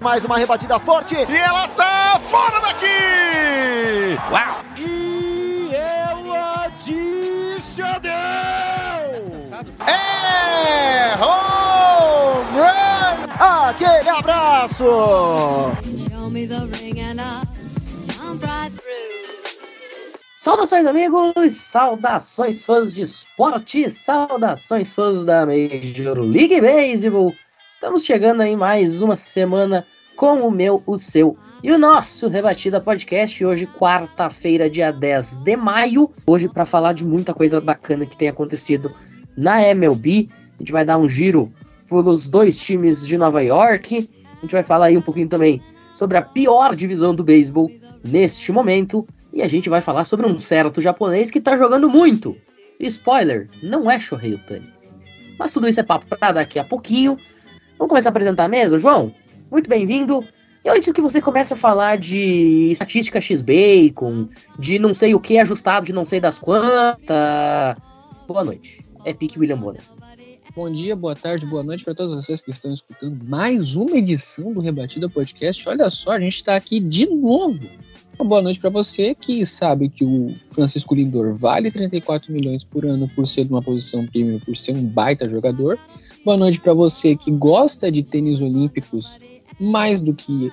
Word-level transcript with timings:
Mais 0.00 0.24
uma 0.24 0.38
rebatida 0.38 0.78
forte. 0.78 1.14
E 1.14 1.36
ela 1.36 1.66
tá 1.68 2.20
fora 2.20 2.60
daqui! 2.60 2.86
Uau! 4.30 4.64
E 4.76 5.70
ela 5.74 6.68
disse 6.76 7.82
adeus! 7.82 9.50
É 9.86 11.14
home 11.16 12.60
run! 12.60 13.68
Aquele 13.68 14.08
abraço! 14.08 14.84
Saudações, 20.36 20.86
amigos! 20.86 21.56
Saudações, 21.56 22.64
fãs 22.64 22.94
de 22.94 23.02
esporte! 23.02 23.90
Saudações, 23.90 24.92
fãs 24.92 25.24
da 25.24 25.44
Major 25.44 26.20
League 26.20 26.60
Baseball! 26.60 27.34
Estamos 27.78 28.04
chegando 28.04 28.40
aí 28.40 28.56
mais 28.56 29.00
uma 29.00 29.14
semana 29.14 29.86
com 30.16 30.38
o 30.38 30.50
meu, 30.50 30.82
o 30.84 30.98
seu 30.98 31.38
e 31.62 31.70
o 31.70 31.78
nosso 31.78 32.26
Rebatida 32.26 32.80
Podcast. 32.80 33.44
Hoje, 33.44 33.68
quarta-feira, 33.68 34.68
dia 34.68 34.90
10 34.90 35.36
de 35.44 35.56
maio. 35.56 36.10
Hoje, 36.26 36.48
para 36.48 36.66
falar 36.66 36.92
de 36.92 37.04
muita 37.04 37.32
coisa 37.32 37.60
bacana 37.60 38.04
que 38.04 38.16
tem 38.16 38.28
acontecido 38.28 38.92
na 39.36 39.62
MLB. 39.62 40.28
A 40.56 40.58
gente 40.58 40.72
vai 40.72 40.84
dar 40.84 40.98
um 40.98 41.08
giro 41.08 41.52
pelos 41.88 42.28
dois 42.28 42.58
times 42.58 43.06
de 43.06 43.16
Nova 43.16 43.44
York. 43.44 44.10
A 44.38 44.40
gente 44.40 44.50
vai 44.50 44.64
falar 44.64 44.86
aí 44.86 44.96
um 44.96 45.02
pouquinho 45.02 45.28
também 45.28 45.62
sobre 45.94 46.16
a 46.16 46.22
pior 46.22 46.74
divisão 46.74 47.14
do 47.14 47.22
beisebol 47.22 47.70
neste 48.02 48.50
momento. 48.50 49.06
E 49.32 49.40
a 49.40 49.46
gente 49.46 49.70
vai 49.70 49.80
falar 49.80 50.04
sobre 50.04 50.26
um 50.26 50.36
certo 50.40 50.80
japonês 50.80 51.30
que 51.30 51.40
tá 51.40 51.56
jogando 51.56 51.88
muito. 51.88 52.36
Spoiler, 52.80 53.48
não 53.62 53.88
é 53.88 54.00
Shohei 54.00 54.34
Otani. 54.34 54.68
Mas 55.38 55.52
tudo 55.52 55.68
isso 55.68 55.78
é 55.78 55.84
papo 55.84 56.06
para 56.08 56.32
daqui 56.32 56.58
a 56.58 56.64
pouquinho. 56.64 57.16
Vamos 57.78 57.90
começar 57.90 58.08
a 58.08 58.10
apresentar 58.10 58.44
a 58.44 58.48
mesa, 58.48 58.76
João? 58.76 59.14
Muito 59.50 59.70
bem-vindo. 59.70 60.24
E 60.64 60.68
antes 60.68 60.92
que 60.92 61.00
você 61.00 61.22
comece 61.22 61.54
a 61.54 61.56
falar 61.56 61.96
de 61.96 62.70
estatística 62.72 63.20
X-Bacon, 63.20 64.28
de 64.58 64.80
não 64.80 64.92
sei 64.92 65.14
o 65.14 65.20
que 65.20 65.38
ajustado, 65.38 65.86
de 65.86 65.92
não 65.92 66.04
sei 66.04 66.18
das 66.18 66.40
quantas. 66.40 67.76
Boa 68.26 68.42
noite. 68.44 68.84
É 69.04 69.14
Pique 69.14 69.38
William 69.38 69.58
Bonner. 69.58 69.82
Bom 70.56 70.68
dia, 70.72 70.96
boa 70.96 71.14
tarde, 71.14 71.46
boa 71.46 71.62
noite 71.62 71.84
para 71.84 71.94
todos 71.94 72.16
vocês 72.16 72.40
que 72.40 72.50
estão 72.50 72.74
escutando 72.74 73.24
mais 73.24 73.76
uma 73.76 73.96
edição 73.96 74.52
do 74.52 74.58
Rebatida 74.58 75.08
Podcast. 75.08 75.68
Olha 75.68 75.88
só, 75.88 76.10
a 76.10 76.20
gente 76.20 76.34
está 76.34 76.56
aqui 76.56 76.80
de 76.80 77.06
novo. 77.06 77.64
Uma 78.18 78.28
boa 78.28 78.42
noite 78.42 78.58
para 78.58 78.70
você 78.70 79.14
que 79.14 79.46
sabe 79.46 79.88
que 79.88 80.04
o 80.04 80.34
Francisco 80.50 80.96
Lindor 80.96 81.32
vale 81.36 81.70
34 81.70 82.32
milhões 82.32 82.64
por 82.64 82.84
ano 82.84 83.08
por 83.14 83.28
ser 83.28 83.44
de 83.44 83.52
uma 83.52 83.62
posição 83.62 84.04
premium, 84.04 84.40
por 84.40 84.56
ser 84.56 84.76
um 84.76 84.82
baita 84.82 85.28
jogador. 85.28 85.78
Boa 86.28 86.36
noite 86.36 86.60
para 86.60 86.74
você 86.74 87.16
que 87.16 87.30
gosta 87.30 87.90
de 87.90 88.02
tênis 88.02 88.38
olímpicos 88.42 89.18
mais 89.58 89.98
do 89.98 90.12
que 90.12 90.52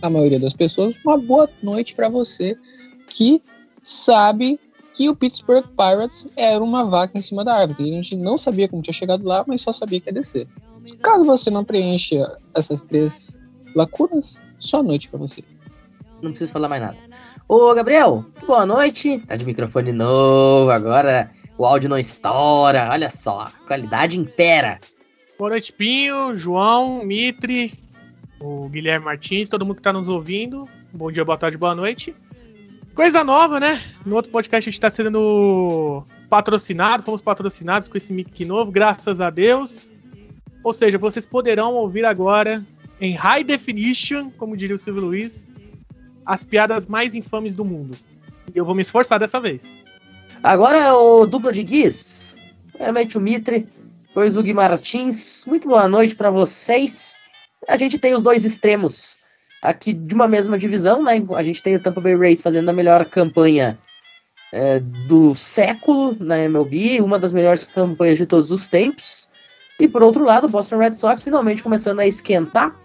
a 0.00 0.08
maioria 0.08 0.38
das 0.38 0.52
pessoas. 0.52 0.94
Uma 1.04 1.18
boa 1.18 1.50
noite 1.60 1.96
para 1.96 2.08
você 2.08 2.56
que 3.08 3.42
sabe 3.82 4.60
que 4.94 5.08
o 5.08 5.16
Pittsburgh 5.16 5.64
Pirates 5.76 6.28
era 6.36 6.62
uma 6.62 6.84
vaca 6.84 7.18
em 7.18 7.22
cima 7.22 7.44
da 7.44 7.56
árvore. 7.56 7.90
A 7.90 7.94
gente 7.96 8.14
não 8.14 8.38
sabia 8.38 8.68
como 8.68 8.82
tinha 8.82 8.94
chegado 8.94 9.24
lá, 9.24 9.44
mas 9.48 9.62
só 9.62 9.72
sabia 9.72 10.00
que 10.00 10.10
ia 10.10 10.12
descer. 10.12 10.46
Caso 11.02 11.24
você 11.24 11.50
não 11.50 11.64
preencha 11.64 12.38
essas 12.54 12.80
três 12.80 13.36
lacunas, 13.74 14.38
só 14.60 14.80
noite 14.80 15.08
para 15.08 15.18
você. 15.18 15.42
Não 16.22 16.30
preciso 16.30 16.52
falar 16.52 16.68
mais 16.68 16.82
nada. 16.82 16.96
Ô, 17.48 17.74
Gabriel, 17.74 18.24
boa 18.46 18.64
noite. 18.64 19.18
Tá 19.26 19.34
de 19.34 19.44
microfone 19.44 19.90
novo 19.90 20.70
agora. 20.70 21.32
O 21.58 21.66
áudio 21.66 21.90
não 21.90 21.98
estoura. 21.98 22.88
Olha 22.92 23.10
só, 23.10 23.48
qualidade 23.66 24.20
impera. 24.20 24.78
Boa 25.40 25.48
noite, 25.48 25.72
Pinho, 25.72 26.34
João, 26.34 27.02
Mitre, 27.02 27.72
o 28.38 28.68
Guilherme 28.68 29.06
Martins, 29.06 29.48
todo 29.48 29.64
mundo 29.64 29.76
que 29.76 29.82
tá 29.82 29.90
nos 29.90 30.06
ouvindo. 30.06 30.68
Bom 30.92 31.10
dia, 31.10 31.24
boa 31.24 31.38
tarde, 31.38 31.56
boa 31.56 31.74
noite. 31.74 32.14
Coisa 32.94 33.24
nova, 33.24 33.58
né? 33.58 33.80
No 34.04 34.16
outro 34.16 34.30
podcast 34.30 34.68
a 34.68 34.70
gente 34.70 34.78
tá 34.78 34.90
sendo 34.90 36.04
patrocinado, 36.28 37.04
fomos 37.04 37.22
patrocinados 37.22 37.88
com 37.88 37.96
esse 37.96 38.12
mic 38.12 38.44
novo, 38.44 38.70
graças 38.70 39.18
a 39.18 39.30
Deus. 39.30 39.90
Ou 40.62 40.74
seja, 40.74 40.98
vocês 40.98 41.24
poderão 41.24 41.72
ouvir 41.72 42.04
agora 42.04 42.62
em 43.00 43.14
high 43.14 43.42
definition, 43.42 44.30
como 44.36 44.54
diria 44.54 44.76
o 44.76 44.78
Silvio 44.78 45.04
Luiz, 45.04 45.48
as 46.26 46.44
piadas 46.44 46.86
mais 46.86 47.14
infames 47.14 47.54
do 47.54 47.64
mundo. 47.64 47.96
E 48.54 48.58
eu 48.58 48.64
vou 48.66 48.74
me 48.74 48.82
esforçar 48.82 49.18
dessa 49.18 49.40
vez. 49.40 49.80
Agora 50.42 50.76
é 50.76 50.92
o 50.92 51.24
dupla 51.24 51.50
de 51.50 51.62
Guiz. 51.62 52.36
Primeiramente 52.72 53.16
o 53.16 53.20
Mitre, 53.22 53.66
depois 54.10 54.36
o 54.36 54.42
Gui 54.42 54.52
Martins. 54.52 55.44
Muito 55.46 55.68
boa 55.68 55.86
noite 55.86 56.16
para 56.16 56.32
vocês. 56.32 57.16
A 57.68 57.76
gente 57.76 57.96
tem 57.96 58.12
os 58.12 58.24
dois 58.24 58.44
extremos 58.44 59.18
aqui 59.62 59.92
de 59.92 60.12
uma 60.12 60.26
mesma 60.26 60.58
divisão, 60.58 61.00
né? 61.00 61.24
A 61.36 61.42
gente 61.44 61.62
tem 61.62 61.76
o 61.76 61.80
Tampa 61.80 62.00
Bay 62.00 62.16
Rays 62.16 62.42
fazendo 62.42 62.68
a 62.68 62.72
melhor 62.72 63.04
campanha 63.04 63.78
é, 64.52 64.80
do 64.80 65.32
século 65.36 66.16
na 66.18 66.36
MLB, 66.40 67.00
uma 67.00 67.20
das 67.20 67.32
melhores 67.32 67.64
campanhas 67.64 68.18
de 68.18 68.26
todos 68.26 68.50
os 68.50 68.68
tempos. 68.68 69.30
E 69.78 69.86
por 69.86 70.02
outro 70.02 70.24
lado, 70.24 70.48
o 70.48 70.50
Boston 70.50 70.78
Red 70.78 70.94
Sox 70.94 71.22
finalmente 71.22 71.62
começando 71.62 72.00
a 72.00 72.06
esquentar. 72.06 72.76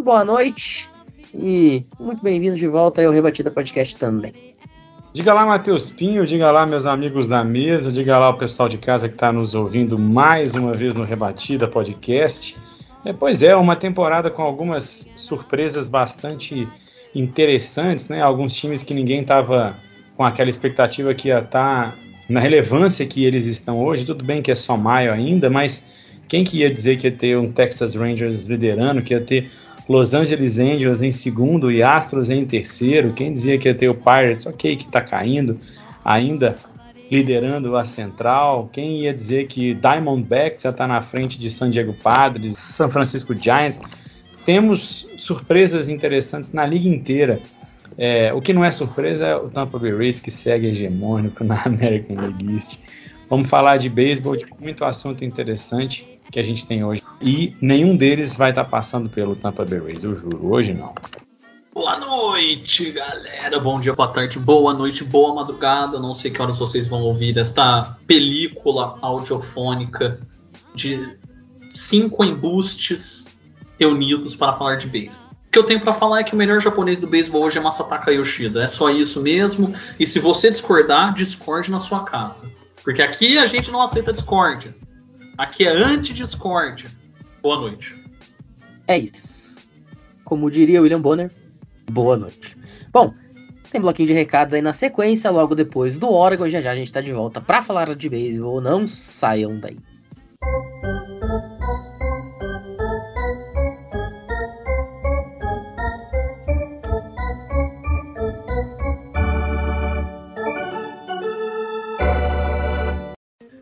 Boa 0.00 0.24
noite 0.24 0.88
e 1.34 1.84
muito 1.98 2.22
bem-vindo 2.22 2.56
de 2.56 2.68
volta 2.68 3.04
ao 3.04 3.12
Rebatida 3.12 3.50
Podcast 3.50 3.96
também. 3.96 4.56
Diga 5.18 5.34
lá, 5.34 5.44
Matheus 5.44 5.90
Pinho, 5.90 6.24
diga 6.24 6.48
lá, 6.52 6.64
meus 6.64 6.86
amigos 6.86 7.26
da 7.26 7.42
mesa, 7.42 7.90
diga 7.90 8.16
lá 8.16 8.30
o 8.30 8.38
pessoal 8.38 8.68
de 8.68 8.78
casa 8.78 9.08
que 9.08 9.16
está 9.16 9.32
nos 9.32 9.52
ouvindo 9.52 9.98
mais 9.98 10.54
uma 10.54 10.72
vez 10.72 10.94
no 10.94 11.02
Rebatida 11.02 11.66
Podcast. 11.66 12.56
É, 13.04 13.12
pois 13.12 13.42
é, 13.42 13.56
uma 13.56 13.74
temporada 13.74 14.30
com 14.30 14.42
algumas 14.42 15.10
surpresas 15.16 15.88
bastante 15.88 16.68
interessantes, 17.12 18.08
né? 18.08 18.22
Alguns 18.22 18.54
times 18.54 18.84
que 18.84 18.94
ninguém 18.94 19.22
estava 19.22 19.74
com 20.16 20.24
aquela 20.24 20.50
expectativa 20.50 21.12
que 21.12 21.26
ia 21.26 21.40
estar 21.40 21.90
tá 21.90 21.98
na 22.28 22.38
relevância 22.38 23.04
que 23.04 23.24
eles 23.24 23.46
estão 23.46 23.80
hoje. 23.82 24.04
Tudo 24.04 24.22
bem 24.22 24.40
que 24.40 24.52
é 24.52 24.54
só 24.54 24.76
maio 24.76 25.12
ainda, 25.12 25.50
mas 25.50 25.84
quem 26.28 26.44
que 26.44 26.58
ia 26.58 26.70
dizer 26.70 26.96
que 26.96 27.08
ia 27.08 27.12
ter 27.12 27.36
um 27.36 27.50
Texas 27.50 27.96
Rangers 27.96 28.46
liderando, 28.46 29.02
que 29.02 29.12
ia 29.12 29.20
ter 29.20 29.50
Los 29.88 30.12
Angeles 30.12 30.58
Angels 30.58 31.00
em 31.00 31.10
segundo 31.10 31.72
e 31.72 31.82
Astros 31.82 32.28
em 32.28 32.44
terceiro? 32.44 33.12
Quem 33.14 33.32
dizia 33.32 33.58
que 33.58 33.68
ia 33.68 33.74
ter 33.74 33.88
o 33.88 33.94
Pirates, 33.94 34.44
ok, 34.44 34.76
que 34.76 34.84
está 34.84 35.00
caindo, 35.00 35.58
ainda 36.04 36.56
liderando 37.10 37.74
a 37.74 37.84
central. 37.84 38.68
Quem 38.72 39.02
ia 39.02 39.14
dizer 39.14 39.46
que 39.46 39.74
Diamondbacks 39.74 40.62
já 40.62 40.70
está 40.70 40.86
na 40.86 41.00
frente 41.00 41.38
de 41.38 41.48
San 41.48 41.70
Diego 41.70 41.94
Padres, 41.94 42.58
San 42.58 42.90
Francisco 42.90 43.34
Giants? 43.34 43.80
Temos 44.44 45.08
surpresas 45.16 45.88
interessantes 45.88 46.52
na 46.52 46.66
liga 46.66 46.88
inteira. 46.88 47.40
É, 47.96 48.32
o 48.32 48.40
que 48.40 48.52
não 48.52 48.64
é 48.64 48.70
surpresa 48.70 49.26
é 49.26 49.36
o 49.36 49.48
Tampa 49.48 49.78
Bay 49.78 49.92
Rays 49.92 50.20
que 50.20 50.30
segue 50.30 50.68
hegemônico 50.68 51.42
na 51.44 51.62
American 51.64 52.16
League 52.16 52.52
East. 52.52 52.78
Vamos 53.28 53.48
falar 53.48 53.78
de 53.78 53.88
beisebol, 53.88 54.36
de 54.36 54.46
muito 54.60 54.84
assunto 54.84 55.24
interessante 55.24 56.06
que 56.30 56.38
a 56.38 56.42
gente 56.42 56.66
tem 56.66 56.84
hoje. 56.84 57.02
E 57.20 57.56
nenhum 57.60 57.96
deles 57.96 58.36
vai 58.36 58.50
estar 58.50 58.64
tá 58.64 58.70
passando 58.70 59.10
pelo 59.10 59.34
Tampa 59.34 59.64
Bay 59.64 59.78
Rays, 59.78 60.04
eu 60.04 60.14
juro. 60.14 60.50
Hoje 60.50 60.72
não. 60.72 60.94
Boa 61.74 61.96
noite, 61.96 62.90
galera. 62.90 63.60
Bom 63.60 63.80
dia, 63.80 63.92
boa 63.92 64.08
tarde, 64.08 64.38
boa 64.38 64.74
noite, 64.74 65.04
boa 65.04 65.34
madrugada. 65.34 65.98
Não 66.00 66.12
sei 66.12 66.30
que 66.30 66.40
horas 66.40 66.58
vocês 66.58 66.88
vão 66.88 67.02
ouvir 67.02 67.36
esta 67.38 67.96
película 68.06 68.98
audiofônica 69.00 70.20
de 70.74 71.16
cinco 71.70 72.24
embustes 72.24 73.26
reunidos 73.78 74.34
para 74.34 74.54
falar 74.54 74.76
de 74.76 74.88
beisebol. 74.88 75.28
O 75.46 75.50
que 75.50 75.58
eu 75.58 75.64
tenho 75.64 75.80
para 75.80 75.92
falar 75.94 76.20
é 76.20 76.24
que 76.24 76.34
o 76.34 76.36
melhor 76.36 76.60
japonês 76.60 76.98
do 76.98 77.06
beisebol 77.06 77.44
hoje 77.44 77.58
é 77.58 77.60
Masataka 77.60 78.12
Yoshida. 78.12 78.62
É 78.62 78.68
só 78.68 78.90
isso 78.90 79.20
mesmo. 79.20 79.72
E 79.98 80.06
se 80.06 80.18
você 80.18 80.50
discordar, 80.50 81.14
discorde 81.14 81.70
na 81.70 81.78
sua 81.78 82.04
casa. 82.04 82.50
Porque 82.82 83.02
aqui 83.02 83.38
a 83.38 83.46
gente 83.46 83.70
não 83.70 83.80
aceita 83.80 84.12
discórdia. 84.12 84.74
Aqui 85.38 85.64
é 85.64 85.70
anti-discórdia. 85.70 86.90
Boa 87.42 87.60
noite. 87.60 87.96
É 88.86 88.98
isso. 88.98 89.56
Como 90.24 90.50
diria 90.50 90.82
William 90.82 91.00
Bonner, 91.00 91.30
boa 91.90 92.16
noite. 92.16 92.56
Bom, 92.92 93.14
tem 93.70 93.80
bloquinho 93.80 94.08
de 94.08 94.14
recados 94.14 94.54
aí 94.54 94.62
na 94.62 94.72
sequência, 94.72 95.30
logo 95.30 95.54
depois 95.54 95.98
do 95.98 96.10
Oregon. 96.10 96.46
E 96.46 96.50
já 96.50 96.60
já 96.60 96.72
a 96.72 96.76
gente 96.76 96.92
tá 96.92 97.00
de 97.00 97.12
volta 97.12 97.40
para 97.40 97.62
falar 97.62 97.94
de 97.94 98.08
beisebol. 98.08 98.60
Não 98.60 98.86
saiam 98.86 99.58
daí. 99.58 99.78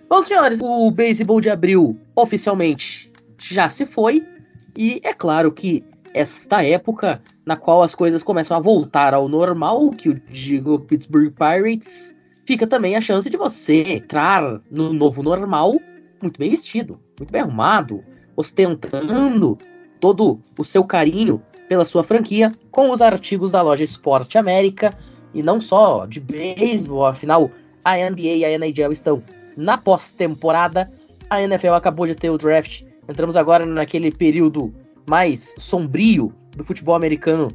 Bom, 0.08 0.22
senhores, 0.22 0.60
o 0.62 0.90
beisebol 0.90 1.40
de 1.40 1.50
abril 1.50 2.00
oficialmente 2.14 3.05
já 3.38 3.68
se 3.68 3.86
foi. 3.86 4.26
E 4.76 5.00
é 5.04 5.12
claro 5.12 5.50
que 5.52 5.84
esta 6.12 6.64
época 6.64 7.22
na 7.44 7.56
qual 7.56 7.82
as 7.82 7.94
coisas 7.94 8.22
começam 8.22 8.56
a 8.56 8.60
voltar 8.60 9.14
ao 9.14 9.28
normal, 9.28 9.90
que 9.90 10.08
o 10.08 10.20
digo 10.28 10.80
Pittsburgh 10.80 11.32
Pirates, 11.32 12.18
fica 12.44 12.66
também 12.66 12.96
a 12.96 13.00
chance 13.00 13.30
de 13.30 13.36
você 13.36 13.82
entrar 13.82 14.60
no 14.70 14.92
novo 14.92 15.22
normal 15.22 15.76
muito 16.20 16.38
bem 16.38 16.50
vestido, 16.50 17.00
muito 17.18 17.30
bem 17.30 17.42
arrumado, 17.42 18.02
ostentando 18.36 19.58
todo 20.00 20.40
o 20.58 20.64
seu 20.64 20.84
carinho 20.84 21.42
pela 21.68 21.84
sua 21.84 22.04
franquia 22.04 22.52
com 22.70 22.90
os 22.90 23.00
artigos 23.00 23.50
da 23.50 23.62
loja 23.62 23.84
Esporte 23.84 24.38
América 24.38 24.96
e 25.34 25.42
não 25.42 25.60
só 25.60 26.06
de 26.06 26.20
beisebol, 26.20 27.06
afinal 27.06 27.50
a 27.84 27.96
NBA 27.96 28.20
e 28.20 28.44
a 28.44 28.50
NHL 28.58 28.92
estão 28.92 29.22
na 29.56 29.76
pós-temporada. 29.78 30.90
A 31.28 31.42
NFL 31.42 31.74
acabou 31.74 32.06
de 32.06 32.14
ter 32.14 32.30
o 32.30 32.38
draft. 32.38 32.84
Entramos 33.08 33.36
agora 33.36 33.64
naquele 33.64 34.10
período 34.10 34.74
mais 35.08 35.54
sombrio 35.58 36.32
do 36.56 36.64
futebol 36.64 36.94
americano, 36.94 37.50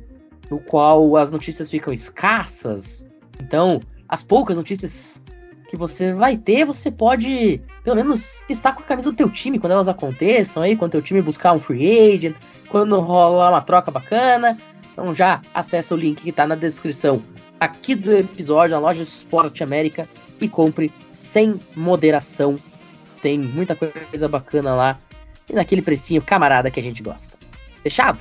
no 0.49 0.59
qual 0.59 1.17
as 1.17 1.31
notícias 1.31 1.69
ficam 1.69 1.91
escassas. 1.91 3.07
Então, 3.41 3.81
as 4.07 4.23
poucas 4.23 4.57
notícias 4.57 5.23
que 5.69 5.77
você 5.77 6.13
vai 6.13 6.37
ter, 6.37 6.65
você 6.65 6.91
pode, 6.91 7.61
pelo 7.83 7.95
menos, 7.95 8.43
estar 8.49 8.73
com 8.73 8.81
a 8.81 8.85
camisa 8.85 9.09
do 9.09 9.15
teu 9.15 9.29
time 9.29 9.57
quando 9.57 9.73
elas 9.73 9.87
aconteçam 9.87 10.61
aí, 10.63 10.75
quando 10.75 10.91
teu 10.91 11.01
time 11.01 11.21
buscar 11.21 11.53
um 11.53 11.59
free 11.59 12.13
agent, 12.13 12.35
quando 12.69 12.99
rolar 12.99 13.49
uma 13.49 13.61
troca 13.61 13.89
bacana. 13.89 14.57
Então 14.91 15.13
já 15.13 15.41
acessa 15.53 15.95
o 15.95 15.97
link 15.97 16.21
que 16.21 16.29
está 16.29 16.45
na 16.45 16.55
descrição 16.55 17.23
aqui 17.59 17.95
do 17.95 18.11
episódio, 18.13 18.75
na 18.75 18.81
loja 18.81 19.03
Esporte 19.03 19.63
América, 19.63 20.09
e 20.41 20.49
compre 20.49 20.91
sem 21.11 21.59
moderação. 21.75 22.59
Tem 23.21 23.37
muita 23.37 23.75
coisa 23.75 24.27
bacana 24.27 24.73
lá. 24.73 24.99
E 25.49 25.53
naquele 25.53 25.81
precinho 25.81 26.21
camarada 26.21 26.71
que 26.71 26.79
a 26.79 26.83
gente 26.83 27.03
gosta. 27.03 27.37
Fechado? 27.83 28.19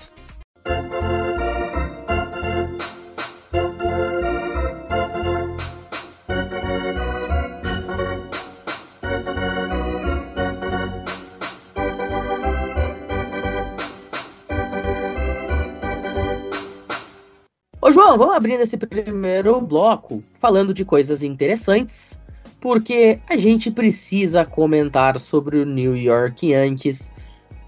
Ô 17.82 17.92
João, 17.92 18.16
vamos 18.16 18.36
abrindo 18.36 18.60
esse 18.60 18.76
primeiro 18.76 19.60
bloco 19.60 20.22
falando 20.38 20.72
de 20.72 20.84
coisas 20.84 21.24
interessantes, 21.24 22.22
porque 22.60 23.18
a 23.28 23.36
gente 23.36 23.70
precisa 23.70 24.44
comentar 24.44 25.18
sobre 25.18 25.58
o 25.58 25.66
New 25.66 25.96
York 25.96 26.48
Yankees 26.48 27.14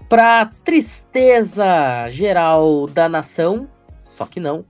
para 0.07 0.45
tristeza 0.63 2.07
geral 2.09 2.87
da 2.87 3.09
nação, 3.09 3.67
só 3.99 4.25
que 4.25 4.39
não. 4.39 4.63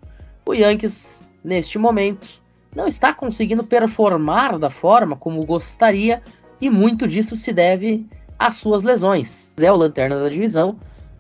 O 0.46 0.54
Yankees 0.54 1.28
neste 1.44 1.78
momento 1.78 2.28
não 2.76 2.88
está 2.88 3.14
conseguindo 3.14 3.64
performar 3.64 4.58
da 4.58 4.70
forma 4.70 5.16
como 5.16 5.46
gostaria 5.46 6.22
e 6.62 6.70
muito 6.70 7.08
disso 7.08 7.36
se 7.36 7.52
deve 7.52 8.06
às 8.40 8.56
suas 8.56 8.84
lesões. 8.84 9.54
É 9.60 9.72
o 9.72 9.76
lanterna 9.76 10.20
da 10.20 10.30
divisão, 10.30 10.78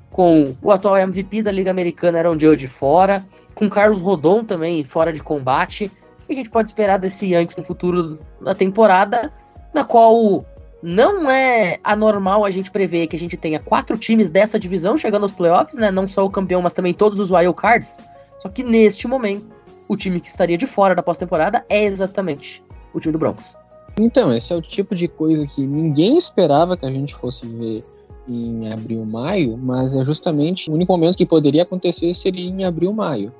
com 0.09 0.55
o 0.61 0.71
atual 0.71 0.97
MVP 0.97 1.43
da 1.43 1.51
Liga 1.51 1.71
Americana 1.71 2.19
Aaron 2.19 2.39
Judge 2.39 2.67
fora, 2.67 3.25
com 3.53 3.69
Carlos 3.69 3.99
Rodon 3.99 4.43
também 4.43 4.83
fora 4.83 5.11
de 5.11 5.21
combate. 5.21 5.91
Que 6.33 6.39
a 6.39 6.43
gente 6.43 6.51
pode 6.51 6.69
esperar 6.69 6.97
desse 6.97 7.27
Yankees 7.27 7.55
no 7.55 7.63
futuro 7.63 8.19
da 8.41 8.55
temporada, 8.55 9.31
na 9.71 9.83
qual 9.83 10.43
não 10.81 11.29
é 11.29 11.79
anormal 11.83 12.43
a 12.43 12.49
gente 12.49 12.71
prever 12.71 13.05
que 13.05 13.15
a 13.15 13.19
gente 13.19 13.37
tenha 13.37 13.59
quatro 13.59 13.95
times 13.97 14.31
dessa 14.31 14.59
divisão 14.59 14.97
chegando 14.97 15.23
aos 15.23 15.31
playoffs, 15.31 15.77
né? 15.77 15.91
Não 15.91 16.07
só 16.07 16.25
o 16.25 16.29
campeão, 16.29 16.59
mas 16.61 16.73
também 16.73 16.93
todos 16.93 17.19
os 17.19 17.29
wild 17.29 17.53
cards. 17.53 17.99
Só 18.39 18.49
que 18.49 18.63
neste 18.63 19.07
momento, 19.07 19.45
o 19.87 19.95
time 19.95 20.19
que 20.19 20.27
estaria 20.27 20.57
de 20.57 20.65
fora 20.65 20.95
da 20.95 21.03
pós-temporada 21.03 21.63
é 21.69 21.83
exatamente 21.83 22.63
o 22.93 22.99
time 22.99 23.13
do 23.13 23.19
Broncos. 23.19 23.55
Então, 23.99 24.35
esse 24.35 24.51
é 24.51 24.55
o 24.55 24.61
tipo 24.61 24.95
de 24.95 25.07
coisa 25.07 25.45
que 25.45 25.61
ninguém 25.61 26.17
esperava 26.17 26.75
que 26.75 26.85
a 26.85 26.91
gente 26.91 27.13
fosse 27.13 27.45
ver 27.45 27.83
em 28.27 28.73
abril, 28.73 29.05
maio, 29.05 29.55
mas 29.55 29.93
é 29.93 30.03
justamente 30.03 30.69
o 30.71 30.73
único 30.73 30.91
momento 30.91 31.15
que 31.15 31.25
poderia 31.27 31.61
acontecer 31.61 32.11
seria 32.15 32.49
em 32.49 32.65
abril, 32.65 32.91
maio 32.91 33.31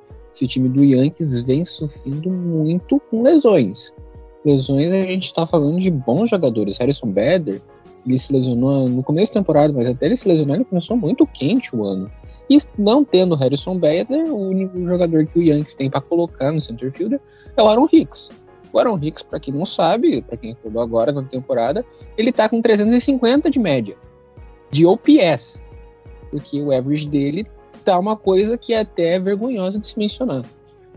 o 0.42 0.48
time 0.48 0.68
do 0.68 0.82
Yankees 0.82 1.40
vem 1.42 1.64
sofrendo 1.64 2.30
muito 2.30 2.98
com 3.10 3.22
lesões. 3.22 3.92
Lesões 4.44 4.90
a 4.90 5.02
gente 5.06 5.26
está 5.26 5.46
falando 5.46 5.78
de 5.78 5.90
bons 5.90 6.30
jogadores. 6.30 6.78
Harrison 6.78 7.08
Bader, 7.08 7.60
ele 8.06 8.18
se 8.18 8.32
lesionou 8.32 8.88
no 8.88 9.02
começo 9.02 9.32
da 9.32 9.40
temporada, 9.40 9.72
mas 9.72 9.86
até 9.86 10.06
ele 10.06 10.16
se 10.16 10.26
lesionar, 10.26 10.56
ele 10.56 10.64
começou 10.64 10.96
muito 10.96 11.26
quente 11.26 11.76
o 11.76 11.84
ano. 11.84 12.10
E 12.48 12.58
não 12.78 13.04
tendo 13.04 13.34
Harrison 13.34 13.78
Bader, 13.78 14.32
o 14.32 14.48
único 14.48 14.78
jogador 14.86 15.26
que 15.26 15.38
o 15.38 15.42
Yankees 15.42 15.74
tem 15.74 15.90
para 15.90 16.00
colocar 16.00 16.52
no 16.52 16.60
center 16.60 16.92
fielder 16.92 17.20
é 17.56 17.62
o 17.62 17.66
Aaron 17.66 17.88
Hicks. 17.90 18.28
O 18.72 18.78
Aaron 18.78 18.98
Hicks, 19.00 19.22
para 19.22 19.38
quem 19.38 19.54
não 19.54 19.64
sabe, 19.64 20.20
para 20.22 20.36
quem 20.36 20.52
acordou 20.52 20.82
agora 20.82 21.12
na 21.12 21.22
temporada, 21.22 21.84
ele 22.18 22.32
tá 22.32 22.48
com 22.48 22.60
350 22.60 23.50
de 23.50 23.58
média 23.58 23.96
de 24.70 24.84
OPS, 24.84 25.62
porque 26.30 26.60
o 26.60 26.76
average 26.76 27.08
dele 27.08 27.46
tá 27.84 27.98
uma 27.98 28.16
coisa 28.16 28.56
que 28.56 28.72
é 28.72 28.80
até 28.80 29.18
vergonhosa 29.18 29.78
de 29.78 29.86
se 29.86 29.98
mencionar. 29.98 30.44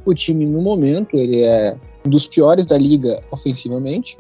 O 0.06 0.14
time, 0.14 0.46
no 0.46 0.62
momento, 0.62 1.18
ele 1.18 1.42
é 1.42 1.76
um 2.06 2.10
dos 2.10 2.26
piores 2.26 2.66
da 2.66 2.78
liga 2.78 3.22
ofensivamente, 3.30 4.18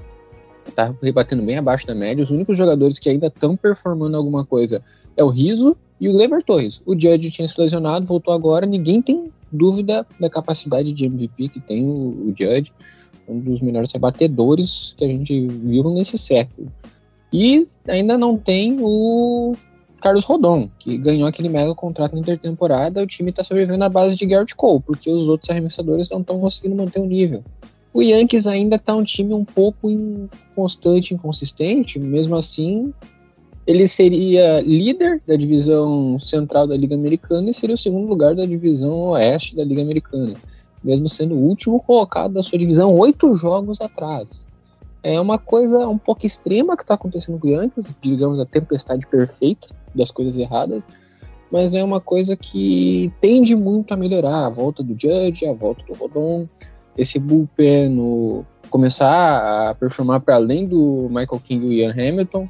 tá 0.76 0.94
rebatendo 1.02 1.44
bem 1.44 1.58
abaixo 1.58 1.88
da 1.88 1.96
média. 1.96 2.24
Os 2.24 2.30
únicos 2.30 2.58
jogadores 2.58 3.00
que 3.00 3.10
ainda 3.10 3.28
estão 3.28 3.56
performando 3.56 4.18
alguma 4.18 4.46
coisa 4.46 4.84
é 5.16 5.24
o 5.24 5.30
Riso 5.30 5.78
e 6.00 6.10
o 6.10 6.16
Lever 6.16 6.44
Torres. 6.44 6.82
O 6.86 6.94
Judge 6.94 7.32
tinha 7.32 7.48
se 7.48 7.60
lesionado, 7.60 8.06
voltou 8.06 8.34
agora, 8.34 8.66
ninguém 8.66 9.02
tem 9.02 9.32
dúvida 9.52 10.06
da 10.20 10.30
capacidade 10.30 10.92
de 10.92 11.06
MVP 11.06 11.50
que 11.50 11.60
tem 11.62 11.86
o, 11.86 12.30
o 12.30 12.34
Judge, 12.38 12.72
um 13.28 13.40
dos 13.40 13.62
melhores 13.62 13.92
rebatedores 13.92 14.94
que 14.98 15.06
a 15.06 15.08
gente 15.08 15.48
viu 15.48 15.90
nesse 15.90 16.18
século. 16.18 16.72
E 17.32 17.68
ainda 17.88 18.18
não 18.18 18.38
tem 18.38 18.78
o 18.80 19.56
Carlos 20.02 20.24
Rodon, 20.24 20.70
que 20.80 20.98
ganhou 20.98 21.28
aquele 21.28 21.50
mega 21.50 21.74
contrato 21.74 22.14
na 22.14 22.20
intertemporada, 22.20 23.02
o 23.02 23.08
time 23.08 23.32
está 23.32 23.44
sobrevivendo 23.44 23.84
à 23.84 23.90
base 23.90 24.16
de 24.16 24.26
Garrett 24.26 24.56
Cole, 24.56 24.82
porque 24.86 25.10
os 25.10 25.28
outros 25.28 25.50
arremessadores 25.50 26.10
não 26.10 26.22
estão 26.22 26.40
conseguindo 26.40 26.76
manter 26.76 27.00
o 27.00 27.06
nível. 27.06 27.44
O 27.94 28.02
Yankees 28.02 28.46
ainda 28.46 28.76
está 28.76 28.96
um 28.96 29.04
time 29.04 29.34
um 29.34 29.44
pouco 29.44 29.90
inconstante, 29.90 31.16
inconsistente, 31.16 31.98
mesmo 31.98 32.36
assim, 32.36 32.94
ele 33.66 33.88
seria 33.88 34.62
líder 34.62 35.22
da 35.26 35.36
divisão 35.36 36.20
central 36.20 36.68
da 36.68 36.78
Liga 36.78 36.94
Americana 36.94 37.50
e 37.50 37.54
seria 37.54 37.76
o 37.76 37.78
segundo 37.78 38.08
lugar 38.08 38.36
da 38.36 38.46
divisão 38.46 39.10
oeste 39.10 39.56
da 39.56 39.64
Liga 39.64 39.82
Americana, 39.82 40.36
mesmo 40.84 41.10
sendo 41.10 41.34
o 41.34 41.40
último 41.40 41.82
colocado 41.82 42.34
da 42.34 42.44
sua 42.44 42.60
divisão 42.60 42.96
oito 42.96 43.36
jogos 43.36 43.82
atrás. 43.82 44.46
É 45.02 45.20
uma 45.20 45.40
coisa 45.40 45.88
um 45.88 45.98
pouco 45.98 46.26
extrema 46.26 46.78
que 46.78 46.84
está 46.84 46.94
acontecendo 46.94 47.40
com 47.40 47.48
o 47.48 47.52
Yankees, 47.52 47.96
digamos 48.00 48.40
a 48.40 48.46
tempestade 48.46 49.08
perfeita 49.08 49.68
das 49.94 50.12
coisas 50.12 50.38
erradas, 50.38 50.88
mas 51.52 51.74
é 51.74 51.84
uma 51.84 52.02
coisa 52.02 52.36
que 52.36 53.12
tende 53.22 53.56
muito 53.56 53.94
a 53.94 53.98
melhorar. 53.98 54.46
A 54.46 54.50
volta 54.50 54.84
do 54.84 54.94
Judge, 55.00 55.46
a 55.46 55.54
volta 55.54 55.84
do 55.86 55.94
Rodon, 55.94 56.48
esse 56.98 57.20
bullpen 57.20 57.90
no, 57.90 58.46
começar 58.70 59.70
a 59.70 59.76
performar 59.76 60.22
para 60.22 60.36
além 60.36 60.68
do 60.68 61.08
Michael 61.10 61.42
King 61.44 61.68
e 61.68 61.82
Ian 61.82 61.92
Hamilton. 61.92 62.50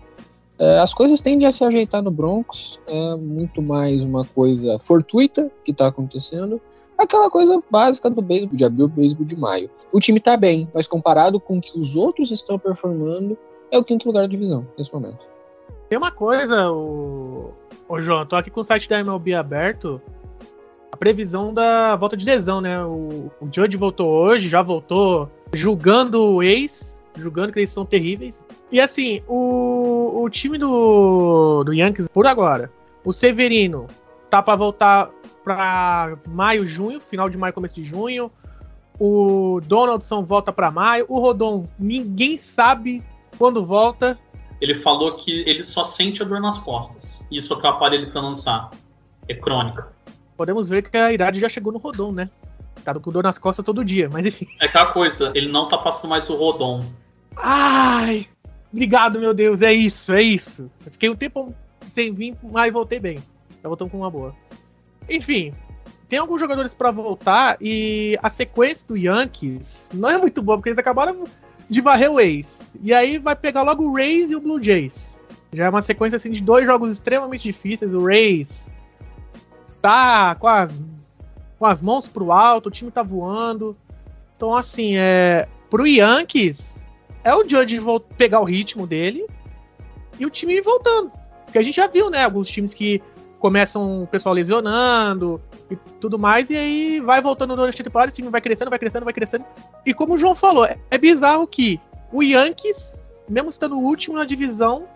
É, 0.60 0.80
as 0.80 0.94
coisas 0.94 1.22
tendem 1.22 1.48
a 1.48 1.52
se 1.52 1.64
ajeitar 1.64 2.02
no 2.02 2.10
Broncos, 2.10 2.80
é 2.88 3.16
muito 3.16 3.62
mais 3.62 4.02
uma 4.02 4.26
coisa 4.26 4.80
fortuita 4.80 5.52
que 5.64 5.72
está 5.72 5.88
acontecendo 5.88 6.60
aquela 6.98 7.30
coisa 7.30 7.62
básica 7.70 8.10
do 8.10 8.22
beisebol, 8.22 8.58
de 8.58 8.66
abril, 8.66 8.88
beisebol 8.88 9.26
de 9.26 9.36
maio. 9.36 9.70
O 9.92 10.00
time 10.00 10.20
tá 10.20 10.36
bem, 10.36 10.68
mas 10.74 10.88
comparado 10.88 11.40
com 11.40 11.58
o 11.58 11.62
que 11.62 11.80
os 11.80 11.96
outros 11.96 12.32
estão 12.32 12.58
performando, 12.58 13.38
é 13.72 13.78
o 13.78 13.84
quinto 13.84 14.08
lugar 14.08 14.22
da 14.22 14.28
divisão 14.28 14.66
nesse 14.78 14.92
momento. 14.94 15.20
Tem 15.90 15.98
uma 15.98 16.12
coisa, 16.12 16.72
o, 16.72 17.54
o 17.88 18.00
João, 18.00 18.26
tô 18.26 18.36
aqui 18.36 18.50
com 18.50 18.60
o 18.60 18.64
site 18.64 18.90
da 18.90 19.00
MLB 19.00 19.34
aberto. 19.34 20.02
A 20.92 20.98
previsão 20.98 21.54
da 21.54 21.96
volta 21.96 22.18
de 22.18 22.26
lesão, 22.26 22.60
né? 22.60 22.84
O, 22.84 23.32
o 23.40 23.50
Judge 23.52 23.78
voltou 23.78 24.10
hoje, 24.10 24.50
já 24.50 24.62
voltou 24.62 25.30
julgando 25.54 26.22
o 26.22 26.44
ex, 26.44 26.98
julgando 27.16 27.54
que 27.54 27.60
eles 27.60 27.70
são 27.70 27.86
terríveis. 27.86 28.44
E 28.72 28.82
assim, 28.82 29.22
o, 29.28 30.24
o 30.24 30.30
time 30.30 30.58
do, 30.58 31.64
do 31.64 31.74
Yankees, 31.74 32.08
por 32.08 32.28
agora, 32.28 32.72
o 33.04 33.14
Severino 33.14 33.88
tá 34.30 34.42
para 34.42 34.56
voltar 34.56 35.10
para 35.44 36.18
maio, 36.28 36.68
junho, 36.68 37.00
final 37.00 37.30
de 37.30 37.38
maio, 37.38 37.54
começo 37.54 37.76
de 37.76 37.84
junho. 37.84 38.30
O 39.00 39.62
Donaldson 39.64 40.26
volta 40.26 40.52
para 40.52 40.70
maio. 40.72 41.06
O 41.08 41.20
Rodon, 41.20 41.66
ninguém 41.80 42.36
sabe 42.36 43.02
quando 43.38 43.66
volta. 43.66 44.20
Ele 44.60 44.76
falou 44.76 45.16
que 45.16 45.44
ele 45.48 45.64
só 45.64 45.84
sente 45.84 46.22
a 46.22 46.26
dor 46.26 46.40
nas 46.40 46.58
costas. 46.58 47.24
Isso 47.32 47.54
atrapalha 47.54 47.96
ele 47.96 48.08
para 48.08 48.22
lançar. 48.22 48.72
É 49.28 49.34
crônica. 49.34 49.88
Podemos 50.36 50.70
ver 50.70 50.90
que 50.90 50.98
a 50.98 51.12
idade 51.12 51.40
já 51.40 51.50
chegou 51.50 51.72
no 51.72 51.80
Rodon, 51.80 52.12
né? 52.12 52.30
Tá 52.84 52.94
com 52.94 53.12
dor 53.12 53.24
nas 53.24 53.38
costas 53.38 53.66
todo 53.66 53.84
dia, 53.84 54.10
mas 54.10 54.26
enfim. 54.26 54.48
É 54.62 54.66
aquela 54.66 54.88
coisa, 54.88 55.32
ele 55.36 55.52
não 55.52 55.68
tá 55.68 55.78
passando 55.78 56.10
mais 56.10 56.30
o 56.30 56.36
Rodon. 56.36 56.86
Ai! 57.36 58.28
Obrigado, 58.72 59.20
meu 59.20 59.34
Deus, 59.34 59.62
é 59.62 59.74
isso, 59.74 60.14
é 60.14 60.22
isso. 60.22 60.70
Eu 60.86 60.92
fiquei 60.92 61.10
um 61.10 61.16
tempo 61.16 61.54
sem 61.82 62.14
vir, 62.14 62.36
mas 62.44 62.72
voltei 62.72 63.00
bem. 63.00 63.18
Já 63.62 63.68
voltamos 63.68 63.92
com 63.92 64.00
uma 64.00 64.12
boa. 64.12 64.36
Enfim, 65.10 65.54
tem 66.08 66.20
alguns 66.20 66.40
jogadores 66.40 66.74
para 66.74 66.92
voltar 66.92 67.58
e 67.60 68.18
a 68.22 68.30
sequência 68.30 68.88
do 68.88 68.96
Yankees 68.96 69.92
não 69.94 70.10
é 70.10 70.18
muito 70.18 70.42
boa, 70.42 70.58
porque 70.58 70.70
eles 70.70 70.80
acabaram 70.80 71.26
de 71.70 71.82
varrer 71.82 72.12
o 72.12 72.20
Ace. 72.20 72.80
E 72.82 72.94
aí 72.94 73.18
vai 73.18 73.36
pegar 73.36 73.62
logo 73.62 73.84
o 73.84 73.96
Rays 73.96 74.32
e 74.32 74.36
o 74.36 74.40
Blue 74.40 74.62
Jays. 74.62 75.20
Já 75.54 75.66
é 75.66 75.70
uma 75.70 75.82
sequência 75.82 76.16
assim 76.18 76.32
de 76.32 76.42
dois 76.42 76.66
jogos 76.66 76.92
extremamente 76.92 77.44
difíceis. 77.44 77.94
O 77.94 78.06
Rays 78.06 78.72
tá 79.82 80.36
com 80.36 80.48
as 80.48 80.82
com 81.58 81.66
as 81.66 81.82
mãos 81.82 82.08
pro 82.08 82.32
alto, 82.32 82.68
o 82.68 82.72
time 82.72 82.92
tá 82.92 83.02
voando. 83.02 83.76
Então, 84.36 84.54
assim, 84.54 84.96
é. 84.98 85.48
Pro 85.70 85.86
Yankees, 85.86 86.86
é 87.24 87.36
o 87.36 87.48
Judge 87.48 87.82
pegar 88.16 88.40
o 88.40 88.46
ritmo 88.46 88.88
dele 88.88 89.28
e 90.18 90.26
o 90.26 90.30
time 90.30 90.62
voltando. 90.62 91.12
Porque 91.44 91.58
a 91.58 91.62
gente 91.62 91.76
já 91.76 91.88
viu, 91.88 92.10
né? 92.10 92.24
Alguns 92.24 92.48
times 92.48 92.74
que 92.74 93.02
começam 93.40 94.04
o 94.04 94.08
pessoal 94.08 94.34
lesionando 94.34 95.42
e 95.70 95.76
tudo 96.00 96.18
mais, 96.18 96.50
e 96.50 96.56
aí 96.56 97.00
vai 97.00 97.22
voltando 97.22 97.56
durante 97.56 97.82
a 97.82 97.84
temporada, 97.84 98.12
o 98.12 98.14
time 98.14 98.30
vai 98.30 98.42
crescendo, 98.42 98.70
vai 98.70 98.80
crescendo, 98.80 99.04
vai 99.04 99.14
crescendo. 99.14 99.46
E 99.86 99.94
como 99.94 100.14
o 100.14 100.18
João 100.18 100.36
falou, 100.36 100.66
é 100.66 100.98
bizarro 100.98 101.46
que 101.48 101.80
o 102.12 102.24
Yankees, 102.24 103.00
mesmo 103.28 103.50
estando 103.50 103.76
o 103.78 103.82
último 103.82 104.16
na 104.16 104.26
divisão, 104.26 104.88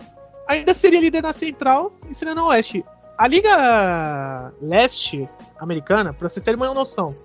ainda 0.47 0.73
seria 0.73 1.01
líder 1.01 1.23
na 1.23 1.33
central 1.33 1.91
e 2.09 2.15
seria 2.15 2.35
na 2.35 2.45
oeste. 2.45 2.85
A 3.17 3.27
Liga 3.27 4.53
Leste 4.61 5.29
americana, 5.59 6.13
pra 6.13 6.27
vocês 6.27 6.43
terem 6.43 6.59
uma 6.59 6.73
noção, 6.73 7.15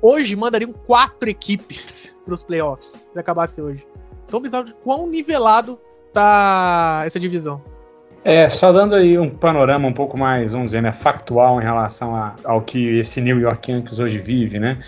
hoje 0.00 0.34
mandariam 0.36 0.72
quatro 0.72 1.28
equipes 1.28 2.14
para 2.24 2.34
os 2.34 2.42
playoffs 2.42 3.08
se 3.12 3.18
acabasse 3.18 3.60
hoje. 3.60 3.86
Então, 4.26 4.40
bizarro 4.40 4.64
de 4.64 4.74
quão 4.74 5.06
nivelado 5.06 5.78
tá 6.12 7.02
essa 7.04 7.20
divisão. 7.20 7.62
É, 8.28 8.50
só 8.50 8.72
dando 8.72 8.96
aí 8.96 9.16
um 9.16 9.30
panorama 9.30 9.86
um 9.86 9.92
pouco 9.92 10.18
mais, 10.18 10.50
vamos 10.50 10.72
dizer, 10.72 10.82
né, 10.82 10.90
factual 10.90 11.60
em 11.60 11.62
relação 11.62 12.16
a, 12.16 12.34
ao 12.42 12.60
que 12.60 12.98
esse 12.98 13.20
New 13.20 13.38
York 13.38 13.70
Yankees 13.70 14.00
hoje 14.00 14.18
vive, 14.18 14.58
né? 14.58 14.78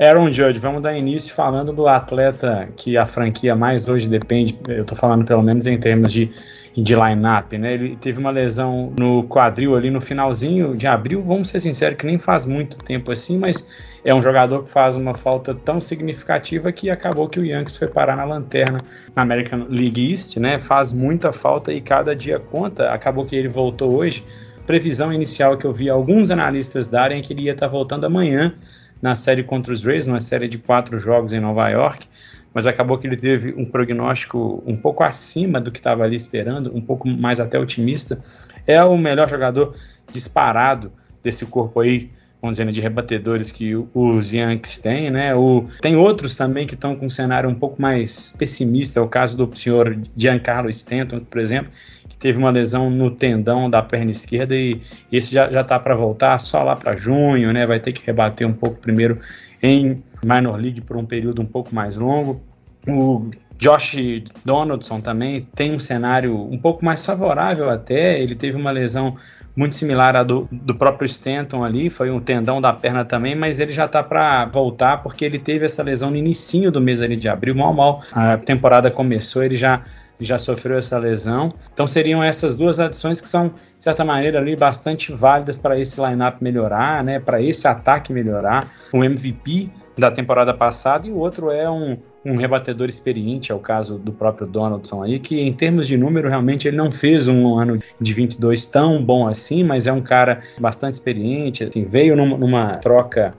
Aaron 0.00 0.32
Judge, 0.32 0.58
vamos 0.58 0.82
dar 0.82 0.96
início 0.96 1.34
falando 1.34 1.72
do 1.72 1.86
atleta 1.86 2.68
que 2.76 2.96
a 2.96 3.06
franquia 3.06 3.54
mais 3.54 3.88
hoje 3.88 4.08
depende, 4.08 4.58
eu 4.68 4.84
tô 4.84 4.94
falando 4.94 5.24
pelo 5.24 5.42
menos 5.42 5.66
em 5.66 5.78
termos 5.78 6.12
de 6.12 6.32
de 6.74 6.94
line-up, 6.94 7.56
né? 7.58 7.74
Ele 7.74 7.96
teve 7.96 8.18
uma 8.18 8.30
lesão 8.30 8.92
no 8.98 9.24
quadril 9.24 9.76
ali 9.76 9.90
no 9.90 10.00
finalzinho 10.00 10.74
de 10.74 10.86
abril, 10.86 11.22
vamos 11.22 11.48
ser 11.48 11.60
sinceros 11.60 11.98
que 11.98 12.06
nem 12.06 12.18
faz 12.18 12.46
muito 12.46 12.78
tempo 12.78 13.12
assim, 13.12 13.38
mas 13.38 13.68
é 14.04 14.14
um 14.14 14.22
jogador 14.22 14.64
que 14.64 14.70
faz 14.70 14.96
uma 14.96 15.14
falta 15.14 15.54
tão 15.54 15.80
significativa 15.80 16.72
que 16.72 16.88
acabou 16.88 17.28
que 17.28 17.38
o 17.38 17.44
Yankees 17.44 17.76
foi 17.76 17.88
parar 17.88 18.16
na 18.16 18.24
lanterna 18.24 18.80
na 19.14 19.22
American 19.22 19.66
League 19.68 20.12
East, 20.12 20.38
né? 20.38 20.58
Faz 20.60 20.92
muita 20.92 21.30
falta 21.30 21.72
e 21.72 21.80
cada 21.80 22.16
dia 22.16 22.38
conta. 22.38 22.88
Acabou 22.90 23.26
que 23.26 23.36
ele 23.36 23.48
voltou 23.48 23.94
hoje. 23.94 24.24
Previsão 24.66 25.12
inicial 25.12 25.58
que 25.58 25.66
eu 25.66 25.72
vi 25.72 25.90
alguns 25.90 26.30
analistas 26.30 26.88
darem 26.88 27.18
é 27.18 27.22
que 27.22 27.32
ele 27.34 27.42
ia 27.42 27.52
estar 27.52 27.68
voltando 27.68 28.06
amanhã 28.06 28.54
na 29.02 29.14
série 29.16 29.42
contra 29.42 29.72
os 29.72 29.82
Rays, 29.82 30.06
numa 30.06 30.20
série 30.20 30.48
de 30.48 30.56
quatro 30.56 30.98
jogos 30.98 31.34
em 31.34 31.40
Nova 31.40 31.68
York 31.68 32.06
mas 32.54 32.66
acabou 32.66 32.98
que 32.98 33.06
ele 33.06 33.16
teve 33.16 33.54
um 33.56 33.64
prognóstico 33.64 34.62
um 34.66 34.76
pouco 34.76 35.02
acima 35.02 35.60
do 35.60 35.70
que 35.70 35.78
estava 35.78 36.04
ali 36.04 36.16
esperando, 36.16 36.74
um 36.74 36.80
pouco 36.80 37.08
mais 37.08 37.40
até 37.40 37.58
otimista. 37.58 38.22
É 38.66 38.82
o 38.82 38.96
melhor 38.96 39.28
jogador 39.28 39.74
disparado 40.12 40.92
desse 41.22 41.46
corpo 41.46 41.80
aí, 41.80 42.10
vamos 42.40 42.54
dizer, 42.54 42.64
né, 42.64 42.72
de 42.72 42.80
rebatedores 42.80 43.50
que 43.50 43.74
os 43.94 44.32
Yankees 44.32 44.78
têm, 44.78 45.10
né? 45.10 45.34
O, 45.34 45.66
tem 45.80 45.96
outros 45.96 46.36
também 46.36 46.66
que 46.66 46.74
estão 46.74 46.94
com 46.94 47.06
um 47.06 47.08
cenário 47.08 47.48
um 47.48 47.54
pouco 47.54 47.80
mais 47.80 48.34
pessimista, 48.38 49.00
é 49.00 49.02
o 49.02 49.08
caso 49.08 49.36
do 49.36 49.56
senhor 49.56 49.96
Giancarlo 50.16 50.68
Stanton, 50.70 51.20
por 51.20 51.40
exemplo, 51.40 51.72
teve 52.22 52.38
uma 52.38 52.50
lesão 52.50 52.88
no 52.88 53.10
tendão 53.10 53.68
da 53.68 53.82
perna 53.82 54.12
esquerda 54.12 54.54
e 54.54 54.80
esse 55.10 55.34
já, 55.34 55.50
já 55.50 55.64
tá 55.64 55.76
para 55.76 55.96
voltar 55.96 56.38
só 56.38 56.62
lá 56.62 56.76
para 56.76 56.94
junho, 56.94 57.52
né? 57.52 57.66
Vai 57.66 57.80
ter 57.80 57.90
que 57.90 58.06
rebater 58.06 58.46
um 58.46 58.52
pouco 58.52 58.76
primeiro 58.80 59.18
em 59.60 60.00
minor 60.24 60.56
league 60.56 60.80
por 60.80 60.96
um 60.96 61.04
período 61.04 61.42
um 61.42 61.44
pouco 61.44 61.74
mais 61.74 61.96
longo. 61.96 62.40
O 62.86 63.28
Josh 63.58 63.96
Donaldson 64.44 65.00
também 65.00 65.48
tem 65.52 65.74
um 65.74 65.80
cenário 65.80 66.32
um 66.36 66.56
pouco 66.56 66.84
mais 66.84 67.04
favorável 67.04 67.68
até. 67.68 68.20
Ele 68.20 68.36
teve 68.36 68.56
uma 68.56 68.70
lesão 68.70 69.16
muito 69.56 69.74
similar 69.74 70.16
à 70.16 70.22
do, 70.22 70.48
do 70.50 70.74
próprio 70.74 71.06
Stanton 71.06 71.62
ali, 71.62 71.90
foi 71.90 72.10
um 72.10 72.20
tendão 72.20 72.60
da 72.60 72.72
perna 72.72 73.04
também, 73.04 73.34
mas 73.34 73.58
ele 73.58 73.70
já 73.70 73.86
tá 73.86 74.02
para 74.02 74.46
voltar 74.46 75.02
porque 75.02 75.24
ele 75.24 75.38
teve 75.38 75.64
essa 75.64 75.82
lesão 75.82 76.10
no 76.10 76.16
início 76.16 76.70
do 76.70 76.80
mês 76.80 77.02
ali 77.02 77.16
de 77.16 77.28
abril, 77.28 77.54
mal 77.54 77.74
mal. 77.74 78.02
A 78.12 78.38
temporada 78.38 78.90
começou, 78.90 79.42
ele 79.42 79.56
já 79.56 79.82
já 80.24 80.38
sofreu 80.38 80.78
essa 80.78 80.98
lesão. 80.98 81.52
Então 81.72 81.86
seriam 81.86 82.22
essas 82.22 82.54
duas 82.54 82.78
adições 82.80 83.20
que 83.20 83.28
são, 83.28 83.48
de 83.48 83.54
certa 83.84 84.04
maneira, 84.04 84.38
ali 84.38 84.56
bastante 84.56 85.12
válidas 85.12 85.58
para 85.58 85.78
esse 85.78 86.00
lineup 86.00 86.40
melhorar, 86.40 87.02
né? 87.02 87.18
Para 87.18 87.40
esse 87.40 87.66
ataque 87.66 88.12
melhorar. 88.12 88.70
Um 88.92 89.02
MVP 89.02 89.70
da 89.96 90.10
temporada 90.10 90.54
passada 90.54 91.06
e 91.06 91.10
o 91.10 91.18
outro 91.18 91.50
é 91.50 91.68
um, 91.68 91.96
um 92.24 92.36
rebatedor 92.36 92.88
experiente, 92.88 93.52
é 93.52 93.54
o 93.54 93.58
caso 93.58 93.98
do 93.98 94.12
próprio 94.12 94.46
Donaldson 94.46 95.02
aí, 95.02 95.18
que 95.18 95.40
em 95.40 95.52
termos 95.52 95.86
de 95.86 95.96
número 95.96 96.28
realmente 96.28 96.66
ele 96.66 96.76
não 96.76 96.90
fez 96.90 97.28
um 97.28 97.58
ano 97.58 97.78
de 98.00 98.14
22 98.14 98.66
tão 98.66 99.04
bom 99.04 99.26
assim, 99.26 99.62
mas 99.64 99.86
é 99.86 99.92
um 99.92 100.00
cara 100.00 100.40
bastante 100.58 100.94
experiente, 100.94 101.64
assim, 101.64 101.84
veio 101.84 102.16
numa, 102.16 102.38
numa 102.38 102.76
troca 102.76 103.34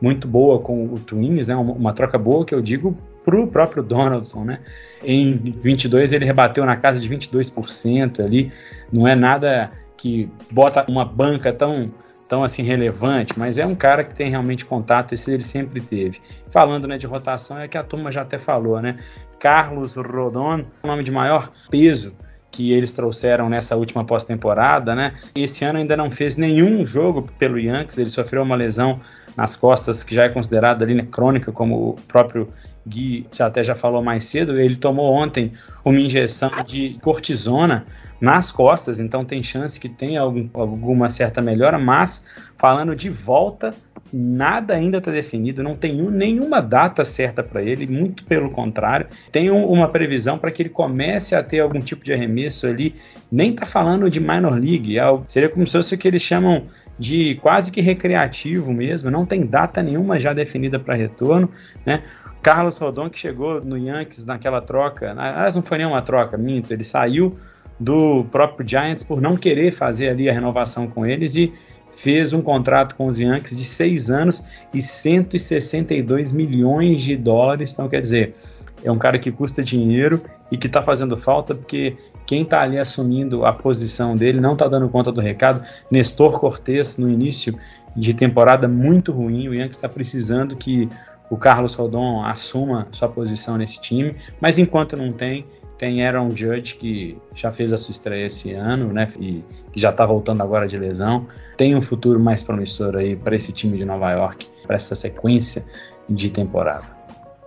muito 0.00 0.28
boa 0.28 0.60
com 0.60 0.86
o 0.86 0.98
Twins, 0.98 1.48
né, 1.48 1.56
uma, 1.56 1.72
uma 1.72 1.92
troca 1.92 2.16
boa 2.16 2.44
que 2.44 2.54
eu 2.54 2.62
digo 2.62 2.96
para 3.28 3.38
o 3.38 3.46
próprio 3.46 3.82
Donaldson, 3.82 4.42
né? 4.42 4.60
Em 5.04 5.36
22 5.36 6.14
ele 6.14 6.24
rebateu 6.24 6.64
na 6.64 6.76
casa 6.76 6.98
de 6.98 7.08
22% 7.08 8.24
ali, 8.24 8.50
não 8.90 9.06
é 9.06 9.14
nada 9.14 9.70
que 9.98 10.30
bota 10.50 10.86
uma 10.88 11.04
banca 11.04 11.52
tão 11.52 11.92
tão 12.26 12.44
assim 12.44 12.62
relevante, 12.62 13.38
mas 13.38 13.56
é 13.56 13.64
um 13.64 13.74
cara 13.74 14.04
que 14.04 14.14
tem 14.14 14.28
realmente 14.28 14.62
contato, 14.62 15.14
esse 15.14 15.30
ele 15.30 15.42
sempre 15.42 15.80
teve. 15.80 16.20
Falando 16.50 16.86
né, 16.86 16.98
de 16.98 17.06
rotação, 17.06 17.58
é 17.58 17.66
que 17.66 17.78
a 17.78 17.82
turma 17.82 18.12
já 18.12 18.20
até 18.20 18.38
falou, 18.38 18.82
né? 18.82 18.98
Carlos 19.38 19.96
Rodon, 19.96 20.62
nome 20.84 21.02
de 21.02 21.10
maior 21.10 21.50
peso 21.70 22.14
que 22.50 22.72
eles 22.72 22.92
trouxeram 22.92 23.48
nessa 23.48 23.76
última 23.76 24.04
pós-temporada, 24.04 24.94
né? 24.94 25.14
Esse 25.34 25.64
ano 25.64 25.78
ainda 25.78 25.96
não 25.96 26.10
fez 26.10 26.36
nenhum 26.36 26.84
jogo 26.84 27.22
pelo 27.38 27.58
Yankees, 27.58 27.96
ele 27.96 28.10
sofreu 28.10 28.42
uma 28.42 28.56
lesão 28.56 29.00
nas 29.34 29.56
costas 29.56 30.04
que 30.04 30.14
já 30.14 30.24
é 30.24 30.28
considerada 30.28 30.84
ali 30.84 30.94
né, 30.94 31.06
crônica, 31.10 31.50
como 31.50 31.90
o 31.90 31.96
próprio 32.08 32.52
Gui 32.88 33.26
até 33.38 33.62
já 33.62 33.74
falou 33.74 34.02
mais 34.02 34.24
cedo. 34.24 34.58
Ele 34.58 34.76
tomou 34.76 35.12
ontem 35.12 35.52
uma 35.84 36.00
injeção 36.00 36.50
de 36.66 36.98
cortisona 37.02 37.86
nas 38.20 38.50
costas, 38.50 38.98
então 38.98 39.24
tem 39.24 39.42
chance 39.42 39.78
que 39.78 39.88
tenha 39.88 40.20
algum, 40.20 40.48
alguma 40.54 41.08
certa 41.08 41.40
melhora, 41.40 41.78
mas 41.78 42.24
falando 42.56 42.94
de 42.96 43.08
volta, 43.08 43.72
nada 44.12 44.74
ainda 44.74 44.98
está 44.98 45.10
definido, 45.10 45.62
não 45.62 45.76
tem 45.76 46.02
um, 46.02 46.10
nenhuma 46.10 46.60
data 46.60 47.04
certa 47.04 47.42
para 47.42 47.62
ele, 47.62 47.86
muito 47.86 48.24
pelo 48.24 48.50
contrário, 48.50 49.06
tem 49.30 49.50
um, 49.50 49.64
uma 49.66 49.88
previsão 49.88 50.38
para 50.38 50.50
que 50.50 50.62
ele 50.62 50.68
comece 50.68 51.34
a 51.34 51.42
ter 51.42 51.60
algum 51.60 51.80
tipo 51.80 52.04
de 52.04 52.12
arremesso 52.12 52.66
ali, 52.66 52.94
nem 53.30 53.50
está 53.50 53.64
falando 53.64 54.10
de 54.10 54.18
minor 54.18 54.58
league, 54.58 54.98
é, 54.98 55.04
seria 55.28 55.48
como 55.48 55.66
se 55.66 55.72
fosse 55.74 55.94
o 55.94 55.98
que 55.98 56.08
eles 56.08 56.22
chamam 56.22 56.64
de 56.98 57.36
quase 57.36 57.70
que 57.70 57.80
recreativo 57.80 58.72
mesmo, 58.72 59.10
não 59.10 59.24
tem 59.24 59.46
data 59.46 59.80
nenhuma 59.80 60.18
já 60.18 60.32
definida 60.32 60.80
para 60.80 60.94
retorno, 60.94 61.48
né? 61.86 62.02
Carlos 62.48 62.78
Rodon 62.78 63.10
que 63.10 63.18
chegou 63.18 63.60
no 63.62 63.76
Yankees 63.76 64.24
naquela 64.24 64.62
troca, 64.62 65.10
aliás 65.10 65.54
não 65.54 65.62
foi 65.62 65.76
nenhuma 65.76 66.00
troca, 66.00 66.38
minto, 66.38 66.72
ele 66.72 66.82
saiu 66.82 67.36
do 67.78 68.24
próprio 68.32 68.66
Giants 68.66 69.02
por 69.02 69.20
não 69.20 69.36
querer 69.36 69.70
fazer 69.70 70.08
ali 70.08 70.30
a 70.30 70.32
renovação 70.32 70.86
com 70.86 71.04
eles 71.04 71.34
e 71.34 71.52
fez 71.90 72.32
um 72.32 72.40
contrato 72.40 72.94
com 72.96 73.04
os 73.04 73.20
Yankees 73.20 73.54
de 73.54 73.64
seis 73.64 74.10
anos 74.10 74.42
e 74.72 74.80
162 74.80 76.32
milhões 76.32 77.02
de 77.02 77.16
dólares. 77.18 77.74
Então, 77.74 77.86
quer 77.86 78.00
dizer, 78.00 78.34
é 78.82 78.90
um 78.90 78.96
cara 78.96 79.18
que 79.18 79.30
custa 79.30 79.62
dinheiro 79.62 80.22
e 80.50 80.56
que 80.56 80.68
está 80.68 80.80
fazendo 80.80 81.18
falta 81.18 81.54
porque 81.54 81.98
quem 82.24 82.44
está 82.44 82.62
ali 82.62 82.78
assumindo 82.78 83.44
a 83.44 83.52
posição 83.52 84.16
dele 84.16 84.40
não 84.40 84.54
está 84.54 84.66
dando 84.68 84.88
conta 84.88 85.12
do 85.12 85.20
recado. 85.20 85.62
Nestor 85.90 86.40
Cortes, 86.40 86.96
no 86.96 87.10
início 87.10 87.54
de 87.94 88.14
temporada, 88.14 88.66
muito 88.66 89.12
ruim. 89.12 89.48
O 89.48 89.54
Yankees 89.54 89.76
está 89.76 89.88
precisando 89.88 90.56
que 90.56 90.88
o 91.30 91.36
Carlos 91.36 91.74
Rodon 91.74 92.22
assuma 92.24 92.88
sua 92.90 93.08
posição 93.08 93.56
nesse 93.56 93.80
time, 93.80 94.16
mas 94.40 94.58
enquanto 94.58 94.96
não 94.96 95.12
tem, 95.12 95.44
tem 95.76 96.04
Aaron 96.04 96.30
Judge, 96.34 96.74
que 96.74 97.16
já 97.34 97.52
fez 97.52 97.72
a 97.72 97.78
sua 97.78 97.92
estreia 97.92 98.26
esse 98.26 98.52
ano, 98.52 98.92
né? 98.92 99.06
E 99.20 99.44
que 99.72 99.80
já 99.80 99.92
tá 99.92 100.04
voltando 100.04 100.42
agora 100.42 100.66
de 100.66 100.76
lesão. 100.76 101.26
Tem 101.56 101.74
um 101.76 101.82
futuro 101.82 102.18
mais 102.18 102.42
promissor 102.42 102.96
aí 102.96 103.14
para 103.14 103.36
esse 103.36 103.52
time 103.52 103.78
de 103.78 103.84
Nova 103.84 104.10
York, 104.10 104.48
para 104.66 104.76
essa 104.76 104.94
sequência 104.94 105.64
de 106.08 106.30
temporada. 106.30 106.86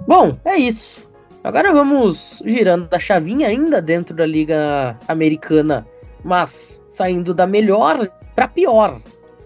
Bom, 0.08 0.38
é 0.46 0.56
isso. 0.56 1.10
Agora 1.44 1.74
vamos 1.74 2.42
girando 2.46 2.88
a 2.94 3.00
chavinha 3.00 3.48
ainda 3.48 3.82
dentro 3.82 4.16
da 4.16 4.26
Liga 4.26 4.98
Americana, 5.08 5.86
mas 6.24 6.86
saindo 6.90 7.34
da 7.34 7.48
melhor 7.48 8.08
para 8.36 8.48
pior. 8.48 9.02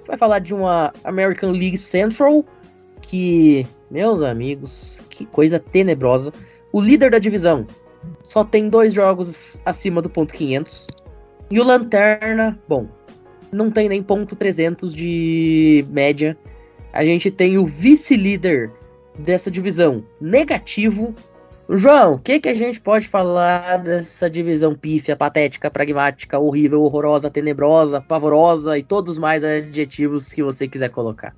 Vai 0.06 0.18
falar 0.18 0.40
de 0.40 0.54
uma 0.54 0.94
American 1.04 1.52
League 1.52 1.78
Central 1.78 2.46
que, 3.02 3.66
meus 3.96 4.22
amigos, 4.22 5.02
que 5.10 5.26
coisa 5.26 5.58
tenebrosa. 5.58 6.34
O 6.74 6.82
líder 6.82 7.12
da 7.12 7.18
divisão, 7.18 7.66
só 8.22 8.44
tem 8.44 8.68
dois 8.68 8.94
jogos 8.94 9.58
acima 9.66 10.02
do 10.02 10.10
ponto 10.10 10.34
500. 10.34 10.86
E 11.50 11.62
o 11.62 11.64
Lanterna, 11.64 12.60
bom, 12.68 12.90
não 13.54 13.72
tem 13.72 13.88
nem 13.88 14.04
ponto 14.04 14.36
300 14.36 14.94
de 14.94 15.86
média. 15.90 16.38
A 16.92 17.06
gente 17.06 17.32
tem 17.32 17.58
o 17.58 17.66
vice-líder 17.66 18.70
dessa 19.18 19.50
divisão 19.50 20.04
negativo. 20.20 21.16
João, 21.70 22.16
o 22.16 22.20
que, 22.20 22.42
que 22.42 22.50
a 22.50 22.54
gente 22.54 22.82
pode 22.82 23.08
falar 23.08 23.78
dessa 23.78 24.30
divisão 24.30 24.76
pífia, 24.76 25.16
patética, 25.16 25.72
pragmática, 25.72 26.38
horrível, 26.38 26.82
horrorosa, 26.82 27.32
tenebrosa, 27.32 28.02
pavorosa 28.02 28.78
e 28.78 28.84
todos 28.84 29.18
mais 29.18 29.42
adjetivos 29.42 30.34
que 30.34 30.44
você 30.44 30.68
quiser 30.68 30.90
colocar? 30.90 31.34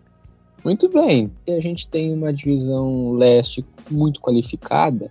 Muito 0.63 0.89
bem. 0.89 1.31
A 1.47 1.59
gente 1.59 1.87
tem 1.87 2.13
uma 2.13 2.33
divisão 2.33 3.11
leste 3.11 3.65
muito 3.89 4.19
qualificada, 4.19 5.09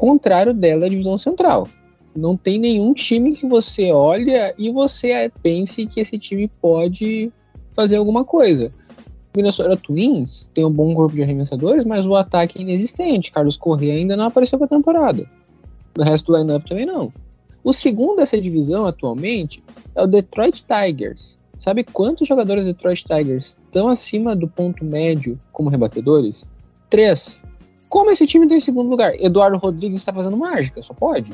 contrário 0.00 0.54
dela 0.54 0.84
é 0.84 0.86
a 0.86 0.90
divisão 0.90 1.18
central. 1.18 1.68
Não 2.16 2.34
tem 2.34 2.58
nenhum 2.58 2.94
time 2.94 3.36
que 3.36 3.46
você 3.46 3.92
olha 3.92 4.54
e 4.56 4.70
você 4.70 5.30
pense 5.42 5.86
que 5.86 6.00
esse 6.00 6.18
time 6.18 6.50
pode 6.60 7.30
fazer 7.74 7.96
alguma 7.96 8.24
coisa. 8.24 8.72
O 9.32 9.36
Minnesota 9.36 9.76
Twins 9.76 10.48
tem 10.54 10.64
um 10.64 10.72
bom 10.72 10.94
corpo 10.94 11.14
de 11.14 11.22
arremessadores, 11.22 11.84
mas 11.84 12.06
o 12.06 12.16
ataque 12.16 12.58
é 12.58 12.62
inexistente. 12.62 13.30
Carlos 13.30 13.58
Correa 13.58 13.92
ainda 13.92 14.16
não 14.16 14.24
apareceu 14.24 14.58
para 14.58 14.66
temporada. 14.66 15.24
O 15.98 16.02
resto 16.02 16.32
do 16.32 16.38
lineup 16.38 16.66
também 16.66 16.86
não. 16.86 17.12
O 17.62 17.72
segundo 17.72 18.16
dessa 18.16 18.40
divisão 18.40 18.86
atualmente 18.86 19.62
é 19.94 20.02
o 20.02 20.06
Detroit 20.06 20.64
Tigers. 20.64 21.36
Sabe 21.60 21.84
quantos 21.84 22.26
jogadores 22.26 22.64
do 22.64 22.72
Detroit 22.72 23.04
Tigers 23.04 23.58
estão 23.66 23.88
acima 23.88 24.34
do 24.34 24.48
ponto 24.48 24.82
médio 24.82 25.38
como 25.52 25.68
rebatedores? 25.68 26.48
Três. 26.88 27.42
Como 27.86 28.10
esse 28.10 28.26
time 28.26 28.46
está 28.46 28.56
em 28.56 28.60
segundo 28.60 28.88
lugar? 28.88 29.14
Eduardo 29.20 29.58
Rodrigues 29.58 30.00
está 30.00 30.12
fazendo 30.12 30.38
mágica, 30.38 30.82
só 30.82 30.94
pode. 30.94 31.32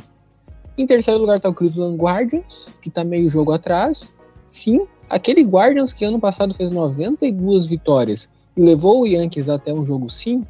Em 0.77 0.85
terceiro 0.85 1.21
lugar 1.21 1.37
está 1.37 1.49
o 1.49 1.55
Cleveland 1.55 1.97
Guardians, 1.97 2.67
que 2.83 2.89
está 2.89 3.05
meio 3.05 3.31
jogo 3.31 3.53
atrás. 3.53 4.11
Sim, 4.49 4.85
aquele 5.09 5.43
Guardians 5.43 5.93
que 5.93 6.05
ano 6.05 6.19
passado 6.19 6.55
fez 6.55 6.73
92 6.73 7.67
vitórias 7.67 8.29
e 8.57 8.61
levou 8.61 9.03
o 9.03 9.07
Yankees 9.07 9.49
até 9.49 9.73
um 9.73 9.85
jogo 9.85 10.11
sim, 10.11 10.45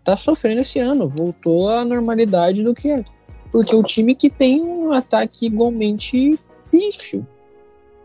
está 0.00 0.18
sofrendo 0.18 0.60
esse 0.60 0.78
ano. 0.78 1.08
Voltou 1.08 1.68
à 1.68 1.82
normalidade 1.82 2.62
do 2.62 2.74
que 2.74 2.90
é. 2.90 3.04
Porque 3.50 3.74
o 3.74 3.82
time 3.82 4.14
que 4.14 4.28
tem 4.28 4.60
um 4.62 4.92
ataque 4.92 5.46
igualmente 5.46 6.38
pífio. 6.70 7.26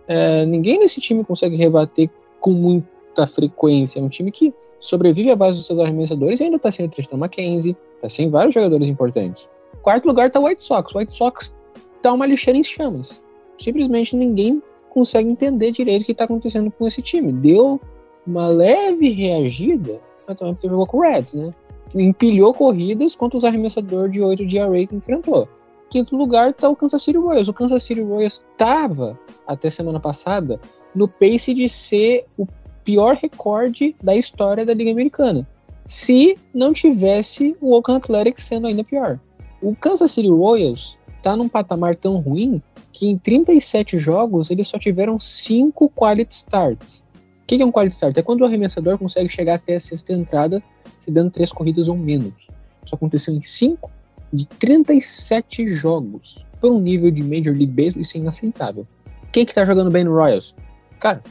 É, 0.08 0.46
ninguém 0.46 0.80
nesse 0.80 1.00
time 1.00 1.24
consegue 1.24 1.56
rebater 1.56 2.10
com 2.40 2.52
muita 2.52 3.28
frequência. 3.28 4.00
É 4.00 4.04
um 4.04 4.10
time 4.10 4.32
que 4.32 4.54
sobrevive 4.80 5.32
à 5.32 5.36
base 5.36 5.58
dos 5.58 5.66
seus 5.66 5.80
arremessadores 5.80 6.40
e 6.40 6.44
ainda 6.44 6.58
está 6.58 6.72
sem 6.72 6.86
o 6.86 6.90
Tristan 6.90 7.18
McKenzie, 7.18 7.76
está 7.96 8.10
sem 8.10 8.30
vários 8.30 8.54
jogadores 8.54 8.88
importantes. 8.88 9.48
Quarto 9.82 10.06
lugar 10.06 10.28
está 10.28 10.40
o 10.40 10.46
White 10.46 10.64
Sox. 10.64 10.94
O 10.94 10.98
White 10.98 11.16
Sox 11.16 11.54
está 11.98 12.14
uma 12.14 12.26
lixeira 12.26 12.58
em 12.58 12.64
chamas. 12.64 13.22
Simplesmente 13.58 14.16
ninguém 14.16 14.62
consegue 14.90 15.30
entender 15.30 15.72
direito 15.72 16.04
o 16.04 16.06
que 16.06 16.12
está 16.12 16.26
acontecendo 16.26 16.70
com 16.72 16.88
esse 16.88 17.02
time. 17.02 17.32
Deu 17.32 17.80
uma 18.26 18.48
leve 18.48 19.10
reagida, 19.10 20.00
mas 20.28 20.38
também 20.38 20.54
porque 20.54 20.70
jogou 20.70 20.86
com 20.86 20.98
o 20.98 21.02
Reds, 21.02 21.34
né? 21.34 21.52
Empilhou 21.96 22.54
corridas 22.54 23.16
contra 23.16 23.38
os 23.38 23.44
arremessadores 23.44 24.12
de 24.12 24.22
8 24.22 24.46
de 24.46 24.60
array 24.60 24.88
que 24.88 24.96
enfrentou. 24.96 25.48
Quinto 25.94 26.18
lugar 26.18 26.50
está 26.50 26.68
o 26.68 26.76
Kansas 26.76 27.04
City 27.04 27.20
Royals. 27.20 27.48
O 27.48 27.54
Kansas 27.54 27.84
City 27.84 28.02
Royals 28.02 28.42
estava, 28.52 29.16
até 29.46 29.70
semana 29.70 30.00
passada, 30.00 30.60
no 30.96 31.08
pace 31.08 31.54
de 31.54 31.70
ser 31.70 32.26
o 32.36 32.48
pior 32.84 33.16
recorde 33.16 33.96
da 34.02 34.16
história 34.16 34.66
da 34.66 34.74
Liga 34.74 34.90
Americana. 34.90 35.48
Se 35.86 36.36
não 36.52 36.74
tivesse 36.74 37.56
o 37.62 37.76
Oakland 37.76 38.04
Athletics 38.04 38.44
sendo 38.44 38.66
ainda 38.66 38.84
pior. 38.84 39.20
O 39.62 39.76
Kansas 39.76 40.12
City 40.12 40.32
Royals 40.32 40.98
está 41.16 41.38
num 41.38 41.48
patamar 41.48 41.96
tão 41.96 42.18
ruim 42.18 42.60
que 42.92 43.06
em 43.06 43.16
37 43.16 44.00
jogos 44.00 44.50
eles 44.50 44.68
só 44.68 44.80
tiveram 44.80 45.20
5 45.20 45.92
quality 45.92 46.34
starts. 46.34 47.04
O 47.44 47.46
que 47.46 47.62
é 47.62 47.66
um 47.66 47.72
quality 47.72 47.94
start? 47.94 48.18
É 48.18 48.24
quando 48.24 48.42
o 48.42 48.46
arremessador 48.46 48.98
consegue 48.98 49.30
chegar 49.30 49.56
até 49.56 49.76
a 49.76 49.80
sexta 49.80 50.12
entrada 50.12 50.64
se 50.98 51.12
dando 51.12 51.30
3 51.30 51.52
corridas 51.52 51.88
ou 51.88 51.96
menos. 51.96 52.48
Isso 52.84 52.96
aconteceu 52.96 53.32
em 53.32 53.44
5 53.44 53.92
de 54.34 54.46
37 54.48 55.68
jogos. 55.76 56.44
Foi 56.60 56.72
um 56.72 56.80
nível 56.80 57.12
de 57.12 57.22
Major 57.22 57.54
League 57.56 57.68
Baseball 57.68 58.02
isso 58.02 58.18
é 58.18 58.20
inaceitável. 58.20 58.88
Quem 59.32 59.46
que 59.46 59.54
tá 59.54 59.66
jogando 59.66 59.92
bem 59.92 60.04
no 60.04 60.16
Royals? 60.16 60.54
Cara, 61.00 61.22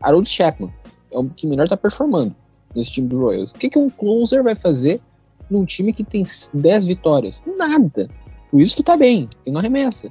Harold 0.00 0.28
Chapman 0.28 0.72
é 1.12 1.18
o 1.18 1.28
que 1.28 1.46
melhor 1.46 1.68
tá 1.68 1.76
performando 1.76 2.34
nesse 2.74 2.92
time 2.92 3.08
do 3.08 3.18
Royals. 3.18 3.50
O 3.50 3.54
que, 3.54 3.70
que 3.70 3.78
um 3.78 3.88
closer 3.88 4.42
vai 4.42 4.54
fazer 4.54 5.00
num 5.48 5.64
time 5.64 5.92
que 5.92 6.04
tem 6.04 6.24
10 6.52 6.86
vitórias? 6.86 7.40
Nada. 7.46 8.08
Por 8.50 8.60
isso 8.60 8.76
que 8.76 8.82
tá 8.82 8.96
bem, 8.96 9.28
que 9.44 9.50
não 9.50 9.60
arremessa. 9.60 10.10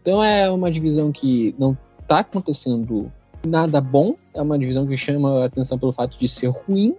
Então 0.00 0.22
é 0.22 0.50
uma 0.50 0.70
divisão 0.70 1.12
que 1.12 1.54
não 1.58 1.76
tá 2.08 2.20
acontecendo 2.20 3.10
nada 3.46 3.80
bom, 3.80 4.14
é 4.34 4.40
uma 4.40 4.58
divisão 4.58 4.86
que 4.86 4.96
chama 4.96 5.42
a 5.42 5.46
atenção 5.46 5.78
pelo 5.78 5.92
fato 5.92 6.18
de 6.18 6.28
ser 6.28 6.48
ruim. 6.48 6.94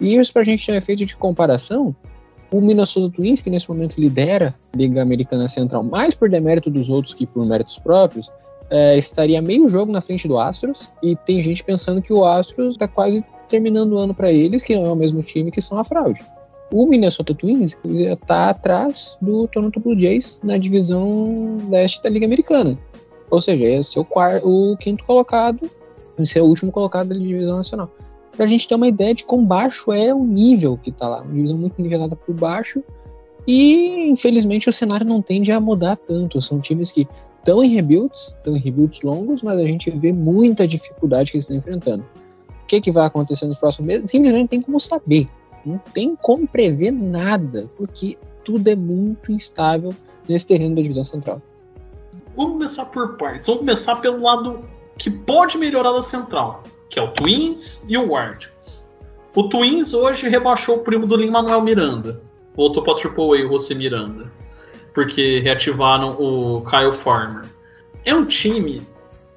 E 0.00 0.16
isso 0.16 0.32
pra 0.32 0.44
gente 0.44 0.66
ter 0.66 0.72
um 0.72 0.76
efeito 0.76 1.04
de 1.06 1.16
comparação, 1.16 1.94
o 2.52 2.60
Minnesota 2.60 3.12
Twins, 3.14 3.40
que 3.40 3.50
nesse 3.50 3.68
momento 3.68 3.98
lidera 3.98 4.54
a 4.72 4.76
Liga 4.76 5.00
Americana 5.00 5.48
Central, 5.48 5.82
mais 5.82 6.14
por 6.14 6.28
demérito 6.28 6.70
dos 6.70 6.88
outros 6.88 7.14
que 7.14 7.26
por 7.26 7.44
méritos 7.46 7.78
próprios, 7.78 8.30
é, 8.70 8.96
estaria 8.96 9.40
meio 9.40 9.68
jogo 9.68 9.90
na 9.90 10.00
frente 10.00 10.28
do 10.28 10.38
Astros. 10.38 10.88
E 11.02 11.16
tem 11.16 11.42
gente 11.42 11.64
pensando 11.64 12.02
que 12.02 12.12
o 12.12 12.24
Astros 12.24 12.74
está 12.74 12.86
quase 12.86 13.24
terminando 13.48 13.92
o 13.92 13.98
ano 13.98 14.14
para 14.14 14.30
eles, 14.30 14.62
que 14.62 14.76
não 14.76 14.86
é 14.86 14.92
o 14.92 14.96
mesmo 14.96 15.22
time 15.22 15.50
que 15.50 15.60
são 15.60 15.78
a 15.78 15.84
fraude. 15.84 16.20
O 16.72 16.86
Minnesota 16.86 17.34
Twins 17.34 17.76
está 17.84 18.50
atrás 18.50 19.16
do 19.20 19.46
Toronto 19.48 19.78
Blue 19.78 19.98
Jays 19.98 20.40
na 20.42 20.56
divisão 20.56 21.58
leste 21.68 22.02
da 22.02 22.08
Liga 22.08 22.24
Americana. 22.24 22.78
Ou 23.30 23.42
seja, 23.42 23.64
é 23.64 24.00
o, 24.00 24.04
quarto, 24.04 24.46
o 24.46 24.76
quinto 24.76 25.04
colocado, 25.04 25.70
esse 26.18 26.38
é 26.38 26.42
o 26.42 26.46
último 26.46 26.72
colocado 26.72 27.08
da 27.08 27.14
divisão 27.14 27.58
nacional. 27.58 27.90
Para 28.36 28.46
a 28.46 28.48
gente 28.48 28.66
ter 28.66 28.74
uma 28.74 28.88
ideia 28.88 29.14
de 29.14 29.24
quão 29.24 29.44
baixo 29.44 29.92
é 29.92 30.14
o 30.14 30.24
nível 30.24 30.78
que 30.78 30.90
está 30.90 31.08
lá. 31.08 31.20
Uma 31.20 31.34
divisão 31.34 31.58
muito 31.58 31.80
nivelada 31.80 32.16
por 32.16 32.34
baixo. 32.34 32.82
E, 33.46 34.08
infelizmente, 34.08 34.68
o 34.68 34.72
cenário 34.72 35.06
não 35.06 35.20
tende 35.20 35.52
a 35.52 35.60
mudar 35.60 35.96
tanto. 35.96 36.40
São 36.40 36.60
times 36.60 36.90
que 36.90 37.06
estão 37.38 37.62
em 37.62 37.74
rebuilds, 37.74 38.32
estão 38.36 38.56
em 38.56 38.60
rebuilds 38.60 39.02
longos, 39.02 39.42
mas 39.42 39.58
a 39.58 39.64
gente 39.64 39.90
vê 39.90 40.12
muita 40.12 40.66
dificuldade 40.66 41.30
que 41.30 41.36
eles 41.36 41.44
estão 41.44 41.56
enfrentando. 41.56 42.04
O 42.62 42.66
que, 42.66 42.80
que 42.80 42.92
vai 42.92 43.06
acontecer 43.06 43.46
nos 43.46 43.58
próximos 43.58 43.86
meses? 43.86 44.10
Simplesmente 44.10 44.48
tem 44.48 44.62
como 44.62 44.80
saber. 44.80 45.28
Não 45.64 45.78
tem 45.78 46.16
como 46.16 46.46
prever 46.46 46.90
nada, 46.90 47.68
porque 47.76 48.16
tudo 48.44 48.68
é 48.68 48.74
muito 48.74 49.30
instável 49.30 49.94
nesse 50.28 50.46
terreno 50.46 50.74
da 50.76 50.82
divisão 50.82 51.04
central. 51.04 51.42
Vamos 52.36 52.52
começar 52.52 52.86
por 52.86 53.16
partes. 53.16 53.46
Vamos 53.46 53.60
começar 53.60 53.96
pelo 53.96 54.22
lado 54.22 54.60
que 54.96 55.10
pode 55.10 55.58
melhorar 55.58 55.92
da 55.92 56.02
central, 56.02 56.62
que 56.92 56.98
é 56.98 57.02
o 57.02 57.08
Twins 57.08 57.82
e 57.88 57.96
o 57.96 58.06
Guardians. 58.06 58.86
O 59.34 59.44
Twins 59.44 59.94
hoje 59.94 60.28
rebaixou 60.28 60.76
o 60.76 60.78
primo 60.80 61.06
do 61.06 61.16
Lin 61.16 61.30
Manuel 61.30 61.62
Miranda. 61.62 62.20
Voltou 62.54 62.84
para 62.84 62.94
Triple 62.96 63.32
A 63.32 63.48
José 63.48 63.74
Miranda. 63.74 64.30
Porque 64.92 65.40
reativaram 65.40 66.10
o 66.20 66.62
Kyle 66.68 66.92
Farmer. 66.92 67.46
É 68.04 68.14
um 68.14 68.26
time 68.26 68.86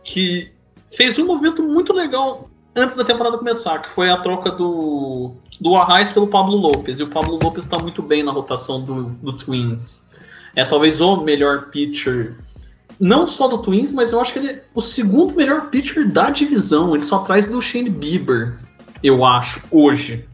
que 0.04 0.52
fez 0.94 1.18
um 1.18 1.26
movimento 1.26 1.64
muito 1.64 1.94
legal 1.94 2.50
antes 2.76 2.94
da 2.94 3.06
temporada 3.06 3.38
começar, 3.38 3.80
que 3.80 3.90
foi 3.90 4.10
a 4.10 4.18
troca 4.18 4.52
do, 4.52 5.32
do 5.62 5.78
Arraes 5.78 6.12
pelo 6.12 6.28
Pablo 6.28 6.58
Lopes. 6.58 7.00
E 7.00 7.04
o 7.04 7.08
Pablo 7.08 7.40
Lopes 7.42 7.64
está 7.64 7.80
muito 7.80 8.02
bem 8.02 8.22
na 8.22 8.34
rotação 8.34 8.82
do, 8.82 9.04
do 9.06 9.32
Twins. 9.32 10.06
É 10.58 10.66
talvez 10.66 11.00
o 11.00 11.22
melhor 11.22 11.70
pitcher, 11.70 12.36
não 13.00 13.28
só 13.28 13.48
do 13.48 13.58
Twins, 13.58 13.92
mas 13.92 14.12
eu 14.12 14.20
acho 14.20 14.34
que 14.34 14.40
ele 14.40 14.50
é 14.50 14.64
o 14.74 14.82
segundo 14.82 15.36
melhor 15.36 15.70
pitcher 15.70 16.10
da 16.10 16.30
divisão. 16.30 16.94
Ele 16.94 17.04
só 17.04 17.18
atrás 17.18 17.48
do 17.48 17.62
Shane 17.62 17.90
Bieber, 17.90 18.58
eu 19.04 19.26
acho, 19.26 19.62
hoje. 19.70 20.28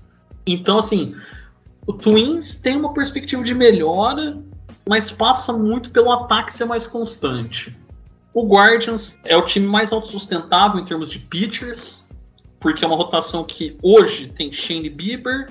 Então, 0.45 0.77
assim, 0.77 1.15
o 1.85 1.93
Twins 1.93 2.55
tem 2.55 2.77
uma 2.77 2.93
perspectiva 2.93 3.43
de 3.43 3.53
melhora, 3.53 4.37
mas 4.87 5.09
passa 5.11 5.53
muito 5.53 5.89
pelo 5.91 6.11
ataque 6.11 6.53
ser 6.53 6.65
mais 6.65 6.85
constante. 6.85 7.75
O 8.33 8.45
Guardians 8.45 9.19
é 9.23 9.35
o 9.35 9.41
time 9.41 9.67
mais 9.67 9.91
autossustentável 9.91 10.79
em 10.79 10.85
termos 10.85 11.09
de 11.09 11.19
pitchers, 11.19 12.05
porque 12.59 12.85
é 12.85 12.87
uma 12.87 12.95
rotação 12.95 13.43
que 13.43 13.77
hoje 13.81 14.27
tem 14.29 14.51
Shane 14.51 14.89
Bieber, 14.89 15.49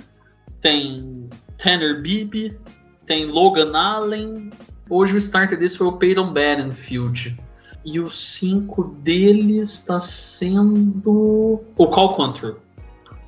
tem 0.62 1.28
Tanner 1.58 2.00
Bibby, 2.00 2.56
tem 3.04 3.26
Logan 3.26 3.76
Allen. 3.76 4.50
Hoje 4.90 5.14
o 5.14 5.18
starter 5.18 5.56
desse 5.56 5.78
foi 5.78 5.86
o 5.86 5.92
Peyton 5.92 6.32
Badenfield. 6.32 7.38
E 7.84 8.00
o 8.00 8.10
5 8.10 8.84
deles 8.98 9.74
está 9.74 10.00
sendo 10.00 11.62
o 11.76 11.86
Cal 11.86 12.14
Control. 12.14 12.56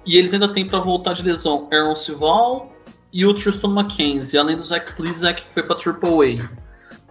E 0.05 0.17
eles 0.19 0.35
ainda 0.35 0.53
têm 0.53 0.67
para 0.67 0.81
voltar 0.81 1.13
de 1.13 1.23
lesão 1.23 1.69
Aaron 1.73 1.95
Sival 1.95 2.73
e 3.13 3.25
o 3.25 3.33
Tristan 3.33 3.69
McKenzie, 3.69 4.39
além 4.39 4.57
do 4.57 4.65
Zach 4.65 4.93
Plizek 4.95 5.45
que 5.45 5.55
foi 5.55 5.63
para 5.63 5.77
Triple 5.77 6.41
A. 6.41 6.51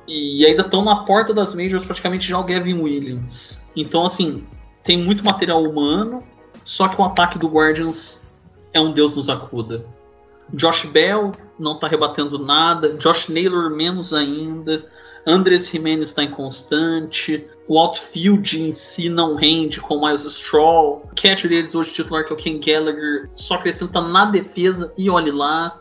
E 0.08 0.46
ainda 0.46 0.64
estão 0.64 0.84
na 0.84 0.98
porta 1.06 1.34
das 1.34 1.56
majors 1.56 1.86
praticamente 1.86 2.28
já 2.28 2.38
o 2.38 2.44
Gavin 2.44 2.82
Williams. 2.82 3.62
Então, 3.76 4.06
assim, 4.06 4.46
tem 4.84 4.98
muito 4.98 5.24
material 5.24 5.64
humano, 5.64 6.22
só 6.66 6.90
que 6.90 7.00
o 7.00 7.06
ataque 7.06 7.40
do 7.40 7.48
Guardians 7.48 8.22
é 8.74 8.82
um 8.82 8.92
Deus 8.92 9.16
nos 9.16 9.30
acuda. 9.30 9.86
Josh 10.54 10.86
Bell 10.86 11.32
não 11.62 11.78
tá 11.78 11.88
rebatendo 11.88 12.40
nada, 12.40 12.94
Josh 12.94 13.30
Naylor 13.30 13.70
menos 13.70 14.14
ainda, 14.14 14.86
Andres 15.26 15.70
Jimenez 15.70 16.08
está 16.08 16.24
inconstante, 16.24 17.46
o 17.68 17.78
outfield 17.78 18.60
em 18.60 18.72
si 18.72 19.08
não 19.08 19.36
rende 19.36 19.80
com 19.80 20.06
Miles 20.06 20.26
Straw, 20.26 21.04
o 21.04 21.16
catcher 21.16 21.50
deles 21.50 21.76
hoje 21.76 21.94
titular 21.94 22.26
que 22.26 22.34
é 22.34 22.36
o 22.36 22.38
Ken 22.38 22.60
Gallagher 22.60 23.30
só 23.36 23.56
acrescenta 23.56 24.02
na 24.02 24.26
defesa 24.26 24.92
e 24.98 25.10
olhe 25.10 25.32
lá. 25.32 25.78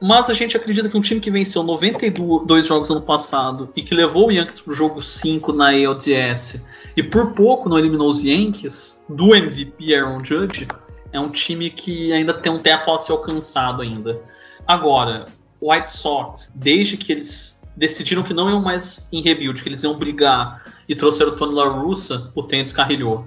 Mas 0.00 0.30
a 0.30 0.32
gente 0.32 0.56
acredita 0.56 0.88
que 0.88 0.96
um 0.96 1.00
time 1.00 1.20
que 1.20 1.30
venceu 1.30 1.62
92 1.64 2.66
jogos 2.66 2.88
ano 2.88 3.02
passado 3.02 3.68
e 3.74 3.82
que 3.82 3.94
levou 3.94 4.28
o 4.28 4.32
Yankees 4.32 4.60
pro 4.60 4.72
jogo 4.72 5.02
5 5.02 5.52
na 5.52 5.70
ALDS 5.70 6.64
e 6.96 7.02
por 7.02 7.34
pouco 7.34 7.68
não 7.68 7.78
eliminou 7.78 8.08
os 8.08 8.22
Yankees 8.22 9.04
do 9.08 9.34
MVP 9.34 9.94
Aaron 9.94 10.24
Judge, 10.24 10.68
É 11.12 11.18
um 11.18 11.30
time 11.30 11.70
que 11.70 12.12
ainda 12.12 12.34
tem 12.34 12.52
um 12.52 12.58
teto 12.58 12.90
a 12.90 12.98
ser 12.98 13.12
alcançado 13.12 13.82
ainda. 13.82 14.20
Agora, 14.68 15.24
White 15.62 15.90
Sox, 15.90 16.52
desde 16.54 16.98
que 16.98 17.12
eles 17.12 17.58
decidiram 17.74 18.22
que 18.22 18.34
não 18.34 18.50
iam 18.50 18.60
mais 18.60 19.08
em 19.10 19.22
rebuild, 19.22 19.62
que 19.62 19.68
eles 19.70 19.82
iam 19.82 19.96
brigar 19.96 20.62
e 20.86 20.94
trouxeram 20.94 21.32
o 21.32 21.36
Tony 21.36 21.54
La 21.54 21.68
Russa, 21.68 22.30
o 22.34 22.42
tempo 22.42 22.64
descarrilhou. 22.64 23.24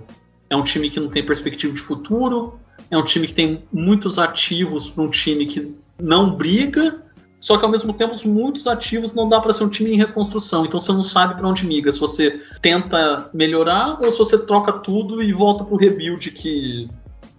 É 0.51 0.56
um 0.56 0.63
time 0.63 0.88
que 0.89 0.99
não 0.99 1.10
tem 1.10 1.25
perspectiva 1.25 1.73
de 1.73 1.82
futuro, 1.82 2.60
é 2.91 2.97
um 2.97 3.04
time 3.04 3.25
que 3.25 3.34
tem 3.34 3.63
muitos 3.73 4.19
ativos 4.19 4.91
para 4.91 5.04
um 5.04 5.10
time 5.10 5.47
que 5.47 5.75
não 5.99 6.36
briga, 6.36 7.01
só 7.39 7.58
que 7.58 7.65
ao 7.65 7.71
mesmo 7.71 7.91
tempo 7.91 8.13
muitos 8.27 8.67
ativos 8.67 9.15
não 9.15 9.27
dá 9.27 9.41
para 9.41 9.51
ser 9.51 9.63
um 9.63 9.69
time 9.69 9.93
em 9.93 9.97
reconstrução. 9.97 10.63
Então 10.63 10.80
você 10.80 10.91
não 10.91 11.01
sabe 11.01 11.34
para 11.34 11.47
onde 11.47 11.65
migra, 11.65 11.91
se 11.91 11.99
você 11.99 12.39
tenta 12.62 13.32
melhorar 13.34 13.99
ou 13.99 14.12
se 14.12 14.19
você 14.19 14.38
troca 14.38 14.73
tudo 14.73 15.23
e 15.23 15.34
volta 15.34 15.63
pro 15.63 15.75
rebuild 15.75 16.30
que 16.30 16.88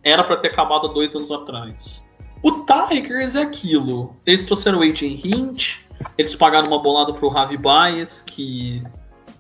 era 0.03 0.25
para 0.25 0.39
ter 0.39 0.49
acabado 0.49 0.89
há 0.89 0.93
dois 0.93 1.15
anos 1.15 1.31
atrás. 1.31 2.05
O 2.43 2.65
Tigers 2.67 3.37
é 3.37 3.43
aquilo. 3.43 4.17
Eles 4.27 4.45
trouxeram 4.45 4.81
o 4.81 4.83
AJ 4.83 5.03
Hint, 5.25 5.79
eles 6.19 6.35
pagaram 6.35 6.67
uma 6.67 6.83
bolada 6.83 7.13
pro 7.13 7.33
Javi 7.33 7.57
Baez, 7.57 8.21
que 8.21 8.83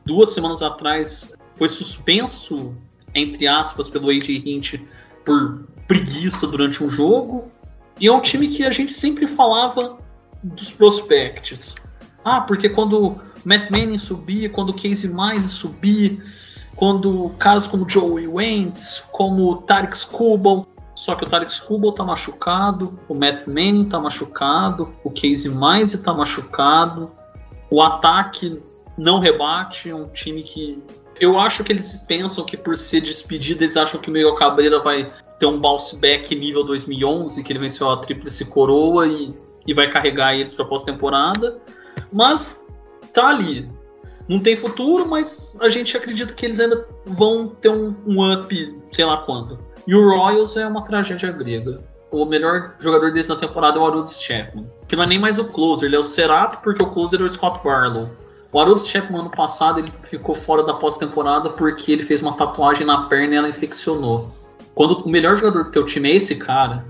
duas 0.04 0.32
semanas 0.32 0.62
atrás 0.62 1.34
foi 1.58 1.68
suspenso, 1.68 2.74
entre 3.14 3.48
aspas, 3.48 3.88
pelo 3.88 4.08
AJ 4.08 4.28
Hint 4.46 4.80
por 5.24 5.64
preguiça 5.86 6.46
durante 6.46 6.82
um 6.82 6.88
jogo. 6.88 7.50
E 8.00 8.06
é 8.06 8.12
um 8.12 8.20
time 8.20 8.48
que 8.48 8.64
a 8.64 8.70
gente 8.70 8.92
sempre 8.92 9.26
falava 9.26 9.98
dos 10.42 10.70
prospects. 10.70 11.74
Ah, 12.24 12.40
porque 12.40 12.68
quando 12.68 13.20
Matt 13.44 13.70
Manning 13.70 13.98
subir, 13.98 14.50
quando 14.50 14.72
Casey 14.72 15.10
Mize 15.10 15.48
subir, 15.48 16.22
quando 16.76 17.30
casos 17.38 17.68
como 17.68 17.88
Joey 17.88 18.26
Wentz, 18.26 19.04
como 19.12 19.56
Tarek 19.62 19.96
Skubal, 19.96 20.66
só 21.02 21.16
que 21.16 21.24
o 21.24 21.28
Tarek 21.28 21.50
Skubal 21.50 21.90
tá 21.90 22.04
machucado, 22.04 22.96
o 23.08 23.14
Matt 23.14 23.48
Manning 23.48 23.88
tá 23.88 23.98
machucado, 23.98 24.94
o 25.02 25.10
Casey 25.10 25.50
Mize 25.50 26.00
tá 26.00 26.14
machucado, 26.14 27.10
o 27.68 27.82
ataque 27.82 28.62
não 28.96 29.18
rebate, 29.18 29.90
é 29.90 29.94
um 29.96 30.08
time 30.10 30.44
que 30.44 30.80
eu 31.20 31.40
acho 31.40 31.64
que 31.64 31.72
eles 31.72 32.04
pensam 32.06 32.44
que 32.44 32.56
por 32.56 32.76
ser 32.76 33.00
despedido, 33.00 33.64
eles 33.64 33.76
acham 33.76 34.00
que 34.00 34.10
o 34.10 34.12
Miguel 34.12 34.36
Cabreira 34.36 34.78
vai 34.78 35.12
ter 35.40 35.46
um 35.46 35.58
bounce 35.58 35.96
back 35.96 36.32
nível 36.36 36.62
2011, 36.62 37.42
que 37.42 37.52
ele 37.52 37.58
venceu 37.58 37.90
a 37.90 37.96
tríplice 37.96 38.44
coroa 38.44 39.08
e, 39.08 39.34
e 39.66 39.74
vai 39.74 39.90
carregar 39.90 40.36
eles 40.36 40.54
para 40.54 40.64
pós-temporada. 40.64 41.58
Mas 42.12 42.64
tá 43.12 43.26
ali. 43.26 43.68
Não 44.28 44.38
tem 44.38 44.56
futuro, 44.56 45.04
mas 45.08 45.58
a 45.60 45.68
gente 45.68 45.96
acredita 45.96 46.32
que 46.32 46.46
eles 46.46 46.60
ainda 46.60 46.86
vão 47.04 47.48
ter 47.48 47.70
um, 47.70 47.92
um 48.06 48.32
up, 48.32 48.80
sei 48.92 49.04
lá 49.04 49.16
quando. 49.22 49.71
E 49.86 49.94
o 49.94 50.08
Royals 50.08 50.56
é 50.56 50.66
uma 50.66 50.82
tragédia 50.82 51.32
grega. 51.32 51.80
O 52.10 52.24
melhor 52.24 52.74
jogador 52.78 53.10
deles 53.10 53.28
na 53.28 53.36
temporada 53.36 53.78
é 53.78 53.80
o 53.80 53.86
Aruldis 53.86 54.20
Chapman. 54.20 54.70
Que 54.86 54.94
não 54.94 55.04
é 55.04 55.06
nem 55.06 55.18
mais 55.18 55.38
o 55.38 55.44
closer, 55.46 55.88
ele 55.88 55.96
é 55.96 55.98
o 55.98 56.04
Serato, 56.04 56.58
porque 56.62 56.82
o 56.82 56.86
closer 56.86 57.20
é 57.20 57.24
o 57.24 57.28
Scott 57.28 57.60
Barlow. 57.64 58.08
O 58.52 58.60
Aruldis 58.60 58.86
Chapman 58.86 59.20
ano 59.20 59.30
passado 59.30 59.78
ele 59.78 59.92
ficou 60.02 60.34
fora 60.34 60.62
da 60.62 60.74
pós-temporada 60.74 61.50
porque 61.50 61.90
ele 61.90 62.02
fez 62.02 62.20
uma 62.20 62.34
tatuagem 62.34 62.86
na 62.86 63.04
perna 63.04 63.34
e 63.34 63.38
ela 63.38 63.48
infeccionou. 63.48 64.30
Quando 64.74 64.92
o 64.98 65.08
melhor 65.08 65.34
jogador 65.36 65.64
do 65.64 65.70
teu 65.70 65.86
time 65.86 66.10
é 66.10 66.16
esse 66.16 66.36
cara, 66.36 66.84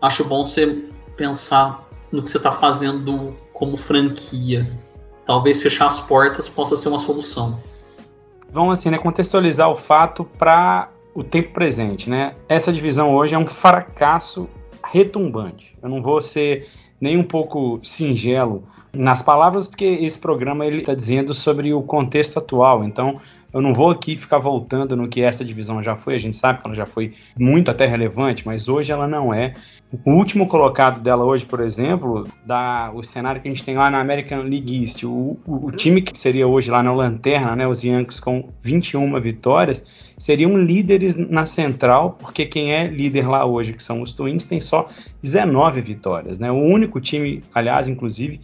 acho 0.00 0.24
bom 0.24 0.42
você 0.42 0.84
pensar 1.16 1.86
no 2.10 2.22
que 2.22 2.30
você 2.30 2.38
está 2.38 2.52
fazendo 2.52 3.36
como 3.52 3.76
franquia. 3.76 4.70
Talvez 5.26 5.62
fechar 5.62 5.86
as 5.86 6.00
portas 6.00 6.48
possa 6.48 6.76
ser 6.76 6.88
uma 6.88 6.98
solução. 6.98 7.60
Vamos 8.50 8.78
assim, 8.78 8.90
né, 8.90 8.98
contextualizar 8.98 9.70
o 9.70 9.76
fato 9.76 10.24
para 10.38 10.91
o 11.14 11.22
tempo 11.22 11.50
presente, 11.52 12.08
né? 12.08 12.34
Essa 12.48 12.72
divisão 12.72 13.14
hoje 13.14 13.34
é 13.34 13.38
um 13.38 13.46
fracasso 13.46 14.48
retumbante. 14.84 15.76
Eu 15.82 15.88
não 15.88 16.02
vou 16.02 16.20
ser 16.22 16.68
nem 17.00 17.16
um 17.16 17.24
pouco 17.24 17.80
singelo 17.82 18.64
nas 18.92 19.22
palavras, 19.22 19.66
porque 19.66 19.84
esse 19.84 20.18
programa 20.18 20.66
ele 20.66 20.78
está 20.78 20.94
dizendo 20.94 21.34
sobre 21.34 21.72
o 21.72 21.82
contexto 21.82 22.38
atual. 22.38 22.84
Então, 22.84 23.20
eu 23.52 23.60
não 23.60 23.74
vou 23.74 23.90
aqui 23.90 24.16
ficar 24.16 24.38
voltando 24.38 24.96
no 24.96 25.08
que 25.08 25.22
essa 25.22 25.44
divisão 25.44 25.82
já 25.82 25.94
foi, 25.94 26.14
a 26.14 26.18
gente 26.18 26.36
sabe 26.36 26.60
que 26.60 26.66
ela 26.66 26.74
já 26.74 26.86
foi 26.86 27.12
muito 27.38 27.70
até 27.70 27.86
relevante, 27.86 28.46
mas 28.46 28.68
hoje 28.68 28.92
ela 28.92 29.06
não 29.06 29.32
é. 29.32 29.54
O 30.06 30.12
último 30.12 30.46
colocado 30.46 31.00
dela 31.00 31.22
hoje, 31.22 31.44
por 31.44 31.60
exemplo, 31.60 32.26
da, 32.46 32.90
o 32.94 33.02
cenário 33.02 33.42
que 33.42 33.48
a 33.48 33.50
gente 33.50 33.62
tem 33.62 33.76
lá 33.76 33.90
na 33.90 34.00
American 34.00 34.42
League 34.42 34.82
East, 34.82 35.04
o, 35.04 35.36
o, 35.46 35.66
o 35.66 35.70
time 35.70 36.00
que 36.00 36.18
seria 36.18 36.48
hoje 36.48 36.70
lá 36.70 36.82
na 36.82 36.94
Lanterna, 36.94 37.54
né, 37.54 37.66
os 37.66 37.84
Yankees 37.84 38.18
com 38.18 38.48
21 38.62 39.20
vitórias, 39.20 39.84
seriam 40.16 40.56
líderes 40.56 41.16
na 41.18 41.44
central, 41.44 42.16
porque 42.18 42.46
quem 42.46 42.72
é 42.72 42.86
líder 42.86 43.28
lá 43.28 43.44
hoje, 43.44 43.74
que 43.74 43.82
são 43.82 44.00
os 44.00 44.14
Twins, 44.14 44.46
tem 44.46 44.60
só 44.60 44.86
19 45.22 45.82
vitórias. 45.82 46.38
Né? 46.38 46.50
O 46.50 46.56
único 46.56 46.98
time, 46.98 47.42
aliás, 47.54 47.86
inclusive, 47.86 48.40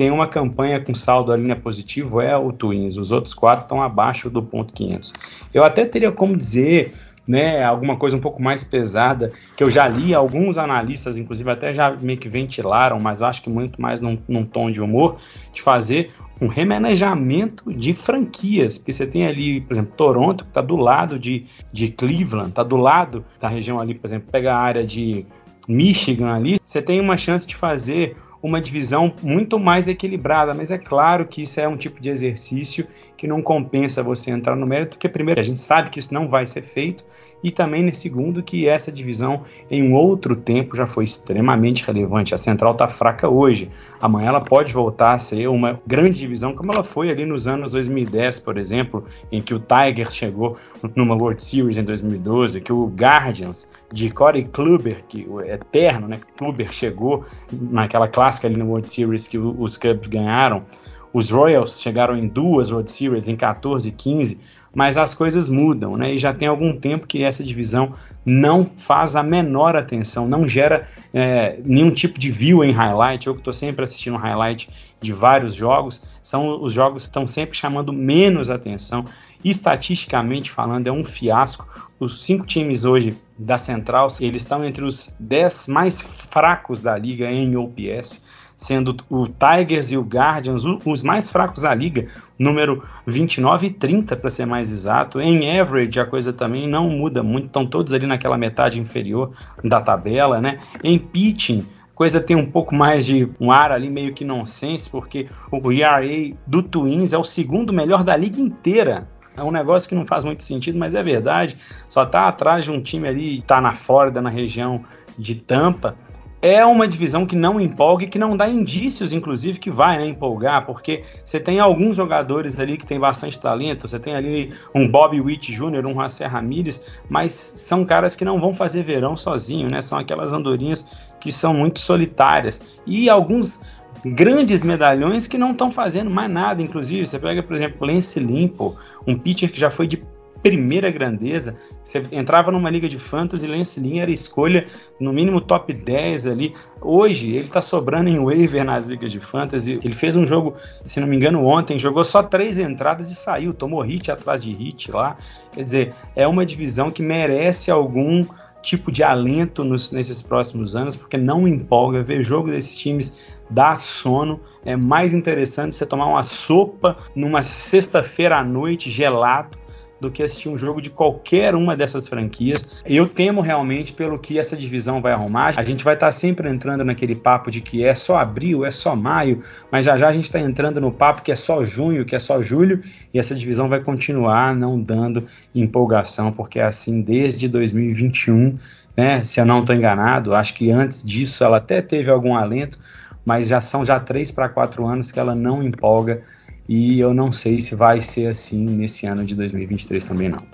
tem 0.00 0.10
uma 0.10 0.26
campanha 0.26 0.80
com 0.80 0.94
saldo 0.94 1.30
ali 1.30 1.42
linha 1.42 1.56
positivo 1.56 2.22
é 2.22 2.34
o 2.34 2.50
Twins, 2.54 2.96
os 2.96 3.12
outros 3.12 3.34
quatro 3.34 3.64
estão 3.64 3.82
abaixo 3.82 4.30
do 4.30 4.42
ponto 4.42 4.72
500. 4.72 5.12
Eu 5.52 5.62
até 5.62 5.84
teria 5.84 6.10
como 6.10 6.34
dizer, 6.34 6.94
né, 7.28 7.62
alguma 7.62 7.98
coisa 7.98 8.16
um 8.16 8.20
pouco 8.20 8.42
mais 8.42 8.64
pesada, 8.64 9.30
que 9.54 9.62
eu 9.62 9.68
já 9.68 9.86
li, 9.86 10.14
alguns 10.14 10.56
analistas, 10.56 11.18
inclusive, 11.18 11.50
até 11.50 11.74
já 11.74 11.94
meio 12.00 12.18
que 12.18 12.30
ventilaram, 12.30 12.98
mas 12.98 13.20
acho 13.20 13.42
que 13.42 13.50
muito 13.50 13.78
mais 13.78 14.00
num, 14.00 14.16
num 14.26 14.42
tom 14.42 14.70
de 14.70 14.80
humor, 14.80 15.18
de 15.52 15.60
fazer 15.60 16.10
um 16.40 16.46
remanejamento 16.46 17.70
de 17.70 17.92
franquias, 17.92 18.78
porque 18.78 18.94
você 18.94 19.06
tem 19.06 19.26
ali, 19.26 19.60
por 19.60 19.74
exemplo, 19.74 19.92
Toronto, 19.98 20.44
que 20.44 20.50
está 20.50 20.62
do 20.62 20.76
lado 20.76 21.18
de, 21.18 21.44
de 21.70 21.90
Cleveland, 21.90 22.48
está 22.48 22.62
do 22.62 22.78
lado 22.78 23.22
da 23.38 23.48
região 23.48 23.78
ali, 23.78 23.94
por 23.94 24.06
exemplo, 24.06 24.30
pega 24.32 24.54
a 24.54 24.58
área 24.58 24.82
de 24.82 25.26
Michigan 25.68 26.32
ali, 26.32 26.58
você 26.64 26.80
tem 26.80 26.98
uma 26.98 27.18
chance 27.18 27.46
de 27.46 27.54
fazer 27.54 28.16
uma 28.42 28.60
divisão 28.60 29.12
muito 29.22 29.58
mais 29.58 29.86
equilibrada, 29.88 30.54
mas 30.54 30.70
é 30.70 30.78
claro 30.78 31.26
que 31.26 31.42
isso 31.42 31.60
é 31.60 31.68
um 31.68 31.76
tipo 31.76 32.00
de 32.00 32.08
exercício 32.08 32.86
que 33.20 33.28
não 33.28 33.42
compensa 33.42 34.02
você 34.02 34.30
entrar 34.30 34.56
no 34.56 34.66
mérito, 34.66 34.96
porque 34.96 35.06
primeiro 35.06 35.38
a 35.38 35.44
gente 35.44 35.60
sabe 35.60 35.90
que 35.90 35.98
isso 35.98 36.14
não 36.14 36.26
vai 36.26 36.46
ser 36.46 36.62
feito, 36.62 37.04
e 37.44 37.50
também 37.50 37.84
no 37.84 37.94
segundo 37.94 38.42
que 38.42 38.66
essa 38.66 38.90
divisão 38.90 39.42
em 39.70 39.82
um 39.82 39.94
outro 39.94 40.34
tempo 40.34 40.74
já 40.74 40.86
foi 40.86 41.04
extremamente 41.04 41.84
relevante. 41.84 42.34
A 42.34 42.38
Central 42.38 42.72
está 42.72 42.88
fraca 42.88 43.28
hoje, 43.28 43.70
amanhã 44.00 44.28
ela 44.28 44.40
pode 44.40 44.72
voltar 44.72 45.12
a 45.12 45.18
ser 45.18 45.48
uma 45.48 45.78
grande 45.86 46.18
divisão 46.18 46.54
como 46.54 46.72
ela 46.72 46.82
foi 46.82 47.10
ali 47.10 47.26
nos 47.26 47.46
anos 47.46 47.72
2010, 47.72 48.40
por 48.40 48.56
exemplo, 48.56 49.04
em 49.30 49.42
que 49.42 49.52
o 49.52 49.60
Tiger 49.60 50.10
chegou 50.10 50.56
numa 50.96 51.14
World 51.14 51.42
Series 51.42 51.76
em 51.76 51.84
2012, 51.84 52.62
que 52.62 52.72
o 52.72 52.86
Guardians 52.86 53.68
de 53.92 54.08
Corey 54.08 54.44
Kluber, 54.44 55.04
que 55.06 55.26
o 55.28 55.42
eterno, 55.42 56.08
né, 56.08 56.18
Kluber 56.38 56.72
chegou 56.72 57.26
naquela 57.52 58.08
clássica 58.08 58.48
ali 58.48 58.56
no 58.56 58.68
World 58.68 58.88
Series 58.88 59.28
que 59.28 59.36
os 59.36 59.76
Cubs 59.76 60.08
ganharam. 60.08 60.64
Os 61.12 61.30
Royals 61.30 61.80
chegaram 61.80 62.16
em 62.16 62.28
duas 62.28 62.70
World 62.70 62.90
Series 62.90 63.28
em 63.28 63.36
14 63.36 63.88
e 63.88 63.92
15 63.92 64.38
mas 64.74 64.96
as 64.96 65.14
coisas 65.14 65.48
mudam, 65.48 65.96
né? 65.96 66.14
E 66.14 66.18
já 66.18 66.32
tem 66.32 66.46
algum 66.46 66.76
tempo 66.76 67.06
que 67.06 67.24
essa 67.24 67.42
divisão 67.42 67.92
não 68.24 68.64
faz 68.64 69.16
a 69.16 69.22
menor 69.22 69.74
atenção, 69.74 70.28
não 70.28 70.46
gera 70.46 70.86
é, 71.12 71.58
nenhum 71.64 71.90
tipo 71.90 72.18
de 72.18 72.30
view 72.30 72.62
em 72.62 72.70
highlight. 72.70 73.26
Eu 73.26 73.34
que 73.34 73.40
estou 73.40 73.52
sempre 73.52 73.82
assistindo 73.82 74.16
highlight 74.16 74.68
de 75.00 75.12
vários 75.12 75.54
jogos, 75.54 76.02
são 76.22 76.62
os 76.62 76.72
jogos 76.72 77.04
que 77.04 77.08
estão 77.08 77.26
sempre 77.26 77.56
chamando 77.56 77.92
menos 77.92 78.48
atenção. 78.48 79.04
Estatisticamente 79.44 80.50
falando, 80.50 80.86
é 80.86 80.92
um 80.92 81.02
fiasco. 81.02 81.66
Os 81.98 82.22
cinco 82.22 82.46
times 82.46 82.84
hoje 82.84 83.16
da 83.38 83.58
Central, 83.58 84.08
eles 84.20 84.42
estão 84.42 84.62
entre 84.64 84.84
os 84.84 85.14
dez 85.18 85.66
mais 85.66 86.00
fracos 86.00 86.82
da 86.82 86.96
liga 86.96 87.30
em 87.30 87.56
OPS 87.56 88.22
sendo 88.60 88.94
o 89.08 89.26
Tigers 89.26 89.90
e 89.90 89.96
o 89.96 90.02
Guardians 90.02 90.64
os 90.84 91.02
mais 91.02 91.30
fracos 91.30 91.62
da 91.62 91.74
liga, 91.74 92.08
número 92.38 92.84
29 93.06 93.68
e 93.68 93.70
30 93.70 94.14
para 94.16 94.28
ser 94.28 94.44
mais 94.44 94.70
exato. 94.70 95.18
Em 95.18 95.58
average 95.58 95.98
a 95.98 96.04
coisa 96.04 96.30
também 96.30 96.68
não 96.68 96.90
muda 96.90 97.22
muito, 97.22 97.46
estão 97.46 97.66
todos 97.66 97.94
ali 97.94 98.06
naquela 98.06 98.36
metade 98.36 98.78
inferior 98.78 99.32
da 99.64 99.80
tabela, 99.80 100.42
né? 100.42 100.58
Em 100.84 100.98
pitching, 100.98 101.66
coisa 101.94 102.20
tem 102.20 102.36
um 102.36 102.44
pouco 102.44 102.74
mais 102.74 103.06
de 103.06 103.30
um 103.40 103.50
ar 103.50 103.72
ali 103.72 103.88
meio 103.88 104.12
que 104.12 104.26
nonsense, 104.26 104.90
porque 104.90 105.26
o 105.50 105.72
ERA 105.72 106.02
do 106.46 106.62
Twins 106.62 107.14
é 107.14 107.18
o 107.18 107.24
segundo 107.24 107.72
melhor 107.72 108.04
da 108.04 108.14
liga 108.14 108.42
inteira. 108.42 109.08
É 109.34 109.42
um 109.42 109.50
negócio 109.50 109.88
que 109.88 109.94
não 109.94 110.06
faz 110.06 110.22
muito 110.22 110.42
sentido, 110.42 110.78
mas 110.78 110.94
é 110.94 111.02
verdade. 111.02 111.56
Só 111.88 112.04
tá 112.04 112.28
atrás 112.28 112.64
de 112.64 112.70
um 112.70 112.82
time 112.82 113.08
ali, 113.08 113.40
tá 113.40 113.58
na 113.58 113.72
Flórida, 113.72 114.20
na 114.20 114.28
região 114.28 114.84
de 115.16 115.34
Tampa, 115.34 115.96
é 116.42 116.64
uma 116.64 116.88
divisão 116.88 117.26
que 117.26 117.36
não 117.36 117.60
empolga 117.60 118.04
e 118.04 118.08
que 118.08 118.18
não 118.18 118.36
dá 118.36 118.48
indícios, 118.48 119.12
inclusive, 119.12 119.58
que 119.58 119.70
vai 119.70 119.98
né, 119.98 120.06
empolgar, 120.06 120.64
porque 120.64 121.02
você 121.24 121.38
tem 121.38 121.60
alguns 121.60 121.96
jogadores 121.96 122.58
ali 122.58 122.76
que 122.76 122.86
tem 122.86 122.98
bastante 122.98 123.38
talento, 123.38 123.86
você 123.86 123.98
tem 123.98 124.14
ali 124.14 124.52
um 124.74 124.88
Bob 124.88 125.20
Witt 125.20 125.52
Jr., 125.52 125.86
um 125.86 125.94
José 125.94 126.26
Ramírez, 126.26 126.82
mas 127.08 127.32
são 127.32 127.84
caras 127.84 128.16
que 128.16 128.24
não 128.24 128.40
vão 128.40 128.54
fazer 128.54 128.82
verão 128.82 129.16
sozinho, 129.16 129.68
né? 129.68 129.82
São 129.82 129.98
aquelas 129.98 130.32
andorinhas 130.32 130.86
que 131.20 131.30
são 131.30 131.52
muito 131.52 131.80
solitárias. 131.80 132.78
E 132.86 133.10
alguns 133.10 133.60
grandes 134.04 134.62
medalhões 134.62 135.26
que 135.26 135.36
não 135.36 135.52
estão 135.52 135.70
fazendo 135.70 136.10
mais 136.10 136.30
nada, 136.30 136.62
inclusive. 136.62 137.06
Você 137.06 137.18
pega, 137.18 137.42
por 137.42 137.54
exemplo, 137.54 137.86
Lance 137.86 138.18
Limpo, 138.18 138.76
um 139.06 139.18
pitcher 139.18 139.50
que 139.52 139.60
já 139.60 139.70
foi 139.70 139.86
de 139.86 140.02
primeira 140.42 140.90
grandeza. 140.90 141.56
Você 141.82 142.02
entrava 142.12 142.50
numa 142.50 142.70
liga 142.70 142.88
de 142.88 142.98
fantasy, 142.98 143.46
Lance 143.46 143.80
Lynn 143.80 144.00
era 144.00 144.10
escolha 144.10 144.66
no 144.98 145.12
mínimo 145.12 145.40
top 145.40 145.72
10 145.72 146.26
ali. 146.26 146.54
Hoje 146.80 147.34
ele 147.34 147.48
tá 147.48 147.60
sobrando 147.60 148.08
em 148.08 148.18
waiver 148.18 148.64
nas 148.64 148.86
ligas 148.86 149.12
de 149.12 149.20
fantasy. 149.20 149.78
Ele 149.82 149.94
fez 149.94 150.16
um 150.16 150.26
jogo, 150.26 150.54
se 150.84 151.00
não 151.00 151.06
me 151.06 151.16
engano, 151.16 151.44
ontem, 151.46 151.78
jogou 151.78 152.04
só 152.04 152.22
três 152.22 152.58
entradas 152.58 153.10
e 153.10 153.14
saiu, 153.14 153.52
tomou 153.52 153.82
hit 153.82 154.10
atrás 154.10 154.42
de 154.42 154.52
hit 154.52 154.90
lá. 154.90 155.16
Quer 155.52 155.64
dizer, 155.64 155.94
é 156.16 156.26
uma 156.26 156.44
divisão 156.46 156.90
que 156.90 157.02
merece 157.02 157.70
algum 157.70 158.24
tipo 158.62 158.92
de 158.92 159.02
alento 159.02 159.64
nos, 159.64 159.90
nesses 159.90 160.20
próximos 160.20 160.76
anos, 160.76 160.94
porque 160.94 161.16
não 161.16 161.48
empolga 161.48 162.02
ver 162.02 162.22
jogo 162.22 162.50
desses 162.50 162.76
times 162.76 163.16
dá 163.48 163.74
sono. 163.74 164.40
É 164.64 164.76
mais 164.76 165.12
interessante 165.14 165.74
você 165.74 165.86
tomar 165.86 166.06
uma 166.06 166.22
sopa 166.22 166.96
numa 167.14 167.42
sexta-feira 167.42 168.36
à 168.36 168.44
noite 168.44 168.90
gelado 168.90 169.58
do 170.00 170.10
que 170.10 170.22
assistir 170.22 170.48
um 170.48 170.56
jogo 170.56 170.80
de 170.80 170.90
qualquer 170.90 171.54
uma 171.54 171.76
dessas 171.76 172.08
franquias. 172.08 172.64
Eu 172.84 173.06
temo 173.06 173.40
realmente 173.40 173.92
pelo 173.92 174.18
que 174.18 174.38
essa 174.38 174.56
divisão 174.56 175.00
vai 175.00 175.12
arrumar. 175.12 175.52
A 175.56 175.62
gente 175.62 175.84
vai 175.84 175.94
estar 175.94 176.10
sempre 176.12 176.48
entrando 176.48 176.84
naquele 176.84 177.14
papo 177.14 177.50
de 177.50 177.60
que 177.60 177.84
é 177.84 177.94
só 177.94 178.18
abril, 178.18 178.64
é 178.64 178.70
só 178.70 178.96
maio, 178.96 179.42
mas 179.70 179.84
já 179.84 179.98
já 179.98 180.08
a 180.08 180.12
gente 180.12 180.24
está 180.24 180.40
entrando 180.40 180.80
no 180.80 180.90
papo 180.90 181.22
que 181.22 181.30
é 181.30 181.36
só 181.36 181.62
junho, 181.62 182.04
que 182.04 182.16
é 182.16 182.18
só 182.18 182.40
julho, 182.40 182.80
e 183.12 183.18
essa 183.18 183.34
divisão 183.34 183.68
vai 183.68 183.80
continuar 183.82 184.54
não 184.54 184.80
dando 184.80 185.26
empolgação, 185.54 186.32
porque 186.32 186.58
é 186.58 186.64
assim 186.64 187.02
desde 187.02 187.48
2021. 187.48 188.56
Né? 188.96 189.22
Se 189.24 189.40
eu 189.40 189.44
não 189.44 189.60
estou 189.60 189.74
enganado, 189.74 190.34
acho 190.34 190.54
que 190.54 190.70
antes 190.70 191.04
disso 191.04 191.44
ela 191.44 191.58
até 191.58 191.80
teve 191.80 192.10
algum 192.10 192.36
alento, 192.36 192.78
mas 193.24 193.48
já 193.48 193.60
são 193.60 193.84
já 193.84 194.00
três 194.00 194.32
para 194.32 194.48
quatro 194.48 194.86
anos 194.86 195.12
que 195.12 195.20
ela 195.20 195.34
não 195.34 195.62
empolga 195.62 196.22
e 196.70 197.00
eu 197.00 197.12
não 197.12 197.32
sei 197.32 197.60
se 197.60 197.74
vai 197.74 198.00
ser 198.00 198.28
assim 198.28 198.64
nesse 198.64 199.04
ano 199.04 199.24
de 199.24 199.34
2023 199.34 200.04
também 200.04 200.28
não. 200.28 200.46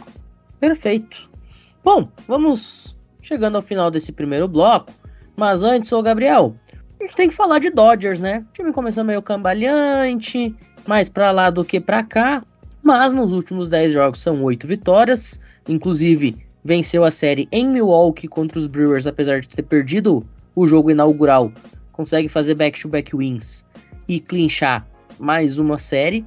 Perfeito. 0.58 1.28
Bom, 1.84 2.08
vamos 2.26 2.96
chegando 3.20 3.56
ao 3.56 3.62
final 3.62 3.90
desse 3.90 4.10
primeiro 4.12 4.48
bloco, 4.48 4.90
mas 5.36 5.62
antes, 5.62 5.92
ô 5.92 6.02
Gabriel, 6.02 6.56
a 6.98 7.04
gente 7.04 7.14
tem 7.14 7.28
que 7.28 7.34
falar 7.34 7.58
de 7.58 7.68
Dodgers, 7.68 8.18
né? 8.18 8.46
O 8.48 8.52
time 8.54 8.72
começou 8.72 9.04
meio 9.04 9.20
cambaleante, 9.20 10.56
mais 10.86 11.10
para 11.10 11.30
lá 11.32 11.50
do 11.50 11.62
que 11.62 11.78
para 11.78 12.02
cá, 12.02 12.42
mas 12.82 13.12
nos 13.12 13.30
últimos 13.30 13.68
10 13.68 13.92
jogos 13.92 14.22
são 14.22 14.42
8 14.42 14.66
vitórias, 14.66 15.38
inclusive 15.68 16.34
venceu 16.64 17.04
a 17.04 17.10
série 17.10 17.46
em 17.52 17.68
Milwaukee 17.68 18.26
contra 18.26 18.58
os 18.58 18.66
Brewers, 18.66 19.06
apesar 19.06 19.42
de 19.42 19.48
ter 19.48 19.62
perdido 19.62 20.26
o 20.54 20.66
jogo 20.66 20.90
inaugural 20.90 21.52
consegue 21.92 22.28
fazer 22.28 22.54
back-to-back 22.54 23.14
wins 23.14 23.66
e 24.08 24.18
clinchar 24.18 24.86
mais 25.18 25.58
uma 25.58 25.78
série. 25.78 26.24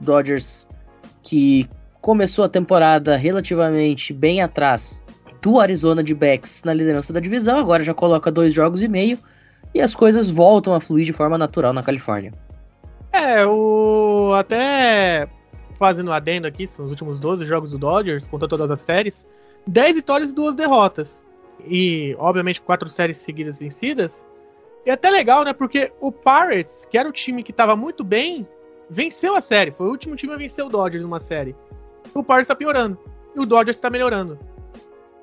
Dodgers 0.00 0.66
que 1.22 1.68
começou 2.00 2.44
a 2.44 2.48
temporada 2.48 3.16
relativamente 3.16 4.12
bem 4.12 4.40
atrás 4.40 5.04
do 5.42 5.60
Arizona 5.60 6.02
de 6.02 6.14
backs 6.14 6.64
na 6.64 6.72
liderança 6.72 7.12
da 7.12 7.20
divisão, 7.20 7.58
agora 7.58 7.84
já 7.84 7.94
coloca 7.94 8.30
dois 8.30 8.52
jogos 8.52 8.82
e 8.82 8.88
meio 8.88 9.18
e 9.74 9.80
as 9.80 9.94
coisas 9.94 10.30
voltam 10.30 10.74
a 10.74 10.80
fluir 10.80 11.06
de 11.06 11.12
forma 11.12 11.36
natural 11.36 11.72
na 11.72 11.82
Califórnia. 11.82 12.32
É, 13.12 13.44
o 13.46 14.32
até 14.34 15.28
fazendo 15.80 16.12
adendo 16.12 16.46
aqui, 16.46 16.66
são 16.66 16.84
os 16.84 16.90
últimos 16.90 17.18
12 17.18 17.46
jogos 17.46 17.72
do 17.72 17.78
Dodgers, 17.78 18.26
contra 18.28 18.46
todas 18.46 18.70
as 18.70 18.80
séries, 18.80 19.26
10 19.66 19.96
vitórias 19.96 20.32
e 20.32 20.34
duas 20.34 20.54
derrotas. 20.54 21.24
E, 21.66 22.14
obviamente, 22.18 22.60
quatro 22.60 22.86
séries 22.86 23.16
seguidas 23.16 23.58
vencidas. 23.58 24.26
E 24.84 24.90
até 24.90 25.10
legal, 25.10 25.44
né? 25.44 25.52
Porque 25.52 25.92
o 26.00 26.10
Pirates, 26.10 26.86
que 26.90 26.96
era 26.96 27.08
o 27.08 27.12
time 27.12 27.42
que 27.42 27.52
tava 27.52 27.76
muito 27.76 28.02
bem, 28.02 28.46
venceu 28.88 29.36
a 29.36 29.40
série. 29.40 29.70
Foi 29.70 29.86
o 29.86 29.90
último 29.90 30.16
time 30.16 30.32
a 30.32 30.36
vencer 30.36 30.64
o 30.64 30.68
Dodgers 30.68 31.02
numa 31.02 31.20
série. 31.20 31.54
O 32.14 32.22
Pirates 32.22 32.48
tá 32.48 32.54
piorando. 32.54 32.98
E 33.34 33.40
o 33.40 33.46
Dodgers 33.46 33.80
tá 33.80 33.90
melhorando. 33.90 34.38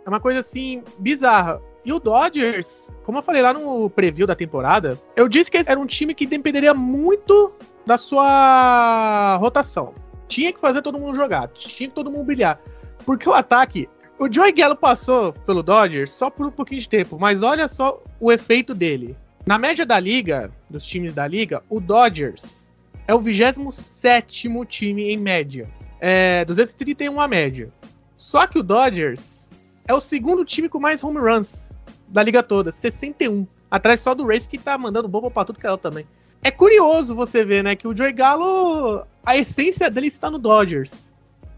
É 0.06 0.10
uma 0.10 0.20
coisa 0.20 0.40
assim, 0.40 0.84
bizarra. 1.00 1.62
E 1.84 1.92
o 1.92 2.00
Dodgers, 2.00 2.92
como 3.04 3.18
eu 3.18 3.22
falei 3.22 3.42
lá 3.42 3.54
no 3.54 3.90
preview 3.90 4.28
da 4.28 4.36
temporada, 4.36 5.00
eu 5.16 5.28
disse 5.28 5.50
que 5.50 5.58
era 5.58 5.80
um 5.80 5.86
time 5.86 6.14
que 6.14 6.26
dependeria 6.26 6.74
muito 6.74 7.54
da 7.86 7.98
sua 7.98 9.38
rotação. 9.38 9.94
Tinha 10.28 10.52
que 10.52 10.60
fazer 10.60 10.82
todo 10.82 11.00
mundo 11.00 11.16
jogar, 11.16 11.48
tinha 11.50 11.90
que 11.90 11.96
todo 11.96 12.12
mundo 12.12 12.26
brilhar. 12.26 12.60
Porque 13.06 13.28
o 13.28 13.34
ataque. 13.34 13.90
O 14.20 14.32
Joey 14.32 14.52
Gallo 14.52 14.76
passou 14.76 15.32
pelo 15.32 15.62
Dodgers 15.64 16.12
só 16.12 16.30
por 16.30 16.48
um 16.48 16.52
pouquinho 16.52 16.82
de 16.82 16.90
tempo, 16.90 17.18
mas 17.20 17.44
olha 17.44 17.68
só 17.68 18.02
o 18.20 18.32
efeito 18.32 18.74
dele. 18.74 19.16
Na 19.48 19.58
média 19.58 19.86
da 19.86 19.98
liga, 19.98 20.52
dos 20.70 20.86
times 20.86 21.14
da 21.14 21.26
liga, 21.26 21.64
o 21.70 21.80
Dodgers 21.80 22.70
é 23.08 23.14
o 23.14 23.20
27 23.22 24.50
time 24.68 25.10
em 25.10 25.16
média. 25.16 25.70
É 26.02 26.44
231 26.44 27.18
a 27.22 27.30
média. 27.30 27.72
Só 28.18 28.46
que 28.46 28.60
o 28.60 28.64
Dodgers 28.64 29.50
é 29.88 29.94
o 29.94 30.02
segundo 30.02 30.44
time 30.44 30.68
com 30.68 30.82
mais 30.82 31.02
home 31.02 31.18
runs 31.18 31.80
da 32.10 32.22
liga 32.22 32.44
toda, 32.44 32.74
61. 32.74 33.48
Atrás 33.72 34.02
só 34.02 34.14
do 34.14 34.28
Race 34.28 34.50
que 34.50 34.58
tá 34.58 34.78
mandando 34.78 35.08
bomba 35.08 35.32
pra 35.32 35.46
tudo 35.46 35.60
que 35.60 35.66
é 35.66 35.78
também. 35.78 36.06
É 36.44 36.52
curioso 36.52 37.16
você 37.16 37.46
ver, 37.46 37.64
né, 37.64 37.74
que 37.74 37.88
o 37.88 37.96
Joey 37.96 38.12
Gallo, 38.12 39.08
a 39.26 39.38
essência 39.38 39.90
dele 39.90 40.08
está 40.08 40.30
no 40.30 40.38
Dodgers. 40.40 41.14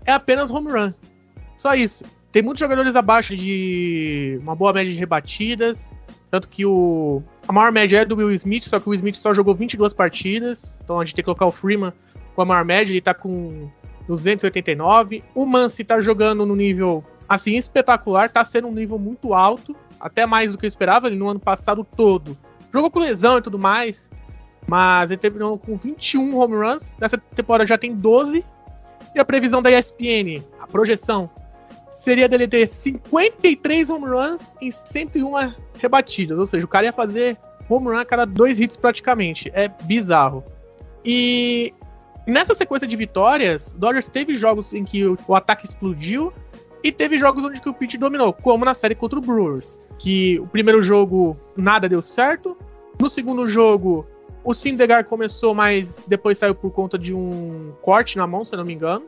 É 0.06 0.12
apenas 0.12 0.52
home 0.52 0.72
run. 0.72 0.94
Só 1.58 1.74
isso. 1.74 2.04
Tem 2.32 2.44
muitos 2.44 2.60
jogadores 2.60 2.96
abaixo 2.96 3.36
de 3.36 4.38
uma 4.44 4.56
boa 4.56 4.74
média 4.74 4.94
de 4.94 5.00
rebatidas. 5.00 5.92
Tanto 6.30 6.48
que 6.48 6.64
o. 6.68 7.24
A 7.50 7.52
maior 7.52 7.72
média 7.72 8.02
é 8.02 8.06
do 8.06 8.16
Will 8.16 8.32
Smith, 8.34 8.66
só 8.66 8.80
que 8.80 8.88
o 8.88 8.92
Will 8.92 8.98
Smith 8.98 9.16
só 9.16 9.34
jogou 9.34 9.56
22 9.56 9.92
partidas. 9.92 10.80
Então 10.84 11.00
a 11.00 11.04
gente 11.04 11.16
tem 11.16 11.24
que 11.24 11.26
colocar 11.26 11.48
o 11.48 11.52
Freeman 11.52 11.92
com 12.36 12.44
a 12.44 12.46
maior 12.46 12.64
média, 12.64 12.92
ele 12.94 13.02
tá 13.02 13.12
com 13.12 13.68
289. 14.08 15.24
O 15.34 15.48
Mance 15.48 15.84
tá 15.84 16.00
jogando 16.00 16.46
no 16.46 16.56
nível, 16.56 17.04
assim, 17.28 17.56
espetacular, 17.56 18.30
tá 18.30 18.46
sendo 18.46 18.68
um 18.68 18.72
nível 18.72 19.00
muito 19.00 19.34
alto, 19.34 19.76
até 20.00 20.28
mais 20.28 20.52
do 20.52 20.60
que 20.60 20.68
eu 20.68 20.68
esperava, 20.68 21.08
ele 21.08 21.16
no 21.16 21.28
ano 21.28 21.40
passado 21.40 21.84
todo. 21.84 22.38
Jogou 22.72 22.92
com 22.92 23.00
lesão 23.00 23.40
e 23.40 23.42
tudo 23.42 23.58
mais, 23.58 24.12
mas 24.68 25.10
ele 25.10 25.18
terminou 25.18 25.58
com 25.58 25.76
21 25.76 26.38
home 26.38 26.56
runs. 26.56 26.96
Nessa 27.02 27.18
temporada 27.18 27.66
já 27.66 27.80
tem 27.80 27.96
12. 27.96 28.46
E 29.16 29.20
a 29.20 29.26
previsão 29.26 29.60
da 29.60 29.72
ESPN, 29.72 30.44
a 30.60 30.68
projeção, 30.68 31.28
seria 32.00 32.30
dele 32.30 32.48
ter 32.48 32.66
53 32.66 33.90
home 33.90 34.06
runs 34.06 34.56
em 34.62 34.72
101 34.72 35.54
rebatidas. 35.78 36.40
Ou 36.40 36.46
seja, 36.46 36.66
o 36.66 36.68
cara 36.68 36.86
ia 36.86 36.94
fazer 36.94 37.38
home 37.70 37.88
run 37.88 37.98
a 37.98 38.06
cada 38.06 38.24
dois 38.24 38.58
hits 38.58 38.78
praticamente. 38.78 39.52
É 39.54 39.68
bizarro. 39.68 40.42
E 41.04 41.74
nessa 42.26 42.56
sequência 42.56 42.88
de 42.88 42.96
vitórias, 42.96 43.74
o 43.74 43.80
Dodgers 43.80 44.08
teve 44.08 44.34
jogos 44.34 44.74
em 44.74 44.86
que 44.86 45.06
o, 45.06 45.36
ataque 45.36 45.66
explodiu 45.66 46.32
e 46.82 46.90
teve 46.90 47.18
jogos 47.18 47.44
onde 47.44 47.62
o 47.66 47.74
pitch 47.74 47.96
dominou, 47.96 48.32
como 48.32 48.64
na 48.64 48.74
série 48.74 48.96
contra 48.96 49.20
o 49.20 49.22
Brewers, 49.22 49.78
que 49.98 50.40
o 50.40 50.48
primeiro 50.48 50.82
jogo 50.82 51.38
nada 51.58 51.90
deu 51.90 52.02
certo, 52.02 52.58
no 52.98 53.10
segundo 53.10 53.46
jogo 53.46 54.08
o 54.42 54.54
Syndergaard 54.54 55.10
começou, 55.10 55.54
mas 55.54 56.06
depois 56.08 56.38
saiu 56.38 56.56
por 56.56 56.72
conta 56.72 56.98
de 56.98 57.14
um 57.14 57.74
corte 57.82 58.18
na 58.18 58.26
mão, 58.26 58.46
se 58.46 58.56
não 58.56 58.64
me 58.64 58.74
engano. 58.74 59.06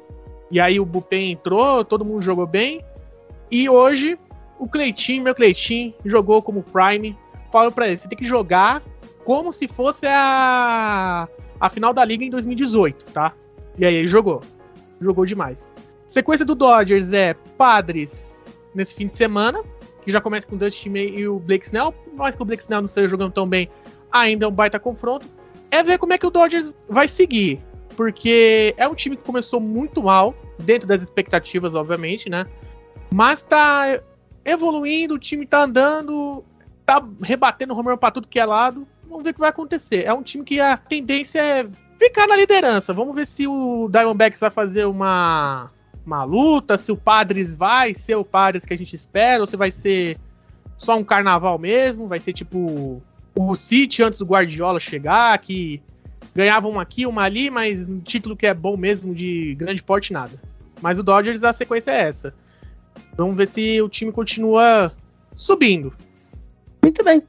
E 0.52 0.60
aí 0.60 0.80
o 0.80 0.86
Bupen 0.86 1.32
entrou, 1.32 1.84
todo 1.86 2.04
mundo 2.04 2.22
jogou 2.22 2.46
bem. 2.46 2.84
E 3.50 3.70
hoje 3.70 4.20
o 4.60 4.68
Cleitinho, 4.68 5.24
meu 5.24 5.34
Cleitinho, 5.34 5.94
jogou 6.06 6.42
como 6.42 6.62
Prime. 6.62 7.18
Falo 7.52 7.72
pra 7.72 7.88
ele, 7.88 7.98
você 7.98 8.08
tem 8.08 8.18
que 8.18 8.26
jogar 8.26 8.84
como 9.24 9.52
se 9.52 9.68
fosse 9.68 10.06
a, 10.08 11.28
a 11.60 11.70
final 11.70 11.94
da 11.94 12.04
liga 12.04 12.24
em 12.24 12.30
2018, 12.30 13.06
tá? 13.08 13.34
E 13.78 13.86
aí 13.86 13.96
ele 13.96 14.08
jogou. 14.08 14.42
Jogou 15.00 15.26
demais. 15.26 15.72
Sequência 16.06 16.46
do 16.46 16.54
Dodgers 16.54 17.14
é 17.14 17.34
Padres 17.58 18.44
nesse 18.76 18.94
fim 18.94 19.06
de 19.06 19.12
semana, 19.14 19.64
que 20.04 20.12
já 20.12 20.20
começa 20.20 20.46
com 20.46 20.56
o 20.56 20.58
Dusty 20.58 20.90
May 20.90 21.08
e 21.08 21.28
o 21.28 21.40
Blake 21.40 21.66
Snell. 21.66 21.94
Mais 22.14 22.36
que 22.36 22.42
o 22.42 22.46
Blake 22.46 22.62
Snell 22.62 22.82
não 22.82 22.90
esteja 22.90 23.08
jogando 23.08 23.32
tão 23.32 23.48
bem, 23.48 23.70
ainda 24.12 24.46
é 24.46 24.48
um 24.48 24.52
baita 24.52 24.80
confronto. 24.80 25.28
É 25.72 25.82
ver 25.82 25.98
como 25.98 26.14
é 26.14 26.18
que 26.18 26.28
o 26.28 26.30
Dodgers 26.30 26.74
vai 26.90 27.08
seguir. 27.08 27.64
Porque 28.02 28.74
é 28.78 28.88
um 28.88 28.96
time 28.96 29.16
que 29.16 29.22
começou 29.22 29.60
muito 29.60 30.02
mal, 30.02 30.34
dentro 30.58 30.88
das 30.88 31.04
expectativas, 31.04 31.76
obviamente, 31.76 32.32
né? 32.32 32.48
Mas 33.14 33.44
tá 33.44 34.02
evoluindo, 34.44 35.14
o 35.14 35.20
time 35.20 35.46
tá 35.46 35.66
andando, 35.66 36.44
tá 36.84 37.00
rebatendo 37.22 37.74
o 37.74 37.76
Romero 37.76 38.00
pra 38.00 38.10
tudo 38.10 38.28
que 38.28 38.40
é 38.40 38.46
lado. 38.46 38.88
Vamos 39.08 39.24
ver 39.24 39.30
o 39.30 39.34
que 39.36 39.40
vai 39.40 39.50
acontecer. 39.50 40.04
É 40.04 40.12
um 40.12 40.24
time 40.24 40.44
que 40.44 40.60
a 40.60 40.78
tendência 40.78 41.40
é 41.44 41.68
ficar 41.96 42.26
na 42.26 42.36
liderança. 42.36 42.92
Vamos 42.92 43.14
ver 43.14 43.28
se 43.28 43.46
o 43.46 43.88
Diamondbacks 43.88 44.40
vai 44.40 44.50
fazer 44.50 44.86
uma, 44.86 45.70
uma 46.04 46.24
luta, 46.24 46.78
se 46.78 46.92
o 46.92 46.98
Padres 46.98 47.54
vai 47.56 47.94
ser 47.94 48.16
o 48.16 48.26
Padres 48.26 48.66
que 48.66 48.74
a 48.74 48.78
gente 48.78 48.96
espera, 48.96 49.42
ou 49.42 49.46
se 49.46 49.56
vai 49.56 49.70
ser 49.70 50.18
só 50.76 50.98
um 50.98 51.04
carnaval 51.04 51.60
mesmo, 51.60 52.08
vai 52.08 52.20
ser 52.20 52.34
tipo 52.34 53.00
o 53.36 53.56
City 53.56 54.02
antes 54.02 54.18
do 54.18 54.26
Guardiola 54.26 54.80
chegar, 54.80 55.38
que 55.38 55.84
ganhava 56.36 56.68
uma 56.68 56.82
aqui, 56.82 57.06
uma 57.06 57.24
ali, 57.24 57.50
mas 57.50 57.90
um 57.90 58.00
título 58.00 58.36
que 58.36 58.48
é 58.48 58.54
bom 58.54 58.78
mesmo 58.78 59.14
de 59.14 59.56
grande 59.56 59.84
porte 59.84 60.14
nada. 60.14 60.34
Mas 60.82 61.00
o 61.00 61.04
Dodgers 61.04 61.44
a 61.44 61.54
sequência 61.54 61.92
é 61.92 62.02
essa. 62.02 62.34
Vamos 63.16 63.36
ver 63.36 63.48
se 63.48 63.82
o 63.82 63.90
time 63.90 64.12
continua 64.12 64.92
subindo. 65.36 65.94
Muito 66.82 67.04
bem. 67.04 67.22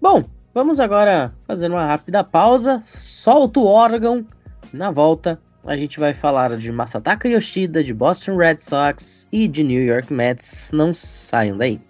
Bom, 0.00 0.24
vamos 0.54 0.80
agora 0.80 1.34
fazer 1.46 1.70
uma 1.70 1.86
rápida 1.86 2.24
pausa. 2.24 2.82
Solta 2.86 3.60
o 3.60 3.66
órgão. 3.66 4.26
Na 4.72 4.90
volta, 4.90 5.38
a 5.64 5.76
gente 5.76 6.00
vai 6.00 6.14
falar 6.14 6.56
de 6.56 6.72
Masataka 6.72 7.28
Yoshida, 7.28 7.84
de 7.84 7.94
Boston 7.94 8.36
Red 8.36 8.58
Sox 8.58 9.28
e 9.32 9.46
de 9.46 9.62
New 9.62 9.82
York 9.84 10.12
Mets. 10.12 10.70
Não 10.72 10.92
saiam 10.92 11.56
daí. 11.56 11.80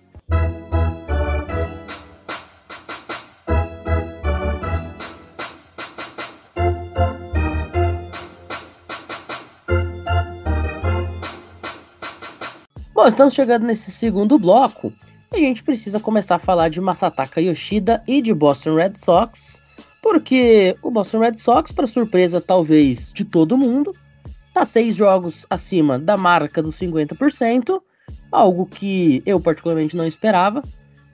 Bom, 13.04 13.08
estamos 13.08 13.34
chegando 13.34 13.66
nesse 13.66 13.90
segundo 13.90 14.38
bloco 14.38 14.90
a 15.30 15.36
gente 15.36 15.62
precisa 15.62 16.00
começar 16.00 16.36
a 16.36 16.38
falar 16.38 16.70
de 16.70 16.80
Masataka 16.80 17.38
Yoshida 17.38 18.02
e 18.06 18.22
de 18.22 18.32
Boston 18.32 18.76
Red 18.76 18.94
Sox, 18.94 19.60
porque 20.00 20.74
o 20.80 20.90
Boston 20.90 21.18
Red 21.18 21.36
Sox, 21.36 21.70
para 21.70 21.86
surpresa 21.86 22.40
talvez 22.40 23.12
de 23.12 23.22
todo 23.22 23.58
mundo, 23.58 23.94
tá 24.54 24.64
seis 24.64 24.96
jogos 24.96 25.44
acima 25.50 25.98
da 25.98 26.16
marca 26.16 26.62
dos 26.62 26.76
50%, 26.76 27.78
algo 28.32 28.64
que 28.64 29.22
eu 29.26 29.38
particularmente 29.38 29.94
não 29.94 30.06
esperava. 30.06 30.62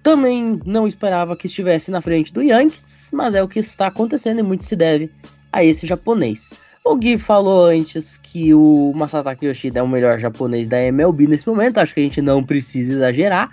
Também 0.00 0.60
não 0.64 0.86
esperava 0.86 1.34
que 1.34 1.48
estivesse 1.48 1.90
na 1.90 2.00
frente 2.00 2.32
do 2.32 2.40
Yankees, 2.40 3.10
mas 3.12 3.34
é 3.34 3.42
o 3.42 3.48
que 3.48 3.58
está 3.58 3.88
acontecendo 3.88 4.38
e 4.38 4.44
muito 4.44 4.64
se 4.64 4.76
deve 4.76 5.10
a 5.52 5.64
esse 5.64 5.88
japonês. 5.88 6.52
O 6.84 6.96
Gui 6.96 7.18
falou 7.18 7.66
antes 7.66 8.16
que 8.16 8.54
o 8.54 8.92
Masataka 8.94 9.44
Yoshida 9.44 9.80
é 9.80 9.82
o 9.82 9.88
melhor 9.88 10.18
japonês 10.18 10.66
da 10.66 10.80
MLB 10.80 11.26
nesse 11.26 11.46
momento, 11.46 11.78
acho 11.78 11.94
que 11.94 12.00
a 12.00 12.02
gente 12.02 12.22
não 12.22 12.42
precisa 12.42 12.94
exagerar, 12.94 13.50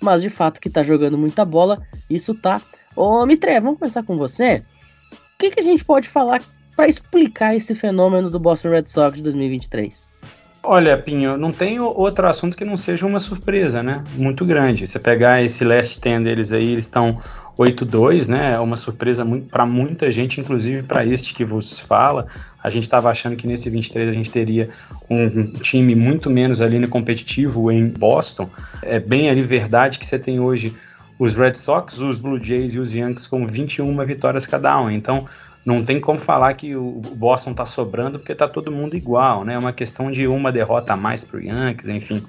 mas 0.00 0.22
de 0.22 0.30
fato 0.30 0.60
que 0.60 0.70
tá 0.70 0.82
jogando 0.82 1.18
muita 1.18 1.44
bola, 1.44 1.82
isso 2.08 2.34
tá. 2.34 2.60
Ô 2.96 3.24
Mitre, 3.26 3.60
vamos 3.60 3.78
começar 3.78 4.02
com 4.02 4.16
você. 4.16 4.62
O 5.12 5.38
que, 5.38 5.50
que 5.50 5.60
a 5.60 5.64
gente 5.64 5.84
pode 5.84 6.08
falar 6.08 6.42
para 6.74 6.88
explicar 6.88 7.54
esse 7.54 7.74
fenômeno 7.74 8.30
do 8.30 8.40
Boston 8.40 8.70
Red 8.70 8.86
Sox 8.86 9.18
de 9.18 9.24
2023? 9.24 10.14
Olha, 10.66 10.96
Pinho, 10.96 11.36
não 11.36 11.52
tem 11.52 11.78
outro 11.78 12.26
assunto 12.26 12.56
que 12.56 12.64
não 12.64 12.76
seja 12.76 13.04
uma 13.04 13.20
surpresa, 13.20 13.82
né? 13.82 14.02
Muito 14.14 14.46
grande. 14.46 14.86
Você 14.86 14.98
pegar 14.98 15.42
esse 15.42 15.62
last 15.62 16.00
10 16.00 16.24
deles 16.24 16.52
aí, 16.52 16.72
eles 16.72 16.86
estão 16.86 17.18
8-2, 17.58 18.28
né? 18.28 18.52
É 18.52 18.58
uma 18.58 18.76
surpresa 18.76 19.24
para 19.50 19.64
muita 19.64 20.10
gente, 20.10 20.40
inclusive 20.40 20.82
para 20.82 21.04
este 21.04 21.32
que 21.32 21.44
vos 21.44 21.78
fala. 21.78 22.26
A 22.62 22.68
gente 22.68 22.84
estava 22.84 23.10
achando 23.10 23.36
que 23.36 23.46
nesse 23.46 23.70
23 23.70 24.08
a 24.08 24.12
gente 24.12 24.30
teria 24.30 24.68
um, 25.08 25.24
um 25.24 25.52
time 25.52 25.94
muito 25.94 26.28
menos 26.28 26.60
ali 26.60 26.78
no 26.78 26.88
competitivo 26.88 27.70
em 27.70 27.88
Boston. 27.88 28.48
É 28.82 28.98
bem 28.98 29.30
ali 29.30 29.42
verdade 29.42 29.98
que 29.98 30.06
você 30.06 30.18
tem 30.18 30.40
hoje 30.40 30.74
os 31.18 31.34
Red 31.34 31.54
Sox, 31.54 31.98
os 32.00 32.18
Blue 32.18 32.42
Jays 32.42 32.74
e 32.74 32.78
os 32.78 32.92
Yankees 32.92 33.26
com 33.26 33.46
21 33.46 34.04
vitórias 34.04 34.46
cada 34.46 34.80
um. 34.80 34.90
Então, 34.90 35.24
não 35.64 35.82
tem 35.82 35.98
como 35.98 36.20
falar 36.20 36.52
que 36.54 36.76
o 36.76 37.00
Boston 37.16 37.52
está 37.52 37.64
sobrando 37.64 38.18
porque 38.18 38.32
está 38.32 38.46
todo 38.46 38.70
mundo 38.70 38.96
igual, 38.96 39.44
né? 39.44 39.54
É 39.54 39.58
uma 39.58 39.72
questão 39.72 40.12
de 40.12 40.26
uma 40.26 40.52
derrota 40.52 40.92
a 40.92 40.96
mais 40.96 41.24
para 41.24 41.38
o 41.38 41.42
Yankees, 41.42 41.88
enfim. 41.88 42.22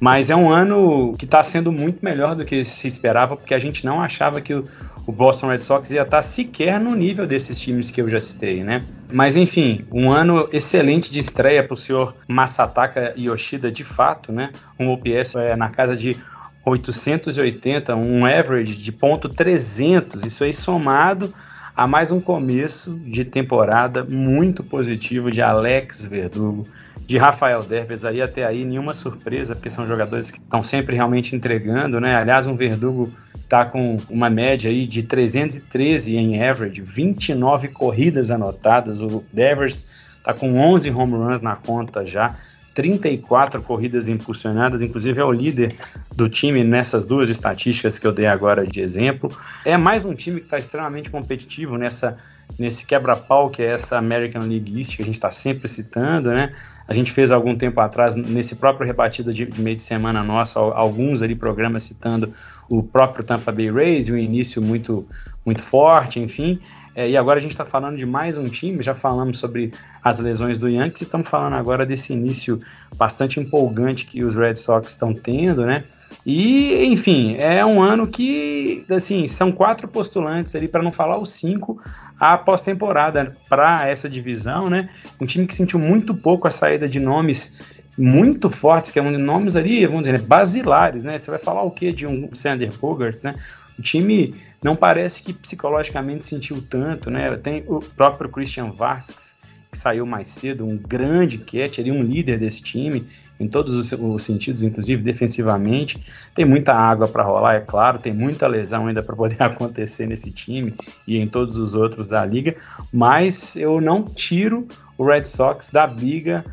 Mas 0.00 0.30
é 0.30 0.36
um 0.36 0.50
ano 0.50 1.14
que 1.18 1.26
está 1.26 1.42
sendo 1.42 1.70
muito 1.70 2.02
melhor 2.02 2.34
do 2.34 2.44
que 2.44 2.64
se 2.64 2.88
esperava, 2.88 3.36
porque 3.36 3.54
a 3.54 3.58
gente 3.58 3.84
não 3.84 4.00
achava 4.00 4.40
que 4.40 4.54
o, 4.54 4.66
Boston 5.06 5.48
Red 5.48 5.60
Sox 5.60 5.90
ia 5.90 6.02
estar 6.02 6.16
tá 6.16 6.22
sequer 6.22 6.80
no 6.80 6.94
nível 6.96 7.26
desses 7.26 7.60
times 7.60 7.90
que 7.90 8.00
eu 8.00 8.08
já 8.08 8.18
citei, 8.18 8.64
né? 8.64 8.82
Mas 9.12 9.36
enfim, 9.36 9.84
um 9.92 10.10
ano 10.10 10.48
excelente 10.50 11.12
de 11.12 11.20
estreia 11.20 11.62
para 11.62 11.74
o 11.74 11.76
senhor 11.76 12.14
Masataka 12.26 13.12
Yoshida, 13.18 13.70
de 13.70 13.84
fato, 13.84 14.32
né? 14.32 14.50
Um 14.78 14.88
OPS 14.88 15.34
é, 15.36 15.54
na 15.54 15.68
casa 15.68 15.94
de 15.94 16.16
880, 16.64 17.94
um 17.94 18.24
average 18.24 18.78
de 18.78 18.90
ponto 18.90 19.28
300, 19.28 20.24
isso 20.24 20.42
aí 20.42 20.54
somado 20.54 21.34
a 21.74 21.86
mais 21.86 22.12
um 22.12 22.20
começo 22.20 22.98
de 23.06 23.24
temporada 23.24 24.04
muito 24.04 24.62
positivo 24.62 25.30
de 25.30 25.40
Alex 25.40 26.06
Verdugo, 26.06 26.66
de 27.06 27.16
Rafael 27.16 27.62
Derbes 27.62 28.04
aí 28.04 28.20
até 28.20 28.44
aí 28.44 28.64
nenhuma 28.64 28.92
surpresa, 28.92 29.54
porque 29.54 29.70
são 29.70 29.86
jogadores 29.86 30.30
que 30.30 30.38
estão 30.38 30.62
sempre 30.62 30.94
realmente 30.94 31.34
entregando, 31.34 31.98
né? 31.98 32.14
Aliás, 32.14 32.46
um 32.46 32.54
Verdugo 32.54 33.10
está 33.42 33.64
com 33.64 33.96
uma 34.08 34.28
média 34.28 34.70
aí 34.70 34.86
de 34.86 35.02
313 35.02 36.16
em 36.16 36.42
average, 36.42 36.80
29 36.82 37.68
corridas 37.68 38.30
anotadas, 38.30 39.00
o 39.00 39.24
Devers 39.32 39.86
está 40.18 40.32
com 40.34 40.58
11 40.58 40.90
home 40.90 41.14
runs 41.14 41.40
na 41.40 41.56
conta 41.56 42.04
já. 42.04 42.36
34 42.74 43.62
corridas 43.62 44.08
impulsionadas, 44.08 44.82
inclusive 44.82 45.20
é 45.20 45.24
o 45.24 45.32
líder 45.32 45.74
do 46.14 46.28
time 46.28 46.64
nessas 46.64 47.06
duas 47.06 47.28
estatísticas 47.28 47.98
que 47.98 48.06
eu 48.06 48.12
dei 48.12 48.26
agora 48.26 48.66
de 48.66 48.80
exemplo. 48.80 49.30
É 49.64 49.76
mais 49.76 50.04
um 50.04 50.14
time 50.14 50.40
que 50.40 50.46
está 50.46 50.58
extremamente 50.58 51.10
competitivo 51.10 51.76
nessa 51.76 52.16
nesse 52.58 52.84
quebra-pau 52.84 53.48
que 53.48 53.62
é 53.62 53.66
essa 53.66 53.96
American 53.96 54.42
League 54.42 54.78
East 54.78 54.96
que 54.96 55.02
a 55.02 55.04
gente 55.04 55.14
está 55.14 55.30
sempre 55.30 55.68
citando, 55.68 56.30
né? 56.30 56.52
A 56.86 56.92
gente 56.92 57.10
fez 57.10 57.30
algum 57.30 57.56
tempo 57.56 57.80
atrás, 57.80 58.14
nesse 58.14 58.56
próprio 58.56 58.86
rebatida 58.86 59.32
de, 59.32 59.46
de 59.46 59.60
meio 59.60 59.76
de 59.76 59.82
semana 59.82 60.22
nossa, 60.22 60.58
alguns 60.58 61.22
ali 61.22 61.34
programas 61.34 61.84
citando 61.84 62.32
o 62.68 62.82
próprio 62.82 63.24
Tampa 63.24 63.52
Bay 63.52 63.70
Rays 63.70 64.08
e 64.08 64.12
um 64.12 64.18
início 64.18 64.60
muito, 64.60 65.06
muito 65.44 65.62
forte, 65.62 66.20
enfim. 66.20 66.60
É, 66.94 67.08
e 67.08 67.16
agora 67.16 67.38
a 67.38 67.42
gente 67.42 67.52
está 67.52 67.64
falando 67.64 67.96
de 67.96 68.04
mais 68.04 68.36
um 68.36 68.48
time, 68.48 68.82
já 68.82 68.94
falamos 68.94 69.38
sobre 69.38 69.72
as 70.02 70.18
lesões 70.18 70.58
do 70.58 70.68
Yankees 70.68 71.02
e 71.02 71.04
estamos 71.04 71.28
falando 71.28 71.54
agora 71.54 71.86
desse 71.86 72.12
início 72.12 72.60
bastante 72.96 73.40
empolgante 73.40 74.04
que 74.04 74.22
os 74.22 74.34
Red 74.34 74.56
Sox 74.56 74.90
estão 74.90 75.14
tendo, 75.14 75.64
né? 75.64 75.84
E, 76.24 76.84
enfim, 76.84 77.36
é 77.36 77.64
um 77.64 77.82
ano 77.82 78.06
que, 78.06 78.84
assim, 78.90 79.26
são 79.26 79.50
quatro 79.50 79.88
postulantes 79.88 80.54
ali, 80.54 80.68
para 80.68 80.82
não 80.82 80.92
falar 80.92 81.18
os 81.18 81.32
cinco, 81.32 81.80
a 82.20 82.36
pós-temporada 82.36 83.36
para 83.48 83.88
essa 83.88 84.08
divisão, 84.08 84.68
né? 84.68 84.88
Um 85.20 85.26
time 85.26 85.46
que 85.46 85.54
sentiu 85.54 85.78
muito 85.78 86.14
pouco 86.14 86.46
a 86.46 86.50
saída 86.50 86.88
de 86.88 87.00
nomes 87.00 87.58
muito 87.98 88.48
fortes, 88.48 88.90
que 88.90 88.98
é 88.98 89.02
um 89.02 89.18
nomes 89.18 89.56
ali, 89.56 89.86
vamos 89.86 90.04
dizer, 90.04 90.20
basilares, 90.20 91.04
né? 91.04 91.18
Você 91.18 91.30
vai 91.30 91.40
falar 91.40 91.62
o 91.62 91.70
que 91.70 91.92
de 91.92 92.06
um 92.06 92.34
Sander 92.34 92.72
Bogarts, 92.78 93.24
né? 93.24 93.34
O 93.78 93.82
time 93.82 94.34
não 94.62 94.76
parece 94.76 95.22
que 95.22 95.32
psicologicamente 95.32 96.24
sentiu 96.24 96.62
tanto, 96.62 97.10
né? 97.10 97.36
Tem 97.36 97.64
o 97.66 97.80
próprio 97.80 98.30
Christian 98.30 98.70
Vasquez, 98.70 99.34
que 99.70 99.78
saiu 99.78 100.06
mais 100.06 100.28
cedo, 100.28 100.66
um 100.66 100.76
grande 100.76 101.38
catcher 101.38 101.86
e 101.86 101.90
um 101.90 102.02
líder 102.02 102.38
desse 102.38 102.62
time, 102.62 103.06
em 103.40 103.48
todos 103.48 103.76
os, 103.76 103.90
os 103.92 104.22
sentidos, 104.22 104.62
inclusive 104.62 105.02
defensivamente. 105.02 106.04
Tem 106.34 106.44
muita 106.44 106.74
água 106.74 107.08
para 107.08 107.24
rolar, 107.24 107.54
é 107.54 107.60
claro, 107.60 107.98
tem 107.98 108.12
muita 108.12 108.46
lesão 108.46 108.86
ainda 108.86 109.02
para 109.02 109.16
poder 109.16 109.40
acontecer 109.42 110.06
nesse 110.06 110.30
time 110.30 110.74
e 111.06 111.18
em 111.18 111.26
todos 111.26 111.56
os 111.56 111.74
outros 111.74 112.08
da 112.08 112.24
liga, 112.24 112.54
mas 112.92 113.56
eu 113.56 113.80
não 113.80 114.04
tiro 114.04 114.68
o 114.96 115.04
Red 115.04 115.24
Sox 115.24 115.70
da 115.70 115.86
briga 115.86 116.44